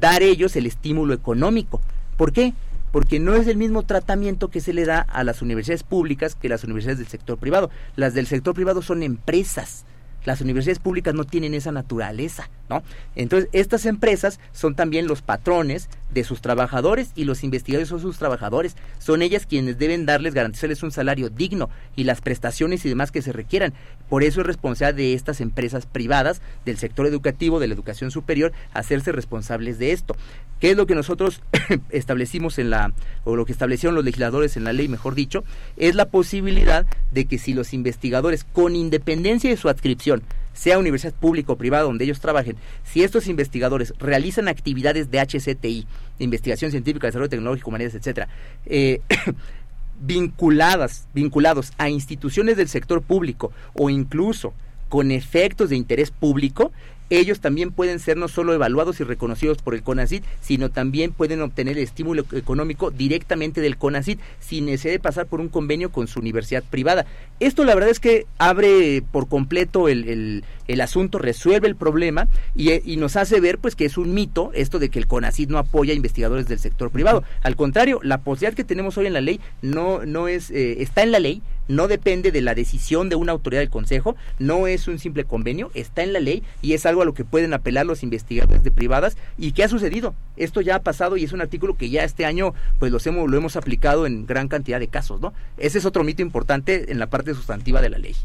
dar 0.00 0.22
ellos 0.22 0.56
el 0.56 0.64
estímulo 0.66 1.12
económico. 1.12 1.82
¿Por 2.16 2.32
qué? 2.32 2.54
Porque 2.92 3.20
no 3.20 3.34
es 3.34 3.46
el 3.46 3.56
mismo 3.56 3.82
tratamiento 3.82 4.48
que 4.48 4.60
se 4.60 4.72
le 4.72 4.84
da 4.84 5.00
a 5.00 5.24
las 5.24 5.42
universidades 5.42 5.82
públicas 5.82 6.34
que 6.34 6.48
las 6.48 6.64
universidades 6.64 6.98
del 6.98 7.08
sector 7.08 7.38
privado. 7.38 7.70
Las 7.96 8.14
del 8.14 8.26
sector 8.26 8.54
privado 8.54 8.82
son 8.82 9.02
empresas, 9.02 9.84
Las 10.24 10.40
universidades 10.40 10.78
públicas 10.78 11.14
no 11.14 11.24
tienen 11.24 11.54
esa 11.54 11.72
naturaleza, 11.72 12.50
¿no? 12.68 12.82
Entonces, 13.16 13.48
estas 13.52 13.86
empresas 13.86 14.40
son 14.52 14.74
también 14.74 15.06
los 15.06 15.22
patrones 15.22 15.88
de 16.12 16.24
sus 16.24 16.40
trabajadores 16.40 17.12
y 17.14 17.24
los 17.24 17.44
investigadores 17.44 17.88
son 17.88 18.00
sus 18.00 18.18
trabajadores. 18.18 18.76
Son 18.98 19.22
ellas 19.22 19.46
quienes 19.46 19.78
deben 19.78 20.06
darles, 20.06 20.34
garantizarles 20.34 20.82
un 20.82 20.90
salario 20.90 21.30
digno 21.30 21.70
y 21.96 22.04
las 22.04 22.20
prestaciones 22.20 22.84
y 22.84 22.88
demás 22.88 23.12
que 23.12 23.22
se 23.22 23.32
requieran. 23.32 23.74
Por 24.08 24.24
eso 24.24 24.40
es 24.40 24.46
responsabilidad 24.46 24.96
de 24.96 25.14
estas 25.14 25.40
empresas 25.40 25.86
privadas, 25.86 26.42
del 26.64 26.78
sector 26.78 27.06
educativo, 27.06 27.60
de 27.60 27.68
la 27.68 27.74
educación 27.74 28.10
superior, 28.10 28.52
hacerse 28.72 29.12
responsables 29.12 29.78
de 29.78 29.92
esto. 29.92 30.16
¿Qué 30.58 30.72
es 30.72 30.76
lo 30.76 30.86
que 30.86 30.94
nosotros 30.94 31.40
establecimos 31.90 32.58
en 32.58 32.70
la, 32.70 32.92
o 33.24 33.34
lo 33.36 33.46
que 33.46 33.52
establecieron 33.52 33.94
los 33.94 34.04
legisladores 34.04 34.56
en 34.56 34.64
la 34.64 34.72
ley, 34.72 34.88
mejor 34.88 35.14
dicho? 35.14 35.42
Es 35.76 35.94
la 35.94 36.10
posibilidad 36.10 36.86
de 37.12 37.24
que 37.24 37.38
si 37.38 37.54
los 37.54 37.72
investigadores, 37.72 38.44
con 38.44 38.76
independencia 38.76 39.48
de 39.48 39.56
su 39.56 39.68
adscripción, 39.68 40.09
sea 40.52 40.78
universidad 40.78 41.14
pública 41.14 41.52
o 41.52 41.56
privada 41.56 41.84
donde 41.84 42.04
ellos 42.04 42.20
trabajen, 42.20 42.56
si 42.84 43.02
estos 43.02 43.28
investigadores 43.28 43.94
realizan 43.98 44.48
actividades 44.48 45.10
de 45.10 45.20
HCTI, 45.20 45.86
investigación 46.18 46.70
científica, 46.70 47.06
desarrollo 47.06 47.30
tecnológico, 47.30 47.70
humanidades, 47.70 47.94
etcétera, 47.94 48.28
eh, 48.66 49.00
vinculadas, 50.00 51.06
vinculados 51.14 51.72
a 51.78 51.88
instituciones 51.88 52.56
del 52.56 52.68
sector 52.68 53.02
público 53.02 53.52
o 53.74 53.90
incluso 53.90 54.54
con 54.88 55.12
efectos 55.12 55.70
de 55.70 55.76
interés 55.76 56.10
público, 56.10 56.72
ellos 57.10 57.40
también 57.40 57.72
pueden 57.72 57.98
ser 57.98 58.16
no 58.16 58.28
solo 58.28 58.54
evaluados 58.54 59.00
y 59.00 59.04
reconocidos 59.04 59.58
por 59.58 59.74
el 59.74 59.82
CONACID, 59.82 60.22
sino 60.40 60.70
también 60.70 61.12
pueden 61.12 61.42
obtener 61.42 61.76
el 61.76 61.84
estímulo 61.84 62.24
económico 62.32 62.90
directamente 62.90 63.60
del 63.60 63.76
CONACID 63.76 64.18
sin 64.38 64.66
necesidad 64.66 64.94
de 64.94 65.00
pasar 65.00 65.26
por 65.26 65.40
un 65.40 65.48
convenio 65.48 65.90
con 65.90 66.06
su 66.06 66.20
universidad 66.20 66.62
privada. 66.62 67.06
Esto 67.40 67.64
la 67.64 67.74
verdad 67.74 67.90
es 67.90 68.00
que 68.00 68.26
abre 68.38 69.02
por 69.10 69.28
completo 69.28 69.88
el, 69.88 70.44
el, 70.68 70.80
asunto, 70.80 71.18
resuelve 71.18 71.66
el 71.66 71.76
problema 71.76 72.28
y, 72.54 72.72
y, 72.90 72.96
nos 72.96 73.16
hace 73.16 73.40
ver 73.40 73.58
pues 73.58 73.74
que 73.74 73.84
es 73.84 73.98
un 73.98 74.14
mito 74.14 74.50
esto 74.54 74.78
de 74.78 74.88
que 74.88 74.98
el 74.98 75.06
CONACID 75.06 75.48
no 75.48 75.58
apoya 75.58 75.92
a 75.92 75.96
investigadores 75.96 76.46
del 76.46 76.58
sector 76.58 76.90
privado. 76.90 77.24
Al 77.42 77.56
contrario, 77.56 78.00
la 78.02 78.18
posibilidad 78.18 78.56
que 78.56 78.64
tenemos 78.64 78.96
hoy 78.98 79.06
en 79.06 79.14
la 79.14 79.20
ley 79.20 79.40
no, 79.62 80.06
no 80.06 80.28
es, 80.28 80.50
eh, 80.50 80.82
está 80.82 81.02
en 81.02 81.12
la 81.12 81.18
ley, 81.18 81.42
no 81.70 81.88
depende 81.88 82.32
de 82.32 82.42
la 82.42 82.54
decisión 82.54 83.08
de 83.08 83.16
una 83.16 83.32
autoridad 83.32 83.62
del 83.62 83.70
Consejo, 83.70 84.16
no 84.38 84.66
es 84.66 84.88
un 84.88 84.98
simple 84.98 85.24
convenio, 85.24 85.70
está 85.74 86.02
en 86.02 86.12
la 86.12 86.20
ley 86.20 86.42
y 86.62 86.74
es 86.74 86.84
algo 86.84 87.02
a 87.02 87.04
lo 87.04 87.14
que 87.14 87.24
pueden 87.24 87.54
apelar 87.54 87.86
los 87.86 88.02
investigadores 88.02 88.62
de 88.64 88.70
privadas 88.70 89.16
y 89.38 89.52
qué 89.52 89.64
ha 89.64 89.68
sucedido. 89.68 90.14
Esto 90.36 90.60
ya 90.60 90.76
ha 90.76 90.82
pasado 90.82 91.16
y 91.16 91.24
es 91.24 91.32
un 91.32 91.40
artículo 91.40 91.76
que 91.76 91.88
ya 91.88 92.04
este 92.04 92.26
año 92.26 92.54
pues 92.78 92.90
los 92.90 93.06
hemos, 93.06 93.30
lo 93.30 93.36
hemos 93.36 93.56
aplicado 93.56 94.06
en 94.06 94.26
gran 94.26 94.48
cantidad 94.48 94.80
de 94.80 94.88
casos, 94.88 95.20
¿no? 95.20 95.32
Ese 95.56 95.78
es 95.78 95.84
otro 95.84 96.02
mito 96.02 96.22
importante 96.22 96.90
en 96.90 96.98
la 96.98 97.06
parte 97.06 97.34
sustantiva 97.34 97.80
de 97.80 97.90
la 97.90 97.98
ley 97.98 98.16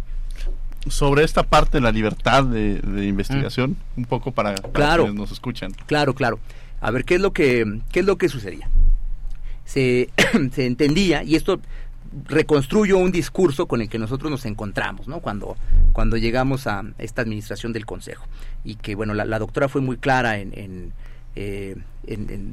sobre 0.87 1.23
esta 1.23 1.41
parte 1.41 1.77
de 1.77 1.81
la 1.81 1.91
libertad 1.91 2.43
de, 2.43 2.79
investigación, 3.05 3.71
mm. 3.95 3.99
un 3.99 4.05
poco 4.05 4.31
para, 4.31 4.53
claro, 4.53 5.03
quienes 5.03 5.19
nos 5.19 5.31
escuchan. 5.31 5.73
Claro, 5.87 6.13
claro. 6.13 6.39
A 6.79 6.91
ver, 6.91 7.05
¿qué 7.05 7.15
es 7.15 7.21
lo 7.21 7.33
que, 7.33 7.79
qué 7.91 8.01
es 8.01 8.05
lo 8.05 8.17
que 8.17 8.29
sucedía? 8.29 8.69
Se, 9.65 10.09
se 10.51 10.65
entendía, 10.67 11.23
y 11.23 11.35
esto 11.35 11.59
reconstruyo 12.23 12.97
un 12.97 13.11
discurso 13.11 13.67
con 13.67 13.81
el 13.81 13.89
que 13.89 13.99
nosotros 13.99 14.31
nos 14.31 14.45
encontramos, 14.45 15.07
¿no? 15.07 15.19
Cuando, 15.19 15.57
cuando 15.93 16.17
llegamos 16.17 16.67
a 16.67 16.83
esta 16.97 17.21
administración 17.21 17.73
del 17.73 17.85
Consejo. 17.85 18.25
Y 18.63 18.75
que, 18.75 18.95
bueno, 18.95 19.13
la, 19.13 19.39
doctora 19.39 19.67
fue 19.67 19.81
muy 19.81 19.97
clara 19.97 20.39
en, 20.39 20.53
en, 20.55 20.93
eh, 21.35 21.75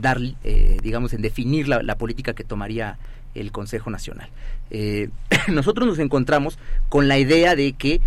dar, 0.01 0.19
eh, 0.43 0.79
digamos, 0.83 1.13
en 1.13 1.23
definir 1.23 1.69
la, 1.69 1.97
política 1.97 2.35
que 2.35 2.45
tomaría 2.45 2.99
el 3.35 3.53
Consejo 3.53 3.91
Nacional. 3.91 4.29
Eh, 4.71 5.09
nosotros 5.49 5.87
nos 5.87 5.99
encontramos 5.99 6.59
con 6.89 7.07
la 7.07 7.19
idea 7.19 7.55
de 7.55 7.73
que, 7.75 8.01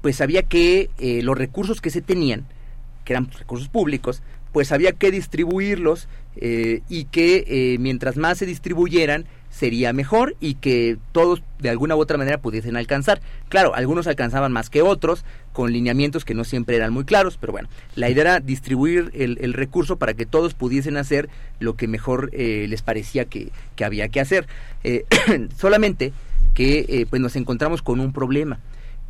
pues, 0.00 0.20
había 0.20 0.42
que 0.44 0.90
los 1.24 1.36
recursos 1.36 1.80
que 1.80 1.90
se 1.90 2.02
tenían, 2.02 2.46
que 3.04 3.14
eran 3.14 3.30
recursos 3.30 3.68
públicos, 3.68 4.22
pues 4.52 4.72
había 4.72 4.92
que 4.92 5.10
distribuirlos 5.10 6.08
y 6.36 7.04
que 7.04 7.76
mientras 7.80 8.16
más 8.16 8.38
se 8.38 8.46
distribuyeran, 8.46 9.24
sería 9.58 9.92
mejor 9.92 10.36
y 10.38 10.54
que 10.54 10.98
todos 11.10 11.42
de 11.58 11.68
alguna 11.68 11.96
u 11.96 12.00
otra 12.00 12.16
manera 12.16 12.38
pudiesen 12.38 12.76
alcanzar. 12.76 13.20
Claro, 13.48 13.74
algunos 13.74 14.06
alcanzaban 14.06 14.52
más 14.52 14.70
que 14.70 14.82
otros, 14.82 15.24
con 15.52 15.72
lineamientos 15.72 16.24
que 16.24 16.34
no 16.34 16.44
siempre 16.44 16.76
eran 16.76 16.92
muy 16.92 17.04
claros, 17.04 17.38
pero 17.40 17.52
bueno, 17.52 17.68
la 17.96 18.08
idea 18.08 18.22
era 18.22 18.40
distribuir 18.40 19.10
el, 19.14 19.52
recurso 19.52 19.96
para 19.96 20.14
que 20.14 20.26
todos 20.26 20.54
pudiesen 20.54 20.96
hacer 20.96 21.28
lo 21.58 21.74
que 21.74 21.88
mejor 21.88 22.30
eh, 22.32 22.66
les 22.68 22.82
parecía 22.82 23.24
que, 23.24 23.50
había 23.84 24.08
que 24.08 24.20
hacer. 24.20 24.46
Eh, 24.84 25.04
solamente 25.58 26.12
que 26.54 26.86
eh, 26.88 27.06
pues 27.10 27.20
nos 27.20 27.34
encontramos 27.34 27.82
con 27.82 27.98
un 27.98 28.12
problema 28.12 28.60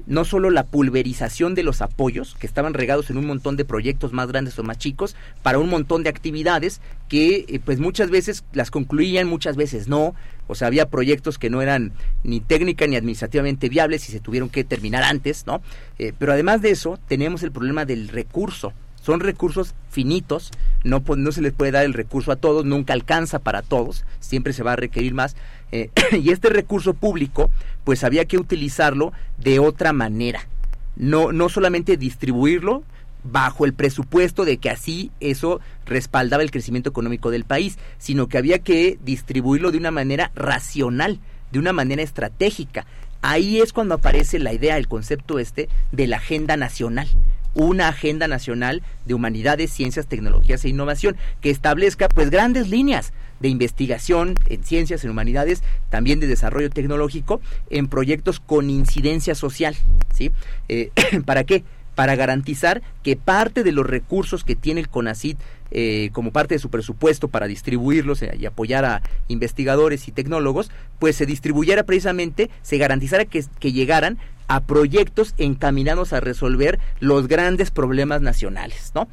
no 0.09 0.25
solo 0.25 0.51
la 0.51 0.65
pulverización 0.65 1.55
de 1.55 1.63
los 1.63 1.83
apoyos, 1.83 2.35
que 2.41 2.47
estaban 2.47 2.75
regados 2.75 3.11
en 3.11 3.19
un 3.19 3.27
montón 3.27 3.57
de 3.57 3.67
proyectos 3.67 4.13
más 4.13 4.27
grandes 4.29 4.59
o 4.59 4.63
más 4.63 4.79
chicos, 4.79 5.15
para 5.43 5.59
un 5.59 5.69
montón 5.69 6.03
de 6.03 6.09
actividades 6.09 6.81
que 7.09 7.45
eh, 7.47 7.61
pues 7.63 7.79
muchas 7.79 8.11
veces 8.11 8.43
las 8.53 8.71
concluían, 8.71 9.29
muchas 9.29 9.55
veces 9.55 9.87
no, 9.87 10.15
o 10.47 10.55
sea, 10.55 10.67
había 10.67 10.89
proyectos 10.89 11.39
que 11.39 11.51
no 11.51 11.61
eran 11.61 11.93
ni 12.25 12.41
técnica 12.41 12.87
ni 12.87 12.97
administrativamente 12.97 13.69
viables 13.69 14.09
y 14.09 14.13
se 14.13 14.21
tuvieron 14.21 14.49
que 14.49 14.65
terminar 14.65 15.03
antes, 15.03 15.47
¿no? 15.47 15.61
Eh, 15.99 16.15
pero 16.19 16.33
además 16.33 16.63
de 16.63 16.71
eso, 16.71 16.99
tenemos 17.07 17.43
el 17.43 17.53
problema 17.53 17.85
del 17.85 18.09
recurso, 18.09 18.73
son 19.09 19.21
recursos 19.21 19.75
finitos, 19.89 20.51
no, 20.85 21.03
no 21.17 21.33
se 21.33 21.41
les 21.41 21.55
puede 21.55 21.71
dar 21.71 21.87
el 21.87 21.95
recurso 21.95 22.31
a 22.31 22.37
todos, 22.37 22.67
nunca 22.67 22.93
alcanza 22.93 23.39
para 23.39 23.63
todos, 23.63 24.05
siempre 24.21 24.53
se 24.53 24.63
va 24.63 24.75
a 24.75 24.77
requerir 24.77 25.15
más. 25.15 25.35
Eh, 25.73 25.89
y 26.13 26.29
este 26.29 26.51
recurso 26.51 26.93
público, 26.93 27.51
pues 27.85 28.05
había 28.05 28.27
que 28.27 28.37
utilizarlo 28.37 29.15
de 29.39 29.61
otra 29.61 29.95
manera. 29.95 30.47
No, 30.95 31.33
no 31.33 31.49
solamente 31.49 31.97
distribuirlo 31.97 32.83
bajo 33.25 33.65
el 33.65 33.73
presupuesto 33.73 34.45
de 34.45 34.59
que 34.59 34.69
así 34.69 35.11
eso 35.21 35.59
respaldaba 35.87 36.43
el 36.43 36.51
crecimiento 36.51 36.91
económico 36.91 37.31
del 37.31 37.45
país, 37.45 37.79
sino 37.97 38.27
que 38.27 38.37
había 38.37 38.59
que 38.59 38.99
distribuirlo 39.07 39.71
de 39.71 39.79
una 39.79 39.91
manera 39.91 40.33
racional, 40.35 41.19
de 41.51 41.59
una 41.59 41.73
manera 41.73 42.03
estratégica. 42.03 42.85
Ahí 43.23 43.59
es 43.63 43.73
cuando 43.73 43.95
aparece 43.95 44.39
la 44.39 44.53
idea, 44.53 44.77
el 44.77 44.87
concepto 44.87 45.39
este 45.39 45.71
de 45.93 46.07
la 46.09 46.19
agenda 46.19 46.59
nacional 46.59 47.09
una 47.55 47.89
agenda 47.89 48.29
nacional 48.29 48.83
de 49.05 49.15
humanidades, 49.15 49.73
ciencias, 49.73 50.07
tecnologías 50.07 50.65
e 50.65 50.69
innovación 50.69 51.17
que 51.41 51.51
establezca 51.51 52.09
pues 52.09 52.31
grandes 52.31 52.69
líneas 52.69 53.13
de 53.41 53.49
investigación 53.49 54.35
en 54.49 54.65
ciencias, 54.65 55.05
en 55.05 55.11
humanidades, 55.11 55.63
también 55.91 56.21
de 56.21 56.27
desarrollo 56.27 56.71
tecnológico 56.71 57.41
en 57.71 57.89
proyectos 57.89 58.41
con 58.41 58.71
incidencia 58.71 59.35
social, 59.35 59.77
¿sí? 60.15 60.31
Eh, 60.69 60.91
¿Para 61.25 61.45
qué? 61.45 61.65
Para 61.95 62.17
garantizar 62.17 62.83
que 63.03 63.17
parte 63.17 63.65
de 63.65 63.73
los 63.73 63.87
recursos 63.87 64.45
que 64.45 64.57
tiene 64.57 64.81
el 64.81 64.89
CONACID 64.89 65.37
eh, 65.71 66.11
como 66.13 66.33
parte 66.33 66.55
de 66.55 66.59
su 66.61 66.71
presupuesto 66.71 67.29
para 67.29 67.47
distribuirlos 67.47 68.23
eh, 68.23 68.35
y 68.39 68.47
apoyar 68.47 68.85
a 68.85 69.03
investigadores 69.29 70.09
y 70.09 70.13
tecnólogos, 70.13 70.71
pues 70.99 71.17
se 71.17 71.27
distribuyera 71.27 71.83
precisamente, 71.83 72.51
se 72.63 72.79
garantizara 72.79 73.25
que, 73.25 73.45
que 73.59 73.73
llegaran 73.73 74.19
a 74.49 74.61
proyectos 74.61 75.35
encaminados 75.39 76.13
a 76.13 76.21
resolver 76.21 76.79
los 77.01 77.29
grandes 77.29 77.71
problemas 77.71 78.21
nacionales, 78.21 78.93
¿no? 78.95 79.09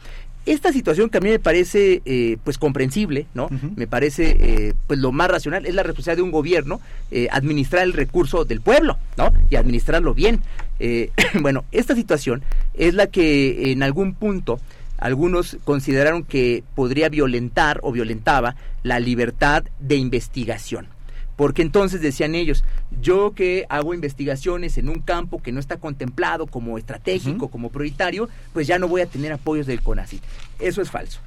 Esta 0.46 0.72
situación 0.72 1.10
que 1.10 1.18
a 1.18 1.22
mí 1.22 1.30
me 1.30 1.40
parece 1.40 2.04
eh, 2.06 2.38
pues 2.44 2.60
comprensible, 2.60 3.26
¿no? 3.34 3.50
Me 3.76 3.88
parece 3.88 4.38
eh, 4.40 4.74
pues 4.86 5.00
lo 5.00 5.12
más 5.12 5.28
racional 5.28 5.66
es 5.66 5.74
la 5.74 5.82
responsabilidad 5.82 6.18
de 6.18 6.24
un 6.24 6.32
gobierno 6.32 6.80
eh, 7.10 7.28
administrar 7.32 7.82
el 7.82 7.94
recurso 7.94 8.46
del 8.46 8.62
pueblo, 8.62 8.98
¿no? 9.18 9.34
Y 9.50 9.56
administrarlo 9.56 10.14
bien. 10.14 10.42
bueno, 11.42 11.66
esta 11.72 11.96
situación 11.96 12.44
es 12.76 12.94
la 12.94 13.08
que 13.08 13.72
en 13.72 13.82
algún 13.82 14.14
punto 14.14 14.60
algunos 14.98 15.58
consideraron 15.64 16.24
que 16.24 16.64
podría 16.76 17.10
violentar 17.10 17.80
o 17.82 17.92
violentaba 17.92 18.56
la 18.84 19.00
libertad 19.00 19.64
de 19.80 19.96
investigación. 19.96 20.95
Porque 21.36 21.62
entonces 21.62 22.02
decían 22.02 22.36
ellos, 22.36 22.64
yo 23.02 23.34
que 23.34 23.66
hago 23.70 23.94
investigaciones 23.94 24.78
en 24.78 24.90
un 24.90 25.02
campo 25.02 25.42
que 25.42 25.52
no 25.52 25.60
está 25.60 25.78
contemplado 25.78 26.48
como 26.48 26.78
estratégico, 26.78 27.50
como 27.50 27.72
prioritario, 27.72 28.30
pues 28.54 28.68
ya 28.68 28.80
no 28.80 28.88
voy 28.88 29.02
a 29.02 29.06
tener 29.06 29.34
apoyos 29.34 29.68
del 29.68 29.82
CONACYT. 29.82 30.24
Eso 30.60 30.82
es 30.82 30.90
falso. 30.90 31.20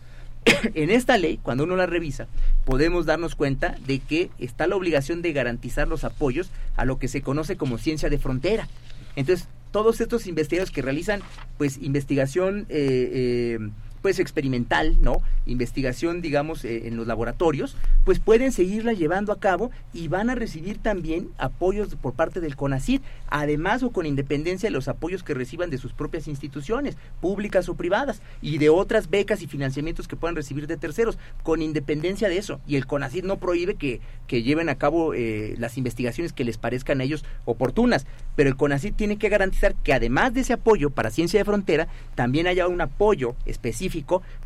en 0.75 0.91
esta 0.91 1.19
ley, 1.19 1.39
cuando 1.43 1.65
uno 1.65 1.77
la 1.77 1.87
revisa, 1.87 2.27
podemos 2.65 3.07
darnos 3.07 3.35
cuenta 3.35 3.77
de 3.87 3.99
que 3.99 4.31
está 4.39 4.67
la 4.67 4.77
obligación 4.77 5.23
de 5.23 5.33
garantizar 5.33 5.89
los 5.89 6.05
apoyos 6.05 6.51
a 6.77 6.85
lo 6.85 6.99
que 6.99 7.09
se 7.09 7.23
conoce 7.23 7.57
como 7.57 7.79
ciencia 7.79 8.09
de 8.09 8.19
frontera. 8.19 8.69
Entonces, 9.17 9.49
todos 9.73 10.01
estos 10.01 10.27
investigadores 10.27 10.73
que 10.73 10.83
realizan 10.83 11.21
pues 11.59 11.79
investigación 11.79 12.67
eh, 12.69 13.59
eh, 13.59 13.71
pues 14.03 14.19
experimental, 14.19 14.99
¿no? 15.01 15.23
Investigación, 15.47 16.21
digamos, 16.21 16.65
eh, 16.65 16.87
en 16.87 16.97
los 16.97 17.07
laboratorios, 17.07 17.77
pues 18.05 18.21
pueden 18.21 18.53
seguirla 18.53 18.93
llevando 18.93 19.33
a 19.33 19.41
cabo 19.41 19.71
y 19.93 20.09
van 20.09 20.31
a 20.31 20.35
recibir 20.35 20.79
también 20.79 21.29
apoyos 21.39 21.95
por 21.97 22.15
parte 22.15 22.41
del 22.41 22.57
CONACYT, 22.57 23.03
además 23.29 23.83
o 23.83 23.91
con 23.91 24.07
independencia 24.07 24.69
de 24.69 24.73
los 24.73 24.89
apoyos 24.89 25.23
que 25.23 25.35
reciban 25.35 25.71
de 25.71 25.79
sus 25.79 25.93
propias 25.93 26.29
instituciones, 26.29 26.97
públicas 27.21 27.69
o 27.69 27.75
privadas, 27.75 28.23
y 28.41 28.59
de 28.59 28.69
otras 28.69 29.11
becas 29.11 29.43
y 29.43 29.47
financiamientos 29.47 30.09
que 30.09 30.17
puedan 30.17 30.37
recibir 30.37 30.67
de 30.67 30.77
terceros, 30.77 31.19
con 31.43 31.63
independencia 31.63 32.29
de 32.29 32.39
eso. 32.39 32.61
Y 32.67 32.77
el 32.77 32.87
CONACYT 32.87 33.25
no 33.25 33.39
prohíbe 33.39 33.75
que, 33.75 34.01
que 34.27 34.43
lleven 34.43 34.69
a 34.69 34.77
cabo 34.77 35.15
eh, 35.15 35.55
las 35.59 35.79
investigaciones 35.79 36.33
que 36.33 36.45
les 36.45 36.59
parezcan 36.59 37.01
a 37.01 37.05
ellos 37.05 37.25
oportunas, 37.45 38.07
pero 38.37 38.49
el 38.49 38.57
CONACYT 38.57 38.97
tiene 38.97 39.19
que 39.19 39.29
garantizar 39.29 39.75
que 39.75 39.93
además 39.93 40.35
de 40.35 40.41
ese 40.41 40.53
apoyo 40.53 40.91
para 40.91 41.11
ciencia 41.11 41.39
de 41.41 41.45
frontera, 41.45 41.89
también 42.15 42.47
haya 42.47 42.69
un 42.69 42.81
apoyo 42.81 43.35
específico 43.47 43.88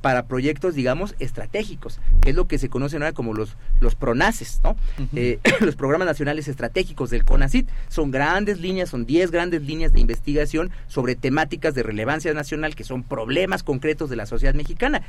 para 0.00 0.26
proyectos, 0.26 0.74
digamos, 0.74 1.14
estratégicos, 1.18 2.00
que 2.20 2.30
es 2.30 2.36
lo 2.36 2.46
que 2.46 2.58
se 2.58 2.68
conoce 2.68 2.96
ahora 2.96 3.12
como 3.12 3.34
los, 3.34 3.56
los 3.80 3.94
PRONACES, 3.94 4.60
¿no? 4.64 4.76
Eh, 5.14 5.38
los 5.60 5.76
programas 5.76 6.06
nacionales 6.06 6.48
estratégicos 6.48 7.10
del 7.10 7.24
CONACIT 7.24 7.68
son 7.88 8.10
grandes 8.10 8.60
líneas, 8.60 8.90
son 8.90 9.06
10 9.06 9.30
grandes 9.30 9.62
líneas 9.62 9.92
de 9.92 10.00
investigación 10.00 10.70
sobre 10.86 11.14
temáticas 11.14 11.74
de 11.74 11.82
relevancia 11.82 12.32
nacional 12.34 12.74
que 12.74 12.84
son 12.84 13.02
problemas 13.02 13.62
concretos 13.62 14.10
de 14.10 14.16
la 14.16 14.26
sociedad 14.26 14.54
mexicana. 14.54 15.02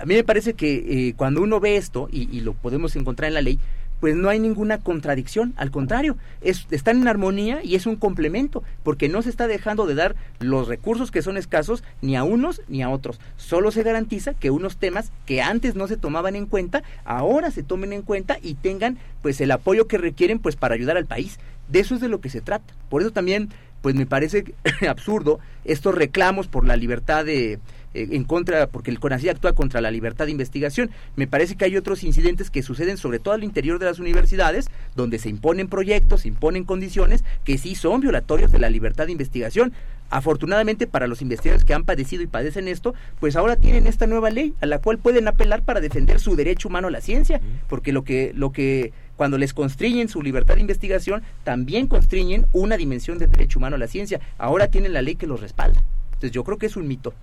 A 0.00 0.06
mí 0.06 0.14
me 0.14 0.24
parece 0.24 0.54
que 0.54 1.08
eh, 1.08 1.14
cuando 1.16 1.42
uno 1.42 1.60
ve 1.60 1.76
esto, 1.76 2.08
y, 2.10 2.28
y 2.36 2.40
lo 2.40 2.54
podemos 2.54 2.94
encontrar 2.96 3.28
en 3.28 3.34
la 3.34 3.42
ley, 3.42 3.58
pues 4.00 4.14
no 4.14 4.28
hay 4.28 4.38
ninguna 4.38 4.78
contradicción, 4.78 5.54
al 5.56 5.70
contrario, 5.70 6.16
es, 6.40 6.66
están 6.70 7.00
en 7.00 7.08
armonía 7.08 7.60
y 7.62 7.74
es 7.74 7.86
un 7.86 7.96
complemento, 7.96 8.62
porque 8.82 9.08
no 9.08 9.22
se 9.22 9.30
está 9.30 9.46
dejando 9.46 9.86
de 9.86 9.94
dar 9.94 10.16
los 10.40 10.68
recursos 10.68 11.10
que 11.10 11.22
son 11.22 11.36
escasos 11.36 11.82
ni 12.00 12.16
a 12.16 12.24
unos 12.24 12.62
ni 12.68 12.82
a 12.82 12.90
otros. 12.90 13.20
Solo 13.36 13.70
se 13.70 13.82
garantiza 13.82 14.34
que 14.34 14.50
unos 14.50 14.76
temas 14.76 15.12
que 15.26 15.42
antes 15.42 15.74
no 15.74 15.88
se 15.88 15.96
tomaban 15.96 16.36
en 16.36 16.46
cuenta, 16.46 16.82
ahora 17.04 17.50
se 17.50 17.62
tomen 17.62 17.92
en 17.92 18.02
cuenta 18.02 18.38
y 18.42 18.54
tengan 18.54 18.98
pues 19.22 19.40
el 19.40 19.50
apoyo 19.50 19.88
que 19.88 19.98
requieren 19.98 20.38
pues 20.38 20.56
para 20.56 20.74
ayudar 20.74 20.96
al 20.96 21.06
país. 21.06 21.38
De 21.68 21.80
eso 21.80 21.94
es 21.94 22.00
de 22.00 22.08
lo 22.08 22.20
que 22.20 22.30
se 22.30 22.40
trata. 22.40 22.74
Por 22.88 23.02
eso 23.02 23.10
también 23.10 23.50
pues 23.82 23.94
me 23.94 24.06
parece 24.06 24.54
absurdo 24.88 25.38
estos 25.64 25.94
reclamos 25.94 26.48
por 26.48 26.66
la 26.66 26.76
libertad 26.76 27.24
de, 27.24 27.58
eh, 27.98 28.08
en 28.12 28.24
contra, 28.24 28.68
porque 28.68 28.90
el 28.90 29.00
CONACYT 29.00 29.30
actúa 29.30 29.52
contra 29.54 29.80
la 29.80 29.90
libertad 29.90 30.26
de 30.26 30.30
investigación. 30.30 30.90
Me 31.16 31.26
parece 31.26 31.56
que 31.56 31.64
hay 31.64 31.76
otros 31.76 32.04
incidentes 32.04 32.50
que 32.50 32.62
suceden 32.62 32.96
sobre 32.96 33.18
todo 33.18 33.34
al 33.34 33.44
interior 33.44 33.78
de 33.78 33.86
las 33.86 33.98
universidades, 33.98 34.68
donde 34.94 35.18
se 35.18 35.28
imponen 35.28 35.68
proyectos, 35.68 36.22
se 36.22 36.28
imponen 36.28 36.64
condiciones 36.64 37.24
que 37.44 37.58
sí 37.58 37.74
son 37.74 38.00
violatorios 38.00 38.52
de 38.52 38.58
la 38.58 38.70
libertad 38.70 39.06
de 39.06 39.12
investigación. 39.12 39.72
Afortunadamente 40.10 40.86
para 40.86 41.06
los 41.06 41.20
investigadores 41.20 41.64
que 41.64 41.74
han 41.74 41.84
padecido 41.84 42.22
y 42.22 42.26
padecen 42.26 42.66
esto, 42.66 42.94
pues 43.20 43.36
ahora 43.36 43.56
tienen 43.56 43.86
esta 43.86 44.06
nueva 44.06 44.30
ley 44.30 44.54
a 44.60 44.66
la 44.66 44.78
cual 44.78 44.98
pueden 44.98 45.28
apelar 45.28 45.62
para 45.62 45.80
defender 45.80 46.18
su 46.18 46.34
derecho 46.34 46.68
humano 46.68 46.88
a 46.88 46.90
la 46.90 47.02
ciencia, 47.02 47.42
porque 47.68 47.92
lo 47.92 48.04
que 48.04 48.32
lo 48.34 48.50
que 48.50 48.92
cuando 49.16 49.36
les 49.36 49.52
constriñen 49.52 50.08
su 50.08 50.22
libertad 50.22 50.54
de 50.54 50.60
investigación, 50.62 51.22
también 51.44 51.88
constriñen 51.88 52.46
una 52.52 52.76
dimensión 52.76 53.18
del 53.18 53.32
derecho 53.32 53.58
humano 53.58 53.76
a 53.76 53.78
la 53.78 53.88
ciencia. 53.88 54.20
Ahora 54.38 54.68
tienen 54.68 54.94
la 54.94 55.02
ley 55.02 55.16
que 55.16 55.26
los 55.26 55.40
respalda. 55.40 55.82
Entonces 56.18 56.32
yo 56.32 56.42
creo 56.42 56.58
que 56.58 56.66
es 56.66 56.74
un 56.74 56.88
mito. 56.88 57.14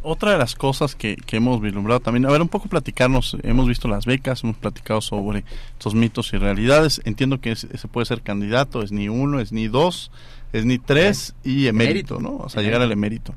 Otra 0.00 0.32
de 0.32 0.38
las 0.38 0.54
cosas 0.54 0.94
que, 0.94 1.16
que, 1.16 1.36
hemos 1.36 1.60
vislumbrado 1.60 2.00
también, 2.00 2.24
a 2.24 2.30
ver, 2.30 2.40
un 2.40 2.48
poco 2.48 2.70
platicarnos, 2.70 3.36
hemos 3.42 3.68
visto 3.68 3.86
las 3.86 4.06
becas, 4.06 4.42
hemos 4.44 4.56
platicado 4.56 5.02
sobre 5.02 5.44
estos 5.72 5.94
mitos 5.94 6.32
y 6.32 6.38
realidades. 6.38 7.02
Entiendo 7.04 7.42
que 7.42 7.54
se 7.54 7.88
puede 7.88 8.06
ser 8.06 8.22
candidato, 8.22 8.80
es 8.82 8.92
ni 8.92 9.10
uno, 9.10 9.40
es 9.40 9.52
ni 9.52 9.68
dos, 9.68 10.10
es 10.54 10.64
ni 10.64 10.78
tres 10.78 11.34
y 11.44 11.66
emérito, 11.66 12.18
¿no? 12.18 12.36
O 12.36 12.48
sea, 12.48 12.62
llegar 12.62 12.80
al 12.80 12.92
emérito. 12.92 13.34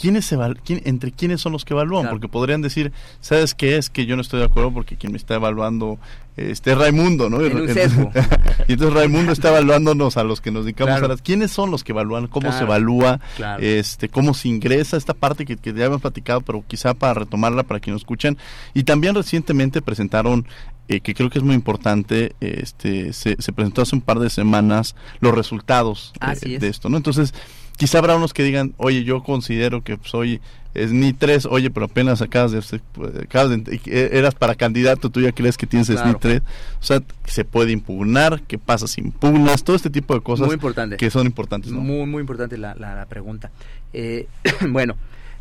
¿Quiénes 0.00 0.24
se 0.24 0.38
quién, 0.64 0.80
¿Entre 0.86 1.12
quiénes 1.12 1.42
son 1.42 1.52
los 1.52 1.66
que 1.66 1.74
evalúan? 1.74 2.08
Porque 2.08 2.26
podrían 2.26 2.62
decir, 2.62 2.90
¿sabes 3.20 3.54
qué 3.54 3.76
es? 3.76 3.90
Que 3.90 4.06
yo 4.06 4.16
no 4.16 4.22
estoy 4.22 4.40
de 4.40 4.46
acuerdo 4.46 4.72
porque 4.72 4.96
quien 4.96 5.12
me 5.12 5.18
está 5.18 5.34
evaluando 5.34 5.98
este 6.38 6.74
Raimundo, 6.74 7.28
¿no? 7.28 7.44
En 7.44 7.54
un 7.54 7.68
y 8.68 8.72
entonces 8.72 8.94
Raimundo 8.94 9.32
está 9.32 9.50
evaluándonos 9.50 10.16
a 10.16 10.24
los 10.24 10.40
que 10.40 10.50
nos 10.50 10.64
dedicamos 10.64 11.02
a 11.02 11.06
las... 11.06 11.20
¿Quiénes 11.20 11.50
son 11.50 11.70
los 11.70 11.84
que 11.84 11.92
evalúan? 11.92 12.28
¿Cómo 12.28 12.50
se 12.50 12.62
evalúa? 12.62 13.20
este 13.58 14.08
¿Cómo 14.08 14.32
se 14.32 14.48
ingresa? 14.48 14.96
Esta 14.96 15.12
parte 15.12 15.44
que, 15.44 15.58
que 15.58 15.74
ya 15.74 15.84
hemos 15.84 16.00
platicado, 16.00 16.40
pero 16.40 16.64
quizá 16.66 16.94
para 16.94 17.12
retomarla 17.12 17.64
para 17.64 17.78
quienes 17.78 17.96
nos 17.96 18.02
escuchan. 18.02 18.38
Y 18.72 18.84
también 18.84 19.14
recientemente 19.14 19.82
presentaron 19.82 20.46
eh, 20.90 21.02
que 21.02 21.14
creo 21.14 21.30
que 21.30 21.38
es 21.38 21.44
muy 21.44 21.54
importante, 21.54 22.34
este 22.40 23.12
se, 23.12 23.40
se, 23.40 23.52
presentó 23.52 23.82
hace 23.82 23.94
un 23.94 24.02
par 24.02 24.18
de 24.18 24.28
semanas 24.28 24.96
los 25.20 25.32
resultados 25.32 26.12
de, 26.40 26.66
esto, 26.66 26.88
¿no? 26.88 26.96
Entonces, 26.96 27.32
quizá 27.80 27.96
habrá 27.96 28.14
unos 28.14 28.34
que 28.34 28.42
digan, 28.42 28.74
oye, 28.76 29.04
yo 29.04 29.22
considero 29.22 29.82
que 29.82 29.98
soy 30.04 30.42
es 30.74 30.92
ni 30.92 31.14
tres, 31.14 31.46
oye, 31.46 31.70
pero 31.70 31.86
apenas 31.86 32.20
acabas 32.20 32.52
de, 32.52 32.80
acabas 33.22 33.64
de, 33.64 33.80
eras 34.12 34.34
para 34.34 34.54
candidato, 34.54 35.08
tú 35.08 35.22
ya 35.22 35.32
crees 35.32 35.56
que 35.56 35.66
tienes 35.66 35.88
claro. 35.88 36.08
ni 36.08 36.14
tres, 36.16 36.42
o 36.78 36.84
sea, 36.84 37.02
se 37.24 37.46
puede 37.46 37.72
impugnar, 37.72 38.42
qué 38.42 38.58
pasa 38.58 38.86
si 38.86 39.00
impugnas, 39.00 39.64
todo 39.64 39.76
este 39.76 39.88
tipo 39.88 40.12
de 40.12 40.20
cosas 40.20 40.46
muy 40.46 40.54
importante. 40.54 40.98
que 40.98 41.08
son 41.08 41.26
importantes. 41.26 41.72
¿no? 41.72 41.80
Muy, 41.80 42.04
muy 42.04 42.20
importante 42.20 42.58
la, 42.58 42.74
la, 42.74 42.94
la 42.94 43.06
pregunta. 43.06 43.50
Eh, 43.94 44.26
bueno, 44.68 44.94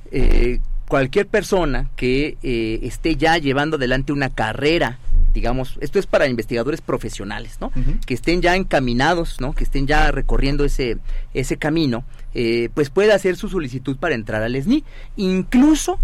eh, 0.10 0.62
cualquier 0.88 1.28
persona 1.28 1.90
que 1.98 2.38
eh, 2.42 2.80
esté 2.84 3.18
ya 3.18 3.38
llevando 3.38 3.76
adelante 3.76 4.14
una 4.14 4.30
carrera 4.30 4.98
digamos, 5.34 5.78
esto 5.82 6.00
es 6.00 6.06
para 6.08 6.28
investigadores 6.28 6.82
profesionales, 6.82 7.58
¿no? 7.62 7.68
Uh 7.68 7.80
-huh. 7.80 8.06
Que 8.06 8.14
estén 8.14 8.42
ya 8.42 8.56
encaminados, 8.56 9.40
¿no? 9.40 9.54
Que 9.54 9.64
estén 9.64 9.88
ya 9.88 10.12
recorriendo 10.12 10.66
ese, 10.66 10.98
ese 11.34 11.58
camino, 11.58 12.04
eh, 12.34 12.70
pues 12.74 12.90
puede 12.90 13.14
hacer 13.14 13.36
su 13.36 13.50
solicitud 13.50 13.98
para 13.98 14.16
entrar 14.16 14.44
al 14.44 14.56
SNI, 14.56 14.84
incluso, 15.18 16.00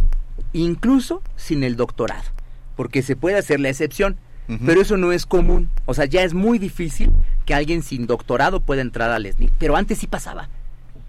incluso 0.53 1.21
sin 1.35 1.63
el 1.63 1.75
doctorado, 1.75 2.29
porque 2.75 3.01
se 3.01 3.15
puede 3.15 3.37
hacer 3.37 3.59
la 3.59 3.69
excepción. 3.69 4.17
Uh 4.47 4.53
-huh. 4.53 4.59
Pero 4.65 4.81
eso 4.81 4.97
no 4.97 5.11
es 5.11 5.25
común, 5.25 5.69
o 5.85 5.93
sea, 5.93 6.05
ya 6.05 6.23
es 6.23 6.33
muy 6.33 6.59
difícil 6.59 7.11
que 7.45 7.55
alguien 7.55 7.81
sin 7.81 8.05
doctorado 8.05 8.59
pueda 8.59 8.81
entrar 8.81 9.09
al 9.09 9.25
SNI, 9.25 9.49
pero 9.57 9.75
antes 9.75 9.97
sí 9.97 10.07
pasaba. 10.07 10.49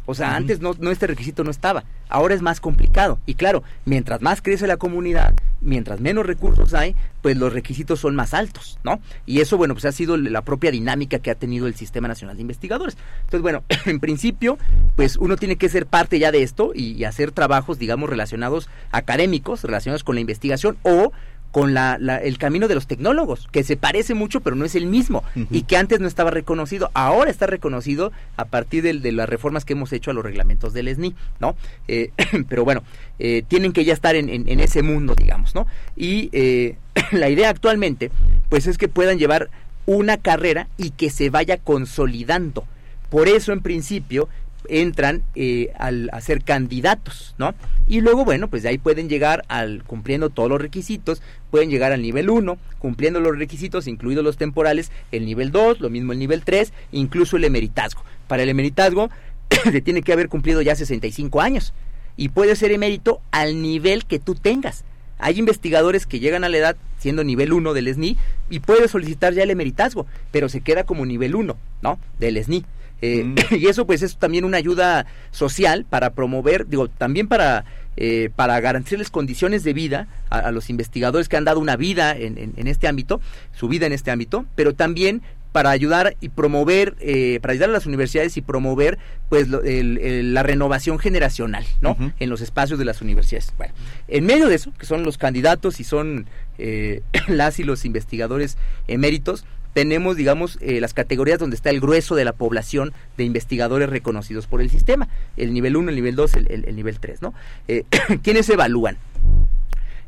O 0.07 0.15
sea, 0.15 0.29
uh 0.29 0.31
-huh. 0.31 0.37
antes 0.37 0.61
no, 0.61 0.75
no, 0.79 0.91
este 0.91 1.07
requisito 1.07 1.45
no 1.45 1.51
estaba. 1.51 1.85
Ahora 2.09 2.35
es 2.35 2.43
más 2.43 2.61
complicado. 2.61 3.19
Y 3.27 3.35
claro, 3.35 3.63
mientras 3.85 4.23
más 4.23 4.41
crece 4.41 4.67
la 4.67 4.77
comunidad, 4.77 5.35
mientras 5.61 6.01
menos 6.01 6.25
recursos 6.25 6.73
hay, 6.75 6.95
pues 7.23 7.37
los 7.37 7.53
requisitos 7.53 8.01
son 8.01 8.15
más 8.15 8.33
altos, 8.35 8.79
¿no? 8.85 9.01
Y 9.27 9.41
eso, 9.41 9.57
bueno, 9.57 9.75
pues 9.75 9.85
ha 9.85 9.93
sido 9.93 10.17
la 10.17 10.43
propia 10.43 10.71
dinámica 10.71 11.19
que 11.19 11.31
ha 11.31 11.35
tenido 11.35 11.67
el 11.67 11.75
Sistema 11.75 12.09
Nacional 12.09 12.37
de 12.37 12.43
Investigadores. 12.43 12.97
Entonces, 13.25 13.43
bueno, 13.43 13.65
en 13.87 14.01
principio, 14.01 14.59
pues 14.95 15.17
uno 15.17 15.37
tiene 15.37 15.57
que 15.57 15.69
ser 15.69 15.87
parte 15.87 16.19
ya 16.19 16.31
de 16.31 16.43
esto 16.43 16.73
y, 16.75 16.93
y 16.93 17.05
hacer 17.05 17.33
trabajos, 17.33 17.79
digamos, 17.79 18.09
relacionados 18.09 18.69
académicos, 18.93 19.65
relacionados 19.65 20.05
con 20.05 20.15
la 20.15 20.21
investigación 20.21 20.77
o 20.83 21.13
con 21.57 21.73
la, 21.73 21.97
la, 21.99 22.19
el 22.19 22.37
camino 22.37 22.69
de 22.69 22.75
los 22.75 22.87
tecnólogos, 22.87 23.49
que 23.51 23.65
se 23.65 23.79
parece 23.79 24.13
mucho, 24.13 24.43
pero 24.43 24.57
no 24.57 24.67
es 24.67 24.75
el 24.75 24.85
mismo, 24.85 25.25
uh 25.35 25.39
-huh. 25.39 25.47
y 25.51 25.63
que 25.63 25.79
antes 25.79 26.01
no 26.01 26.07
estaba 26.07 26.31
reconocido, 26.31 26.91
ahora 26.93 27.31
está 27.31 27.47
reconocido 27.47 28.13
a 28.37 28.45
partir 28.45 28.83
de, 28.83 28.93
de, 28.93 29.11
las 29.11 29.27
reformas 29.27 29.65
que 29.65 29.73
hemos 29.73 29.91
hecho 29.95 30.11
a 30.11 30.13
los 30.13 30.23
reglamentos 30.23 30.75
del 30.75 30.95
SNI, 30.95 31.15
¿no? 31.41 31.57
Eh, 31.89 32.11
pero 32.51 32.67
bueno, 32.67 32.83
eh, 33.19 33.43
tienen 33.49 33.73
que 33.73 33.87
ya 33.87 33.95
estar 33.95 34.17
en, 34.17 34.29
en, 34.29 34.47
en, 34.51 34.61
ese 34.61 34.83
mundo, 34.83 35.15
digamos, 35.15 35.55
¿no? 35.55 35.67
Y 35.97 36.29
eh, 36.33 36.77
la 37.13 37.31
idea 37.31 37.49
actualmente, 37.49 38.11
pues 38.51 38.67
es 38.67 38.77
que 38.77 38.89
puedan 38.89 39.17
llevar 39.19 39.49
una 39.87 40.19
carrera 40.19 40.69
y 40.77 40.91
que 40.91 41.09
se 41.09 41.31
vaya 41.31 41.57
consolidando. 41.57 42.65
Por 43.09 43.29
eso, 43.29 43.55
en 43.55 43.63
principio, 43.63 44.29
entran 44.69 45.23
eh, 45.35 45.73
al, 45.79 46.11
a 46.13 46.21
ser 46.21 46.43
candidatos, 46.43 47.35
¿no? 47.39 47.55
Y 47.89 48.01
luego, 48.01 48.25
bueno, 48.25 48.49
pues 48.49 48.63
de 48.63 48.71
ahí 48.71 48.79
pueden 48.79 49.09
llegar 49.09 49.45
al 49.49 49.85
cumpliendo 49.85 50.31
todos 50.31 50.49
los 50.49 50.61
requisitos, 50.61 51.23
pueden 51.51 51.71
llegar 51.71 51.93
al 51.93 52.03
nivel 52.03 52.31
1, 52.31 52.59
cumpliendo 52.79 53.21
los 53.21 53.39
requisitos, 53.39 53.87
incluidos 53.87 54.25
los 54.25 54.37
temporales, 54.37 54.91
el 55.13 55.25
nivel 55.25 55.53
2, 55.53 55.81
lo 55.81 55.91
mismo 55.91 56.13
el 56.13 56.19
nivel 56.19 56.43
3, 56.43 56.73
incluso 56.93 57.37
el 57.37 57.45
emeritazgo. 57.45 58.03
Para 58.29 58.43
el 58.43 58.49
emeritazgo 58.49 59.11
se 59.71 59.81
tiene 59.81 60.03
que 60.03 60.13
haber 60.13 60.29
cumplido 60.29 60.63
ya 60.63 60.75
65 60.75 61.41
años 61.41 61.73
y 62.17 62.31
puede 62.31 62.57
ser 62.57 62.73
emérito 62.73 63.21
al 63.31 63.63
nivel 63.63 64.05
que 64.07 64.19
tú 64.19 64.35
tengas. 64.35 64.85
Hay 65.19 65.39
investigadores 65.39 66.07
que 66.07 66.21
llegan 66.21 66.45
a 66.45 66.49
la 66.49 66.59
edad 66.59 66.77
siendo 66.99 67.25
nivel 67.25 67.53
1 67.53 67.73
del 67.73 67.93
SNI 67.95 68.17
y 68.51 68.61
puede 68.61 68.89
solicitar 68.89 69.33
ya 69.33 69.43
el 69.43 69.51
emeritazgo, 69.51 70.07
pero 70.31 70.49
se 70.49 70.61
queda 70.61 70.85
como 70.85 71.07
nivel 71.07 71.35
1, 71.35 71.57
¿no? 71.83 71.99
Del 72.19 72.43
SNI. 72.43 72.65
Eh, 73.03 73.25
mm. 73.25 73.35
Y 73.57 73.67
eso 73.67 73.87
pues 73.87 74.03
es 74.03 74.17
también 74.17 74.45
una 74.45 74.57
ayuda 74.59 75.07
social 75.31 75.85
para 75.89 76.11
promover, 76.11 76.67
digo, 76.67 76.89
también 76.89 77.29
para, 77.29 77.65
eh, 77.97 78.31
para 78.35 78.59
garantizarles 78.61 79.11
condiciones 79.11 79.65
de 79.65 79.73
vida 79.73 80.09
a, 80.31 80.39
a, 80.39 80.51
los 80.51 80.71
investigadores 80.71 81.29
que 81.29 81.37
han 81.37 81.45
dado 81.45 81.61
una 81.61 81.77
vida 81.77 82.17
en, 82.17 82.39
en, 82.39 82.53
en, 82.57 82.67
este 82.69 82.89
ámbito, 82.89 83.21
su 83.53 83.69
vida 83.69 83.87
en 83.87 83.93
este 83.93 84.11
ámbito, 84.11 84.47
pero 84.55 84.75
también 84.75 85.23
para 85.57 85.71
ayudar 85.71 86.19
y 86.21 86.29
promover, 86.29 86.97
eh, 87.01 87.39
para 87.41 87.53
ayudar 87.53 87.71
a 87.71 87.73
las 87.73 87.87
universidades 87.87 88.37
y 88.37 88.43
promover 88.43 88.99
pues 89.31 89.49
lo, 89.49 89.63
el, 89.63 89.97
el, 89.97 90.35
la 90.35 90.43
renovación 90.43 90.99
generacional, 90.99 91.65
¿no? 91.81 91.93
Uh 91.93 91.95
-huh. 91.95 92.13
En 92.21 92.29
los 92.29 92.43
espacios 92.43 92.79
de 92.79 92.85
las 92.85 93.01
universidades. 93.01 93.55
Bueno, 93.57 93.73
en 94.07 94.27
medio 94.27 94.51
de 94.51 94.55
eso, 94.57 94.71
que 94.79 94.85
son 94.85 95.03
los 95.03 95.17
candidatos 95.17 95.81
y 95.81 95.85
son 95.85 96.27
eh, 96.59 97.01
las 97.29 97.59
y 97.59 97.65
los 97.65 97.87
investigadores 97.87 98.59
eméritos, 98.87 99.47
tenemos, 99.77 100.17
digamos, 100.17 100.57
eh, 100.63 100.81
las 100.81 100.95
categorías 100.95 101.39
donde 101.39 101.55
está 101.55 101.69
el 101.69 101.81
grueso 101.81 102.15
de 102.15 102.25
la 102.25 102.33
población 102.33 102.95
de 103.19 103.25
investigadores 103.25 103.91
reconocidos 103.91 104.47
por 104.47 104.63
el 104.63 104.71
sistema. 104.71 105.07
El 105.37 105.53
nivel 105.53 105.77
1, 105.77 105.91
el 105.91 105.97
nivel 105.97 106.17
2, 106.17 106.33
el, 106.33 106.51
el, 106.51 106.65
el, 106.65 106.77
nivel 106.77 106.99
3, 106.99 107.21
¿no? 107.21 107.35
Eh, 107.69 107.85
¿Quiénes 108.23 108.49
evalúan? 108.49 108.97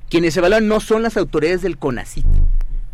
quienes 0.09 0.35
evalúan 0.39 0.69
no 0.69 0.81
son 0.81 1.03
las 1.03 1.19
autoridades 1.19 1.61
del 1.61 1.77
CONACIT. 1.77 2.25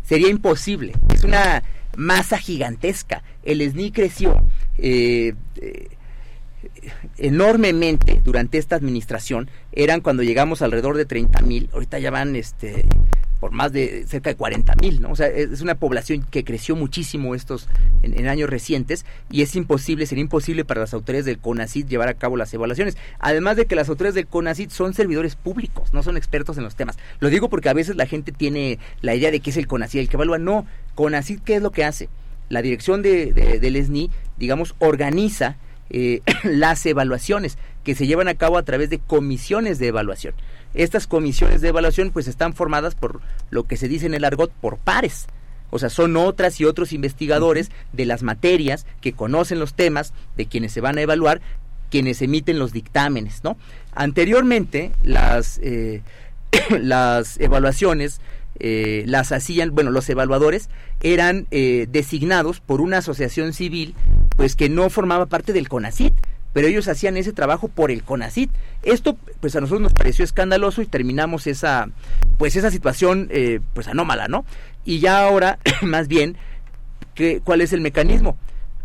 Sería 0.03 0.27
imposible. 0.27 0.91
Es 1.13 1.23
una 1.23 1.63
masa 1.95 2.37
gigantesca. 2.39 3.23
El 3.45 3.61
SNI 3.61 3.91
creció 3.91 4.43
eh, 4.77 5.33
enormemente 7.17 8.19
durante 8.21 8.57
esta 8.57 8.75
administración. 8.75 9.49
Eran 9.71 10.01
cuando 10.01 10.23
llegamos 10.23 10.61
alrededor 10.61 10.97
de 10.97 11.05
30 11.05 11.41
mil. 11.43 11.69
Ahorita 11.71 11.99
ya 11.99 12.11
van 12.11 12.35
este, 12.35 12.83
por 13.45 13.51
más 13.51 13.71
de 13.71 14.07
cerca 14.07 14.31
de 14.31 14.35
40 14.35 14.73
mil, 14.81 15.03
¿no? 15.03 15.11
O 15.11 15.15
sea, 15.15 15.27
es 15.27 15.61
una 15.61 15.75
población 15.75 16.25
que 16.31 16.43
creció 16.43 16.75
muchísimo 16.75 17.35
estos 17.35 17.67
en, 18.01 18.27
años 18.27 18.49
recientes 18.49 19.05
y 19.29 19.43
es 19.43 19.55
imposible, 19.55 20.07
sería 20.07 20.23
imposible 20.23 20.65
para 20.65 20.81
las 20.81 20.95
autoridades 20.95 21.25
del 21.25 21.37
CONACID 21.37 21.85
llevar 21.85 22.07
a 22.07 22.15
cabo 22.15 22.37
las 22.37 22.51
evaluaciones. 22.55 22.97
Además 23.19 23.55
de 23.55 23.67
que 23.67 23.75
las 23.75 23.87
autoridades 23.87 24.15
del 24.15 24.25
CONACID 24.25 24.71
son 24.71 24.95
servidores 24.95 25.35
públicos, 25.35 25.93
no 25.93 26.01
son 26.01 26.17
expertos 26.17 26.57
en 26.57 26.63
los 26.63 26.75
temas. 26.75 26.97
Lo 27.19 27.29
digo 27.29 27.47
porque 27.47 27.69
a 27.69 27.73
veces 27.73 27.95
la 27.95 28.07
gente 28.07 28.31
tiene 28.31 28.79
la 29.01 29.13
idea 29.13 29.29
de 29.29 29.39
que 29.41 29.51
es 29.51 29.57
el 29.57 29.67
CONACID 29.67 29.99
el 29.99 30.09
que 30.09 30.15
evalúa. 30.17 30.39
No, 30.39 30.65
CONACID, 30.95 31.41
¿qué 31.41 31.57
es 31.57 31.61
lo 31.61 31.69
que 31.69 31.83
hace? 31.83 32.09
La 32.49 32.63
dirección 32.63 33.03
de, 33.03 33.31
del 33.61 33.85
SNI, 33.85 34.09
digamos, 34.37 34.73
organiza 34.79 35.57
eh, 35.91 36.21
las 36.43 36.83
evaluaciones 36.87 37.59
que 37.83 37.93
se 37.93 38.07
llevan 38.07 38.27
a 38.27 38.33
cabo 38.33 38.57
a 38.57 38.63
través 38.63 38.89
de 38.89 38.97
comisiones 38.97 39.77
de 39.77 39.89
evaluación. 39.89 40.33
Estas 40.75 41.07
comisiones 41.07 41.61
de 41.61 41.69
evaluación 41.69 42.11
pues 42.11 42.27
están 42.27 42.53
formadas 42.53 42.95
por 42.95 43.21
lo 43.49 43.63
que 43.63 43.77
se 43.77 43.87
dice 43.87 44.05
en 44.05 44.13
el 44.13 44.25
argot 44.25 44.51
por 44.51 44.77
pares. 44.77 45.27
O 45.71 45.79
sea, 45.79 45.89
son 45.89 46.15
otras 46.15 46.59
y 46.61 46.65
otros 46.65 46.93
investigadores 46.93 47.71
de 47.91 48.05
las 48.05 48.23
materias 48.23 48.85
que 49.01 49.13
conocen 49.13 49.59
los 49.59 49.73
temas 49.73 50.13
de 50.37 50.45
quienes 50.45 50.71
se 50.71 50.81
van 50.81 50.97
a 50.97 51.01
evaluar, 51.01 51.41
quienes 51.89 52.21
emiten 52.21 52.59
los 52.59 52.71
dictámenes, 52.71 53.43
¿no? 53.43 53.57
Anteriormente, 53.93 54.91
las, 55.03 55.59
eh, 55.63 56.01
las 56.79 57.39
evaluaciones 57.39 58.21
eh, 58.59 59.03
las 59.07 59.31
hacían, 59.31 59.75
bueno, 59.75 59.91
los 59.91 60.09
evaluadores 60.09 60.69
eran 61.01 61.47
eh, 61.51 61.87
designados 61.89 62.61
por 62.61 62.79
una 62.79 62.99
asociación 62.99 63.53
civil, 63.53 63.95
pues 64.37 64.55
que 64.55 64.69
no 64.69 64.89
formaba 64.89 65.25
parte 65.25 65.51
del 65.51 65.67
CONACIT, 65.67 66.13
pero 66.55 66.69
ellos 66.69 66.87
hacían 66.87 67.17
ese 67.17 67.33
trabajo 67.33 67.67
por 67.67 67.91
el 67.91 68.03
CONACIT. 68.03 68.49
Esto, 68.81 69.17
pues 69.41 69.57
a 69.57 69.59
nosotros 69.59 69.81
nos 69.81 69.93
pareció 69.93 70.23
escandaloso 70.23 70.81
y 70.81 70.85
terminamos 70.85 71.47
esa, 71.47 71.89
pues 72.37 72.55
esa 72.55 72.71
situación, 72.71 73.27
eh, 73.29 73.59
pues 73.73 73.89
anómala, 73.89 74.29
¿no? 74.29 74.45
Y 74.85 74.99
ya 74.99 75.19
ahora, 75.19 75.59
más 75.81 76.07
bien, 76.07 76.37
¿qué, 77.13 77.41
¿cuál 77.43 77.59
es 77.59 77.73
el 77.73 77.81
mecanismo? 77.81 78.37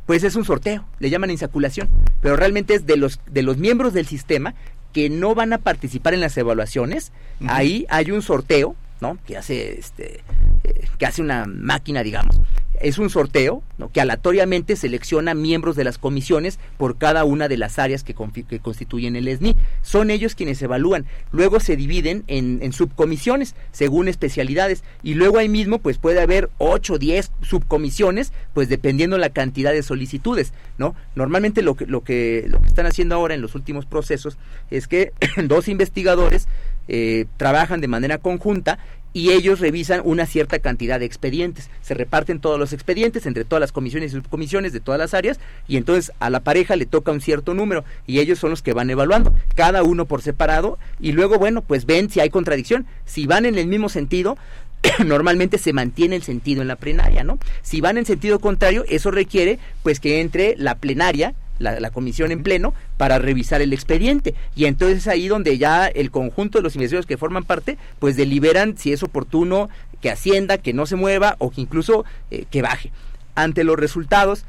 Pues 0.04 0.24
es 0.24 0.34
un 0.34 0.44
sorteo, 0.44 0.84
le 0.98 1.10
llaman 1.10 1.30
insaculación, 1.30 1.88
pero 2.20 2.34
realmente 2.34 2.74
es 2.74 2.86
de 2.86 2.96
los, 2.96 3.20
de 3.30 3.44
los 3.44 3.56
miembros 3.56 3.92
del 3.92 4.08
sistema 4.08 4.56
que 4.92 5.08
no 5.08 5.36
van 5.36 5.52
a 5.52 5.58
participar 5.58 6.12
en 6.12 6.22
las 6.22 6.36
evaluaciones, 6.36 7.12
ahí 7.46 7.86
hay 7.88 8.10
un 8.10 8.22
sorteo, 8.22 8.74
¿no? 9.00 9.18
Que 9.26 9.36
hace 9.36 9.78
este 9.78 10.20
eh, 10.62 10.86
que 10.98 11.06
hace 11.06 11.22
una 11.22 11.46
máquina, 11.46 12.02
digamos. 12.02 12.38
Es 12.80 12.98
un 12.98 13.10
sorteo 13.10 13.62
¿no? 13.76 13.90
que 13.92 14.00
aleatoriamente 14.00 14.74
selecciona 14.74 15.34
miembros 15.34 15.76
de 15.76 15.84
las 15.84 15.98
comisiones 15.98 16.58
por 16.78 16.96
cada 16.96 17.24
una 17.24 17.46
de 17.46 17.58
las 17.58 17.78
áreas 17.78 18.04
que, 18.04 18.14
constituyen 18.14 19.16
el 19.16 19.28
SNI. 19.36 19.54
Son 19.82 20.10
ellos 20.10 20.34
quienes 20.34 20.62
evalúan. 20.62 21.04
Luego 21.30 21.60
se 21.60 21.76
dividen 21.76 22.24
en, 22.26 22.60
en, 22.62 22.72
subcomisiones 22.72 23.54
según 23.70 24.08
especialidades 24.08 24.82
y 25.02 25.14
luego 25.14 25.38
ahí 25.38 25.48
mismo 25.50 25.78
pues 25.78 25.98
puede 25.98 26.22
haber 26.22 26.48
8 26.56 26.94
o 26.94 26.98
10 26.98 27.32
subcomisiones 27.42 28.32
pues 28.54 28.70
dependiendo 28.70 29.18
la 29.18 29.30
cantidad 29.30 29.72
de 29.72 29.82
solicitudes. 29.82 30.54
¿no? 30.78 30.94
Normalmente 31.14 31.60
lo 31.60 31.74
que, 31.74 31.86
lo, 31.86 32.02
que, 32.02 32.46
lo 32.48 32.62
que 32.62 32.68
están 32.68 32.86
haciendo 32.86 33.14
ahora 33.14 33.34
en 33.34 33.42
los 33.42 33.54
últimos 33.54 33.84
procesos 33.84 34.38
es 34.70 34.88
que 34.88 35.12
dos 35.44 35.68
investigadores 35.68 36.48
eh, 36.92 37.26
trabajan 37.36 37.80
de 37.80 37.86
manera 37.86 38.18
conjunta 38.18 38.80
y 39.12 39.30
ellos 39.30 39.60
revisan 39.60 40.00
una 40.02 40.26
cierta 40.26 40.58
cantidad 40.58 40.98
de 40.98 41.06
expedientes. 41.06 41.70
Se 41.82 41.94
reparten 41.94 42.40
todos 42.40 42.58
los 42.58 42.72
expedientes 42.72 43.26
entre 43.26 43.44
todas 43.44 43.60
las 43.60 43.70
comisiones 43.70 44.10
y 44.10 44.16
subcomisiones 44.16 44.72
de 44.72 44.80
todas 44.80 44.98
las 44.98 45.14
áreas 45.14 45.38
y 45.68 45.76
entonces 45.76 46.10
a 46.18 46.30
la 46.30 46.40
pareja 46.40 46.74
le 46.74 46.86
toca 46.86 47.12
un 47.12 47.20
cierto 47.20 47.54
número 47.54 47.84
y 48.08 48.18
ellos 48.18 48.40
son 48.40 48.50
los 48.50 48.60
que 48.62 48.72
van 48.72 48.90
evaluando, 48.90 49.32
cada 49.54 49.84
uno 49.84 50.04
por 50.04 50.20
separado 50.20 50.80
y 50.98 51.12
luego, 51.12 51.38
bueno, 51.38 51.62
pues 51.62 51.86
ven 51.86 52.10
si 52.10 52.18
hay 52.18 52.28
contradicción. 52.28 52.86
Si 53.04 53.24
van 53.24 53.46
en 53.46 53.56
el 53.56 53.68
mismo 53.68 53.88
sentido, 53.88 54.36
normalmente 55.06 55.58
se 55.58 55.72
mantiene 55.72 56.16
el 56.16 56.24
sentido 56.24 56.60
en 56.60 56.66
la 56.66 56.74
plenaria, 56.74 57.22
¿no? 57.22 57.38
Si 57.62 57.80
van 57.80 57.98
en 57.98 58.04
sentido 58.04 58.40
contrario, 58.40 58.84
eso 58.88 59.12
requiere 59.12 59.60
pues 59.84 60.00
que 60.00 60.20
entre 60.20 60.56
la 60.56 60.74
plenaria 60.74 61.34
la, 61.60 61.90
comisión 61.90 62.32
en 62.32 62.42
pleno 62.42 62.74
para 62.96 63.18
revisar 63.18 63.62
el 63.62 63.72
expediente. 63.72 64.34
Y 64.56 64.64
entonces 64.64 64.98
es 64.98 65.08
ahí 65.08 65.28
donde 65.28 65.58
ya 65.58 65.86
el 65.86 66.10
conjunto 66.10 66.58
de 66.58 66.62
los 66.62 66.74
investigadores 66.74 67.06
que 67.06 67.16
forman 67.16 67.44
parte, 67.44 67.78
pues 67.98 68.16
deliberan 68.16 68.76
si 68.76 68.92
es 68.92 69.02
oportuno 69.02 69.68
que 70.00 70.10
ascienda, 70.10 70.58
que 70.58 70.72
no 70.72 70.86
se 70.86 70.96
mueva 70.96 71.36
o 71.38 71.50
que 71.50 71.60
incluso 71.60 72.04
eh, 72.30 72.46
que 72.50 72.62
baje. 72.62 72.90
Ante 73.34 73.64
los 73.64 73.78
resultados, 73.78 74.44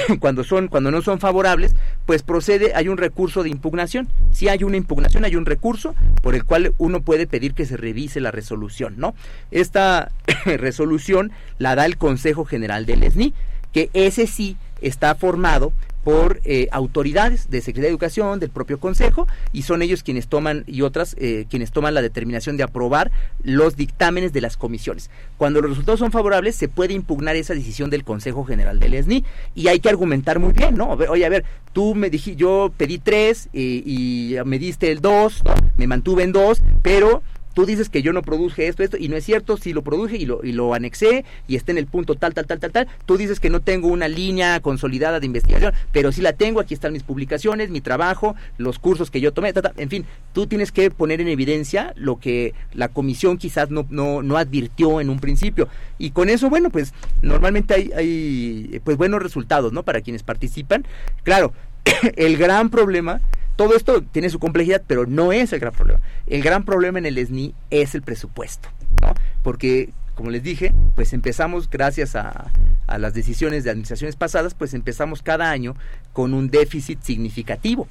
cuando 0.20 0.44
son 0.44 0.68
cuando 0.68 0.90
no 0.90 1.02
son 1.02 1.20
favorables, 1.20 1.74
pues 2.06 2.22
procede 2.22 2.72
hay 2.74 2.88
un 2.88 2.96
recurso 2.96 3.42
de 3.42 3.50
impugnación. 3.50 4.08
Si 4.32 4.48
hay 4.48 4.64
una 4.64 4.76
impugnación, 4.76 5.24
hay 5.24 5.36
un 5.36 5.46
recurso 5.46 5.94
por 6.22 6.34
el 6.34 6.44
cual 6.44 6.74
uno 6.78 7.02
puede 7.02 7.26
pedir 7.26 7.54
que 7.54 7.66
se 7.66 7.76
revise 7.76 8.20
la 8.20 8.30
resolución, 8.30 8.94
¿no? 8.96 9.14
Esta 9.50 10.10
resolución 10.46 11.32
la 11.58 11.74
da 11.74 11.86
el 11.86 11.98
Consejo 11.98 12.44
General 12.44 12.86
del 12.86 13.10
SNI, 13.10 13.34
que 13.72 13.90
ese 13.92 14.26
sí 14.26 14.56
está 14.80 15.14
formado 15.14 15.72
por 16.04 16.40
eh, 16.44 16.68
autoridades 16.70 17.50
de 17.50 17.60
Secretaría 17.60 17.88
de 17.88 17.92
Educación, 17.92 18.38
del 18.38 18.50
propio 18.50 18.78
Consejo, 18.78 19.26
y 19.52 19.62
son 19.62 19.82
ellos 19.82 20.02
quienes 20.02 20.28
toman, 20.28 20.64
y 20.66 20.82
otras, 20.82 21.16
eh, 21.18 21.46
quienes 21.48 21.72
toman 21.72 21.94
la 21.94 22.02
determinación 22.02 22.56
de 22.56 22.62
aprobar 22.62 23.10
los 23.42 23.74
dictámenes 23.74 24.32
de 24.32 24.42
las 24.42 24.56
comisiones. 24.56 25.10
Cuando 25.38 25.62
los 25.62 25.70
resultados 25.70 26.00
son 26.00 26.12
favorables, 26.12 26.54
se 26.54 26.68
puede 26.68 26.92
impugnar 26.92 27.36
esa 27.36 27.54
decisión 27.54 27.90
del 27.90 28.04
Consejo 28.04 28.44
General 28.44 28.78
del 28.78 28.94
ESNI, 28.94 29.24
y 29.54 29.68
hay 29.68 29.80
que 29.80 29.88
argumentar 29.88 30.38
muy 30.38 30.52
bien, 30.52 30.76
¿no? 30.76 30.90
Oye, 30.90 31.24
a 31.24 31.30
ver, 31.30 31.44
tú 31.72 31.94
me 31.94 32.10
dijiste, 32.10 32.36
yo 32.36 32.70
pedí 32.76 32.98
tres, 32.98 33.48
eh, 33.54 33.82
y 33.84 34.36
me 34.44 34.58
diste 34.58 34.92
el 34.92 35.00
dos, 35.00 35.42
me 35.76 35.86
mantuve 35.86 36.22
en 36.22 36.32
dos, 36.32 36.62
pero 36.82 37.22
tú 37.54 37.66
dices 37.66 37.88
que 37.88 38.02
yo 38.02 38.12
no 38.12 38.22
produje 38.22 38.68
esto, 38.68 38.82
esto, 38.82 38.96
y 38.98 39.08
no 39.08 39.16
es 39.16 39.24
cierto, 39.24 39.56
si 39.56 39.72
lo 39.72 39.82
produje 39.82 40.16
y 40.16 40.26
lo, 40.26 40.44
y 40.44 40.52
lo 40.52 40.74
anexé 40.74 41.24
y 41.48 41.56
está 41.56 41.72
en 41.72 41.78
el 41.78 41.86
punto 41.86 42.16
tal, 42.16 42.34
tal, 42.34 42.46
tal, 42.46 42.58
tal, 42.58 42.72
tal, 42.72 42.88
tú 43.06 43.16
dices 43.16 43.40
que 43.40 43.50
no 43.50 43.60
tengo 43.60 43.88
una 43.88 44.08
línea 44.08 44.60
consolidada 44.60 45.20
de 45.20 45.26
investigación, 45.26 45.72
pero 45.92 46.12
sí 46.12 46.20
la 46.20 46.34
tengo, 46.34 46.60
aquí 46.60 46.74
están 46.74 46.92
mis 46.92 47.02
publicaciones, 47.02 47.70
mi 47.70 47.80
trabajo, 47.80 48.34
los 48.58 48.78
cursos 48.78 49.10
que 49.10 49.20
yo 49.20 49.32
tomé, 49.32 49.52
en 49.76 49.90
fin, 49.90 50.04
tú 50.32 50.46
tienes 50.46 50.72
que 50.72 50.90
poner 50.90 51.20
en 51.20 51.28
evidencia 51.28 51.92
lo 51.96 52.18
que 52.18 52.54
la 52.72 52.88
comisión 52.88 53.38
quizás 53.38 53.70
no, 53.70 53.86
no, 53.90 54.22
no 54.22 54.36
advirtió 54.36 55.00
en 55.00 55.10
un 55.10 55.20
principio. 55.20 55.68
Y 55.98 56.10
con 56.10 56.28
eso, 56.28 56.50
bueno, 56.50 56.70
pues 56.70 56.92
normalmente 57.22 57.74
hay, 57.74 57.90
hay 57.92 58.80
pues 58.82 58.96
buenos 58.96 59.22
resultados, 59.22 59.72
¿no? 59.72 59.82
Para 59.82 60.00
quienes 60.00 60.22
participan. 60.22 60.86
Claro, 61.22 61.52
el 62.16 62.36
gran 62.36 62.70
problema 62.70 63.20
todo 63.56 63.76
esto 63.76 64.02
tiene 64.02 64.30
su 64.30 64.38
complejidad, 64.38 64.82
pero 64.86 65.06
no 65.06 65.32
es 65.32 65.52
el 65.52 65.60
gran 65.60 65.72
problema. 65.72 66.00
El 66.26 66.42
gran 66.42 66.64
problema 66.64 66.98
en 66.98 67.06
el 67.06 67.24
SNI 67.24 67.54
es 67.70 67.94
el 67.94 68.02
presupuesto, 68.02 68.68
¿no? 69.00 69.14
Porque, 69.42 69.90
como 70.14 70.30
les 70.30 70.42
dije, 70.42 70.72
pues 70.96 71.12
empezamos, 71.12 71.70
gracias 71.70 72.16
a, 72.16 72.50
las 72.98 73.14
decisiones 73.14 73.64
de 73.64 73.70
administraciones 73.70 74.16
pasadas, 74.16 74.54
pues 74.54 74.74
empezamos 74.74 75.22
cada 75.22 75.50
año 75.50 75.74
con 76.12 76.34
un 76.34 76.50
déficit 76.50 77.02
significativo. 77.02 77.88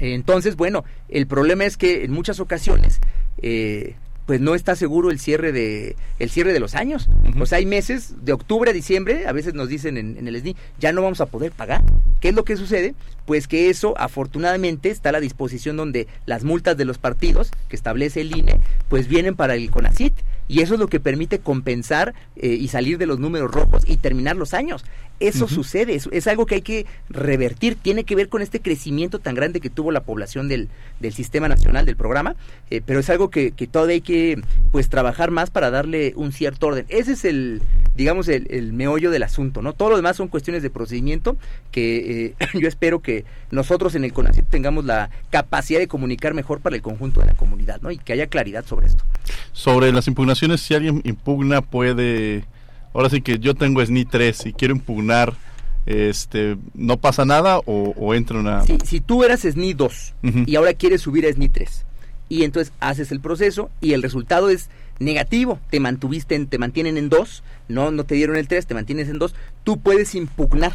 Entonces, 0.00 0.54
bueno, 0.54 0.84
el 1.08 1.26
problema 1.26 1.64
es 1.64 1.76
que 1.76 2.04
en 2.04 2.12
muchas 2.12 2.38
ocasiones 2.38 3.00
eh, 3.38 3.96
pues 4.28 4.42
no 4.42 4.54
está 4.54 4.76
seguro 4.76 5.10
el 5.10 5.18
cierre 5.18 5.52
de 5.52 5.96
el 6.18 6.28
cierre 6.28 6.52
de 6.52 6.60
los 6.60 6.74
años. 6.74 7.08
O 7.40 7.46
sea, 7.46 7.56
hay 7.56 7.64
meses 7.64 8.12
de 8.26 8.34
octubre 8.34 8.70
a 8.70 8.74
diciembre, 8.74 9.26
a 9.26 9.32
veces 9.32 9.54
nos 9.54 9.70
dicen 9.70 9.96
en, 9.96 10.28
el 10.28 10.38
SNI, 10.38 10.54
ya 10.78 10.92
no 10.92 11.00
vamos 11.00 11.22
a 11.22 11.26
poder 11.26 11.50
pagar. 11.50 11.82
¿Qué 12.20 12.28
es 12.28 12.34
lo 12.34 12.44
que 12.44 12.58
sucede? 12.58 12.94
Pues 13.24 13.48
que 13.48 13.70
eso 13.70 13.94
afortunadamente 13.96 14.90
está 14.90 15.08
a 15.08 15.12
la 15.12 15.20
disposición 15.20 15.78
donde 15.78 16.08
las 16.26 16.44
multas 16.44 16.76
de 16.76 16.84
los 16.84 16.98
partidos 16.98 17.50
que 17.70 17.76
establece 17.76 18.20
el 18.20 18.36
INE, 18.36 18.60
pues 18.90 19.08
vienen 19.08 19.34
para 19.34 19.54
el 19.54 19.70
CONACIT 19.70 20.12
y 20.46 20.60
eso 20.60 20.74
es 20.74 20.80
lo 20.80 20.88
que 20.88 21.00
permite 21.00 21.38
compensar 21.38 22.14
eh, 22.36 22.48
y 22.48 22.68
salir 22.68 22.98
de 22.98 23.06
los 23.06 23.18
números 23.18 23.50
rojos 23.50 23.82
y 23.86 23.96
terminar 23.96 24.36
los 24.36 24.52
años. 24.52 24.84
Eso 25.20 25.48
sucede, 25.48 25.98
es, 26.10 26.26
algo 26.28 26.46
que 26.46 26.56
hay 26.56 26.62
que 26.62 26.86
revertir, 27.08 27.74
tiene 27.74 28.04
que 28.04 28.14
ver 28.14 28.28
con 28.28 28.40
este 28.40 28.60
crecimiento 28.60 29.18
tan 29.18 29.34
grande 29.34 29.60
que 29.60 29.68
tuvo 29.68 29.90
la 29.90 30.04
población 30.04 30.48
del, 30.48 30.68
del 31.00 31.12
sistema 31.12 31.48
nacional 31.48 31.86
del 31.86 31.96
programa, 31.96 32.36
eh, 32.70 32.80
pero 32.84 33.00
es 33.00 33.10
algo 33.10 33.28
que, 33.28 33.50
que, 33.50 33.66
todavía 33.66 33.94
hay 33.94 34.00
que 34.00 34.40
pues 34.70 34.88
trabajar 34.88 35.30
más 35.30 35.50
para 35.50 35.70
darle 35.70 36.12
un 36.14 36.32
cierto 36.32 36.68
orden. 36.68 36.86
Ese 36.88 37.12
es 37.12 37.24
el, 37.24 37.62
digamos, 37.96 38.28
el, 38.28 38.72
meollo 38.72 39.10
del 39.10 39.24
asunto, 39.24 39.60
¿no? 39.60 39.72
Todo 39.72 39.90
lo 39.90 39.96
demás 39.96 40.16
son 40.16 40.28
cuestiones 40.28 40.62
de 40.62 40.70
procedimiento 40.70 41.36
que 41.72 42.26
eh, 42.26 42.46
yo 42.54 42.68
espero 42.68 43.00
que 43.00 43.24
nosotros 43.50 43.96
en 43.96 44.04
el 44.04 44.12
CONACYT 44.12 44.48
tengamos 44.48 44.84
la 44.84 45.10
capacidad 45.30 45.80
de 45.80 45.88
comunicar 45.88 46.32
mejor 46.32 46.60
para 46.60 46.76
el 46.76 46.82
conjunto 46.82 47.20
de 47.20 47.26
la 47.26 47.34
comunidad, 47.34 47.80
¿no? 47.82 47.90
Y 47.90 47.98
que 47.98 48.12
haya 48.12 48.28
claridad 48.28 48.64
sobre 48.64 48.86
esto. 48.86 49.02
Sobre 49.52 49.92
las 49.92 50.06
impugnaciones, 50.06 50.60
si 50.60 50.74
alguien 50.74 51.00
impugna 51.04 51.60
puede 51.60 52.44
ahora 52.92 53.10
sí 53.10 53.20
que 53.20 53.38
yo 53.38 53.54
tengo 53.54 53.84
SNI 53.84 54.04
3 54.04 54.46
y 54.46 54.52
quiero 54.52 54.74
impugnar, 54.74 55.34
este, 55.86 56.56
¿no 56.74 56.98
pasa 56.98 57.24
nada 57.24 57.60
o, 57.64 58.14
entra 58.14 58.38
una...? 58.38 58.64
Si, 58.64 58.78
si 58.84 59.00
tú 59.00 59.24
eras 59.24 59.40
SNI 59.40 59.74
2 59.74 60.14
y 60.46 60.56
ahora 60.56 60.74
quieres 60.74 61.00
subir 61.00 61.26
a 61.26 61.32
SNI 61.32 61.48
3 61.48 61.84
y 62.28 62.44
entonces 62.44 62.72
haces 62.80 63.10
el 63.10 63.20
proceso 63.20 63.70
y 63.80 63.92
el 63.92 64.02
resultado 64.02 64.50
es 64.50 64.68
negativo, 64.98 65.60
te 65.70 65.80
mantuviste, 65.80 66.34
en, 66.34 66.46
te 66.46 66.58
mantienen 66.58 66.96
en 66.96 67.08
dos, 67.08 67.42
no, 67.68 67.90
no 67.90 68.04
te 68.04 68.14
dieron 68.14 68.36
el 68.36 68.48
tres, 68.48 68.66
te 68.66 68.74
mantienes 68.74 69.08
en 69.08 69.18
dos, 69.18 69.34
tú 69.64 69.80
puedes 69.80 70.14
impugnar 70.14 70.72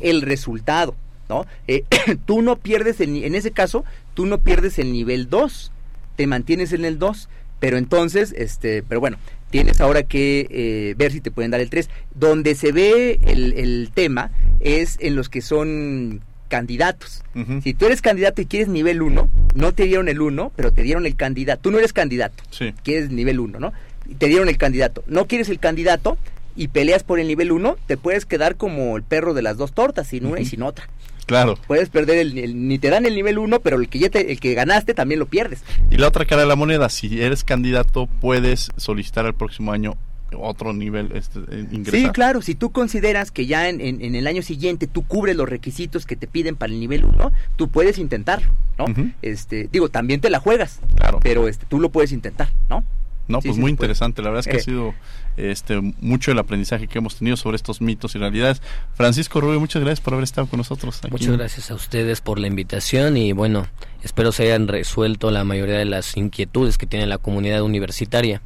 el 0.00 0.22
resultado, 0.22 0.94
¿no? 1.28 1.46
Eh, 1.66 1.84
tú 2.26 2.42
no 2.42 2.56
pierdes, 2.56 3.00
el, 3.00 3.24
en 3.24 3.34
ese 3.34 3.50
caso, 3.50 3.84
tú 4.14 4.26
no 4.26 4.38
pierdes 4.38 4.78
el 4.78 4.92
nivel 4.92 5.28
2, 5.28 5.72
te 6.16 6.26
mantienes 6.26 6.72
en 6.72 6.84
el 6.84 6.98
2, 6.98 7.28
pero 7.58 7.76
entonces, 7.76 8.32
este, 8.36 8.82
pero 8.82 9.00
bueno, 9.00 9.16
tienes 9.54 9.80
ahora 9.80 10.02
que 10.02 10.48
eh, 10.50 10.94
ver 10.96 11.12
si 11.12 11.20
te 11.20 11.30
pueden 11.30 11.52
dar 11.52 11.60
el 11.60 11.70
3. 11.70 11.88
Donde 12.12 12.56
se 12.56 12.72
ve 12.72 13.20
el, 13.24 13.88
tema 13.94 14.32
es 14.58 14.96
en 14.98 15.14
los 15.14 15.28
que 15.28 15.42
son 15.42 16.22
candidatos. 16.48 17.22
Si 17.62 17.72
tú 17.72 17.86
eres 17.86 18.02
candidato 18.02 18.42
y 18.42 18.46
quieres 18.46 18.66
nivel 18.66 19.00
1, 19.00 19.30
no 19.54 19.72
te 19.72 19.84
dieron 19.84 20.08
el 20.08 20.20
1, 20.20 20.50
pero 20.56 20.72
te 20.72 20.82
dieron 20.82 21.06
el 21.06 21.14
candidato. 21.14 21.62
Tú 21.62 21.70
no 21.70 21.78
eres 21.78 21.92
candidato, 21.92 22.42
sí. 22.50 22.74
quieres 22.82 23.10
nivel 23.10 23.38
1, 23.38 23.60
¿no? 23.60 23.72
te 24.18 24.26
dieron 24.26 24.48
el 24.48 24.56
candidato. 24.56 25.04
No 25.06 25.26
quieres 25.26 25.48
el 25.48 25.60
candidato 25.60 26.18
y 26.56 26.68
peleas 26.68 27.04
por 27.04 27.20
el 27.20 27.28
nivel 27.28 27.52
1, 27.52 27.76
te 27.86 27.96
puedes 27.96 28.26
quedar 28.26 28.56
como 28.56 28.96
el 28.96 29.04
perro 29.04 29.34
de 29.34 29.42
las 29.42 29.56
dos 29.56 29.72
tortas, 29.72 30.08
sin 30.08 30.26
una 30.26 30.40
y 30.40 30.46
sin 30.46 30.62
otra. 30.62 30.88
Claro. 31.26 31.58
Puedes 31.66 31.88
perder 31.88 32.18
el, 32.18 32.68
ni 32.68 32.78
te 32.78 32.90
dan 32.90 33.06
el 33.06 33.14
nivel 33.14 33.38
1, 33.38 33.60
pero 33.60 33.80
el 33.80 33.88
que 33.88 33.98
ya 33.98 34.08
el 34.12 34.40
que 34.40 34.54
ganaste 34.54 34.94
también 34.94 35.20
lo 35.20 35.26
pierdes. 35.26 35.62
Y 35.90 35.96
la 35.96 36.08
otra 36.08 36.24
cara 36.24 36.42
de 36.42 36.48
la 36.48 36.56
moneda, 36.56 36.88
si 36.88 37.22
eres 37.22 37.44
candidato, 37.44 38.06
puedes 38.20 38.70
solicitar 38.76 39.26
el 39.26 39.34
próximo 39.34 39.72
año 39.72 39.96
otro 40.38 40.72
nivel 40.72 41.12
este, 41.14 41.38
ingresar. 41.70 42.00
Sí, 42.00 42.08
claro, 42.10 42.42
si 42.42 42.54
tú 42.54 42.70
consideras 42.70 43.30
que 43.30 43.46
ya 43.46 43.68
en, 43.68 43.80
en, 43.80 44.14
el 44.14 44.26
año 44.26 44.42
siguiente 44.42 44.86
tú 44.86 45.02
cubres 45.02 45.36
los 45.36 45.48
requisitos 45.48 46.06
que 46.06 46.16
te 46.16 46.26
piden 46.26 46.56
para 46.56 46.72
el 46.72 46.80
nivel 46.80 47.04
1, 47.04 47.32
tú 47.56 47.68
puedes 47.68 47.98
intentarlo, 47.98 48.48
¿no? 48.78 48.86
Este, 49.22 49.68
digo, 49.70 49.88
también 49.88 50.20
te 50.20 50.30
la 50.30 50.40
juegas, 50.40 50.80
claro. 50.96 51.20
pero 51.22 51.48
este 51.48 51.66
tú 51.66 51.80
lo 51.80 51.90
puedes 51.90 52.12
intentar, 52.12 52.48
¿no? 52.68 52.84
No, 53.26 53.40
pues 53.40 53.56
muy 53.56 53.70
interesante. 53.70 54.20
La 54.20 54.28
verdad 54.28 54.40
es 54.40 54.46
que 54.46 54.56
ha 54.58 54.60
eh. 54.60 54.64
sido 54.64 54.94
este 55.36 55.80
mucho 56.00 56.30
el 56.30 56.38
aprendizaje 56.38 56.86
que 56.86 56.98
hemos 56.98 57.16
tenido 57.16 57.36
sobre 57.36 57.56
estos 57.56 57.80
mitos 57.80 58.14
y 58.14 58.18
realidades. 58.18 58.62
Francisco 58.94 59.40
Rubio, 59.40 59.60
muchas 59.60 59.82
gracias 59.82 60.00
por 60.00 60.14
haber 60.14 60.24
estado 60.24 60.46
con 60.46 60.58
nosotros. 60.58 61.00
Muchas 61.10 61.36
gracias 61.36 61.70
a 61.70 61.74
ustedes 61.74 62.20
por 62.20 62.38
la 62.38 62.46
invitación 62.46 63.16
y 63.16 63.32
bueno, 63.32 63.66
espero 64.02 64.32
se 64.32 64.44
hayan 64.44 64.68
resuelto 64.68 65.30
la 65.30 65.44
mayoría 65.44 65.76
de 65.76 65.84
las 65.84 66.16
inquietudes 66.16 66.78
que 66.78 66.86
tiene 66.86 67.06
la 67.06 67.18
comunidad 67.18 67.62
universitaria. 67.62 68.42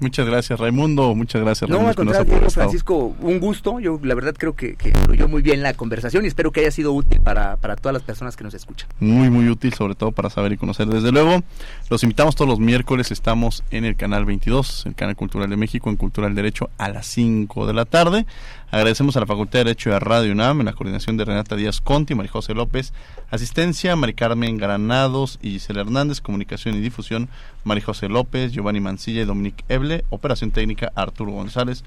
Muchas 0.00 0.26
gracias, 0.26 0.58
Raimundo. 0.58 1.14
Muchas 1.14 1.42
gracias, 1.42 1.70
No, 1.70 1.86
al 1.86 1.94
contrario, 1.94 2.50
Francisco, 2.50 3.14
un 3.20 3.38
gusto. 3.38 3.80
Yo, 3.80 4.00
la 4.02 4.14
verdad, 4.14 4.34
creo 4.36 4.56
que, 4.56 4.74
que, 4.74 4.92
fluyó 4.92 5.28
muy 5.28 5.42
bien 5.42 5.62
la 5.62 5.74
conversación 5.74 6.24
y 6.24 6.28
espero 6.28 6.50
que 6.52 6.60
haya 6.60 6.70
sido 6.70 6.92
útil 6.92 7.20
para, 7.20 7.56
para 7.56 7.76
todas 7.76 7.92
las 7.92 8.02
personas 8.02 8.34
que 8.34 8.42
nos 8.42 8.54
escuchan. 8.54 8.88
Muy, 8.98 9.28
muy 9.28 9.48
útil, 9.48 9.74
sobre 9.74 9.94
todo 9.94 10.12
para 10.12 10.30
saber 10.30 10.52
y 10.52 10.56
conocer. 10.56 10.86
Desde 10.86 11.12
luego, 11.12 11.42
los 11.90 12.02
invitamos 12.02 12.34
todos 12.34 12.48
los 12.48 12.58
miércoles. 12.58 13.10
Estamos 13.10 13.62
en 13.70 13.84
el 13.84 13.94
canal 13.96 14.24
22, 14.24 14.86
el 14.86 14.94
canal 14.94 15.16
Cultural 15.16 15.50
de 15.50 15.56
México, 15.56 15.90
en 15.90 15.96
Cultural 15.96 16.34
Derecho, 16.34 16.70
a 16.78 16.88
las 16.88 17.06
5 17.06 17.66
de 17.66 17.74
la 17.74 17.84
tarde. 17.84 18.24
Agradecemos 18.72 19.16
a 19.16 19.20
la 19.20 19.26
Facultad 19.26 19.58
de 19.58 19.64
Derecho 19.64 19.90
de 19.90 19.98
Radio 19.98 20.30
UNAM, 20.30 20.60
en 20.60 20.66
la 20.66 20.72
coordinación 20.72 21.16
de 21.16 21.24
Renata 21.24 21.56
Díaz 21.56 21.80
Conti, 21.80 22.14
María 22.14 22.30
José 22.30 22.54
López, 22.54 22.92
asistencia, 23.28 23.96
Mari 23.96 24.14
Carmen 24.14 24.58
Granados 24.58 25.40
y 25.42 25.50
Gisela 25.50 25.80
Hernández, 25.80 26.20
comunicación 26.20 26.76
y 26.76 26.80
difusión, 26.80 27.28
María 27.64 27.84
José 27.84 28.08
López, 28.08 28.52
Giovanni 28.52 28.78
Mancilla 28.78 29.22
y 29.22 29.24
Dominique 29.24 29.64
Eble, 29.68 30.04
operación 30.10 30.52
técnica, 30.52 30.92
Arturo 30.94 31.32
González, 31.32 31.82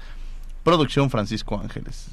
producción, 0.62 1.08
Francisco 1.08 1.58
Ángeles. 1.58 2.08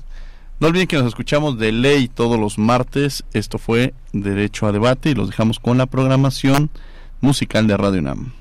No 0.62 0.68
olviden 0.68 0.88
que 0.88 0.96
nos 0.96 1.08
escuchamos 1.08 1.58
de 1.58 1.74
ley 1.74 2.08
todos 2.08 2.40
los 2.40 2.58
martes. 2.58 3.26
Esto 3.34 3.58
fue 3.58 3.94
Derecho 4.14 4.68
a 4.68 4.72
Debate 4.72 5.10
y 5.10 5.16
los 5.16 5.30
dejamos 5.30 5.60
con 5.60 5.80
la 5.80 5.86
programación 5.86 6.70
musical 7.20 7.68
de 7.68 7.76
Radio 7.76 8.00
UNAM. 8.00 8.41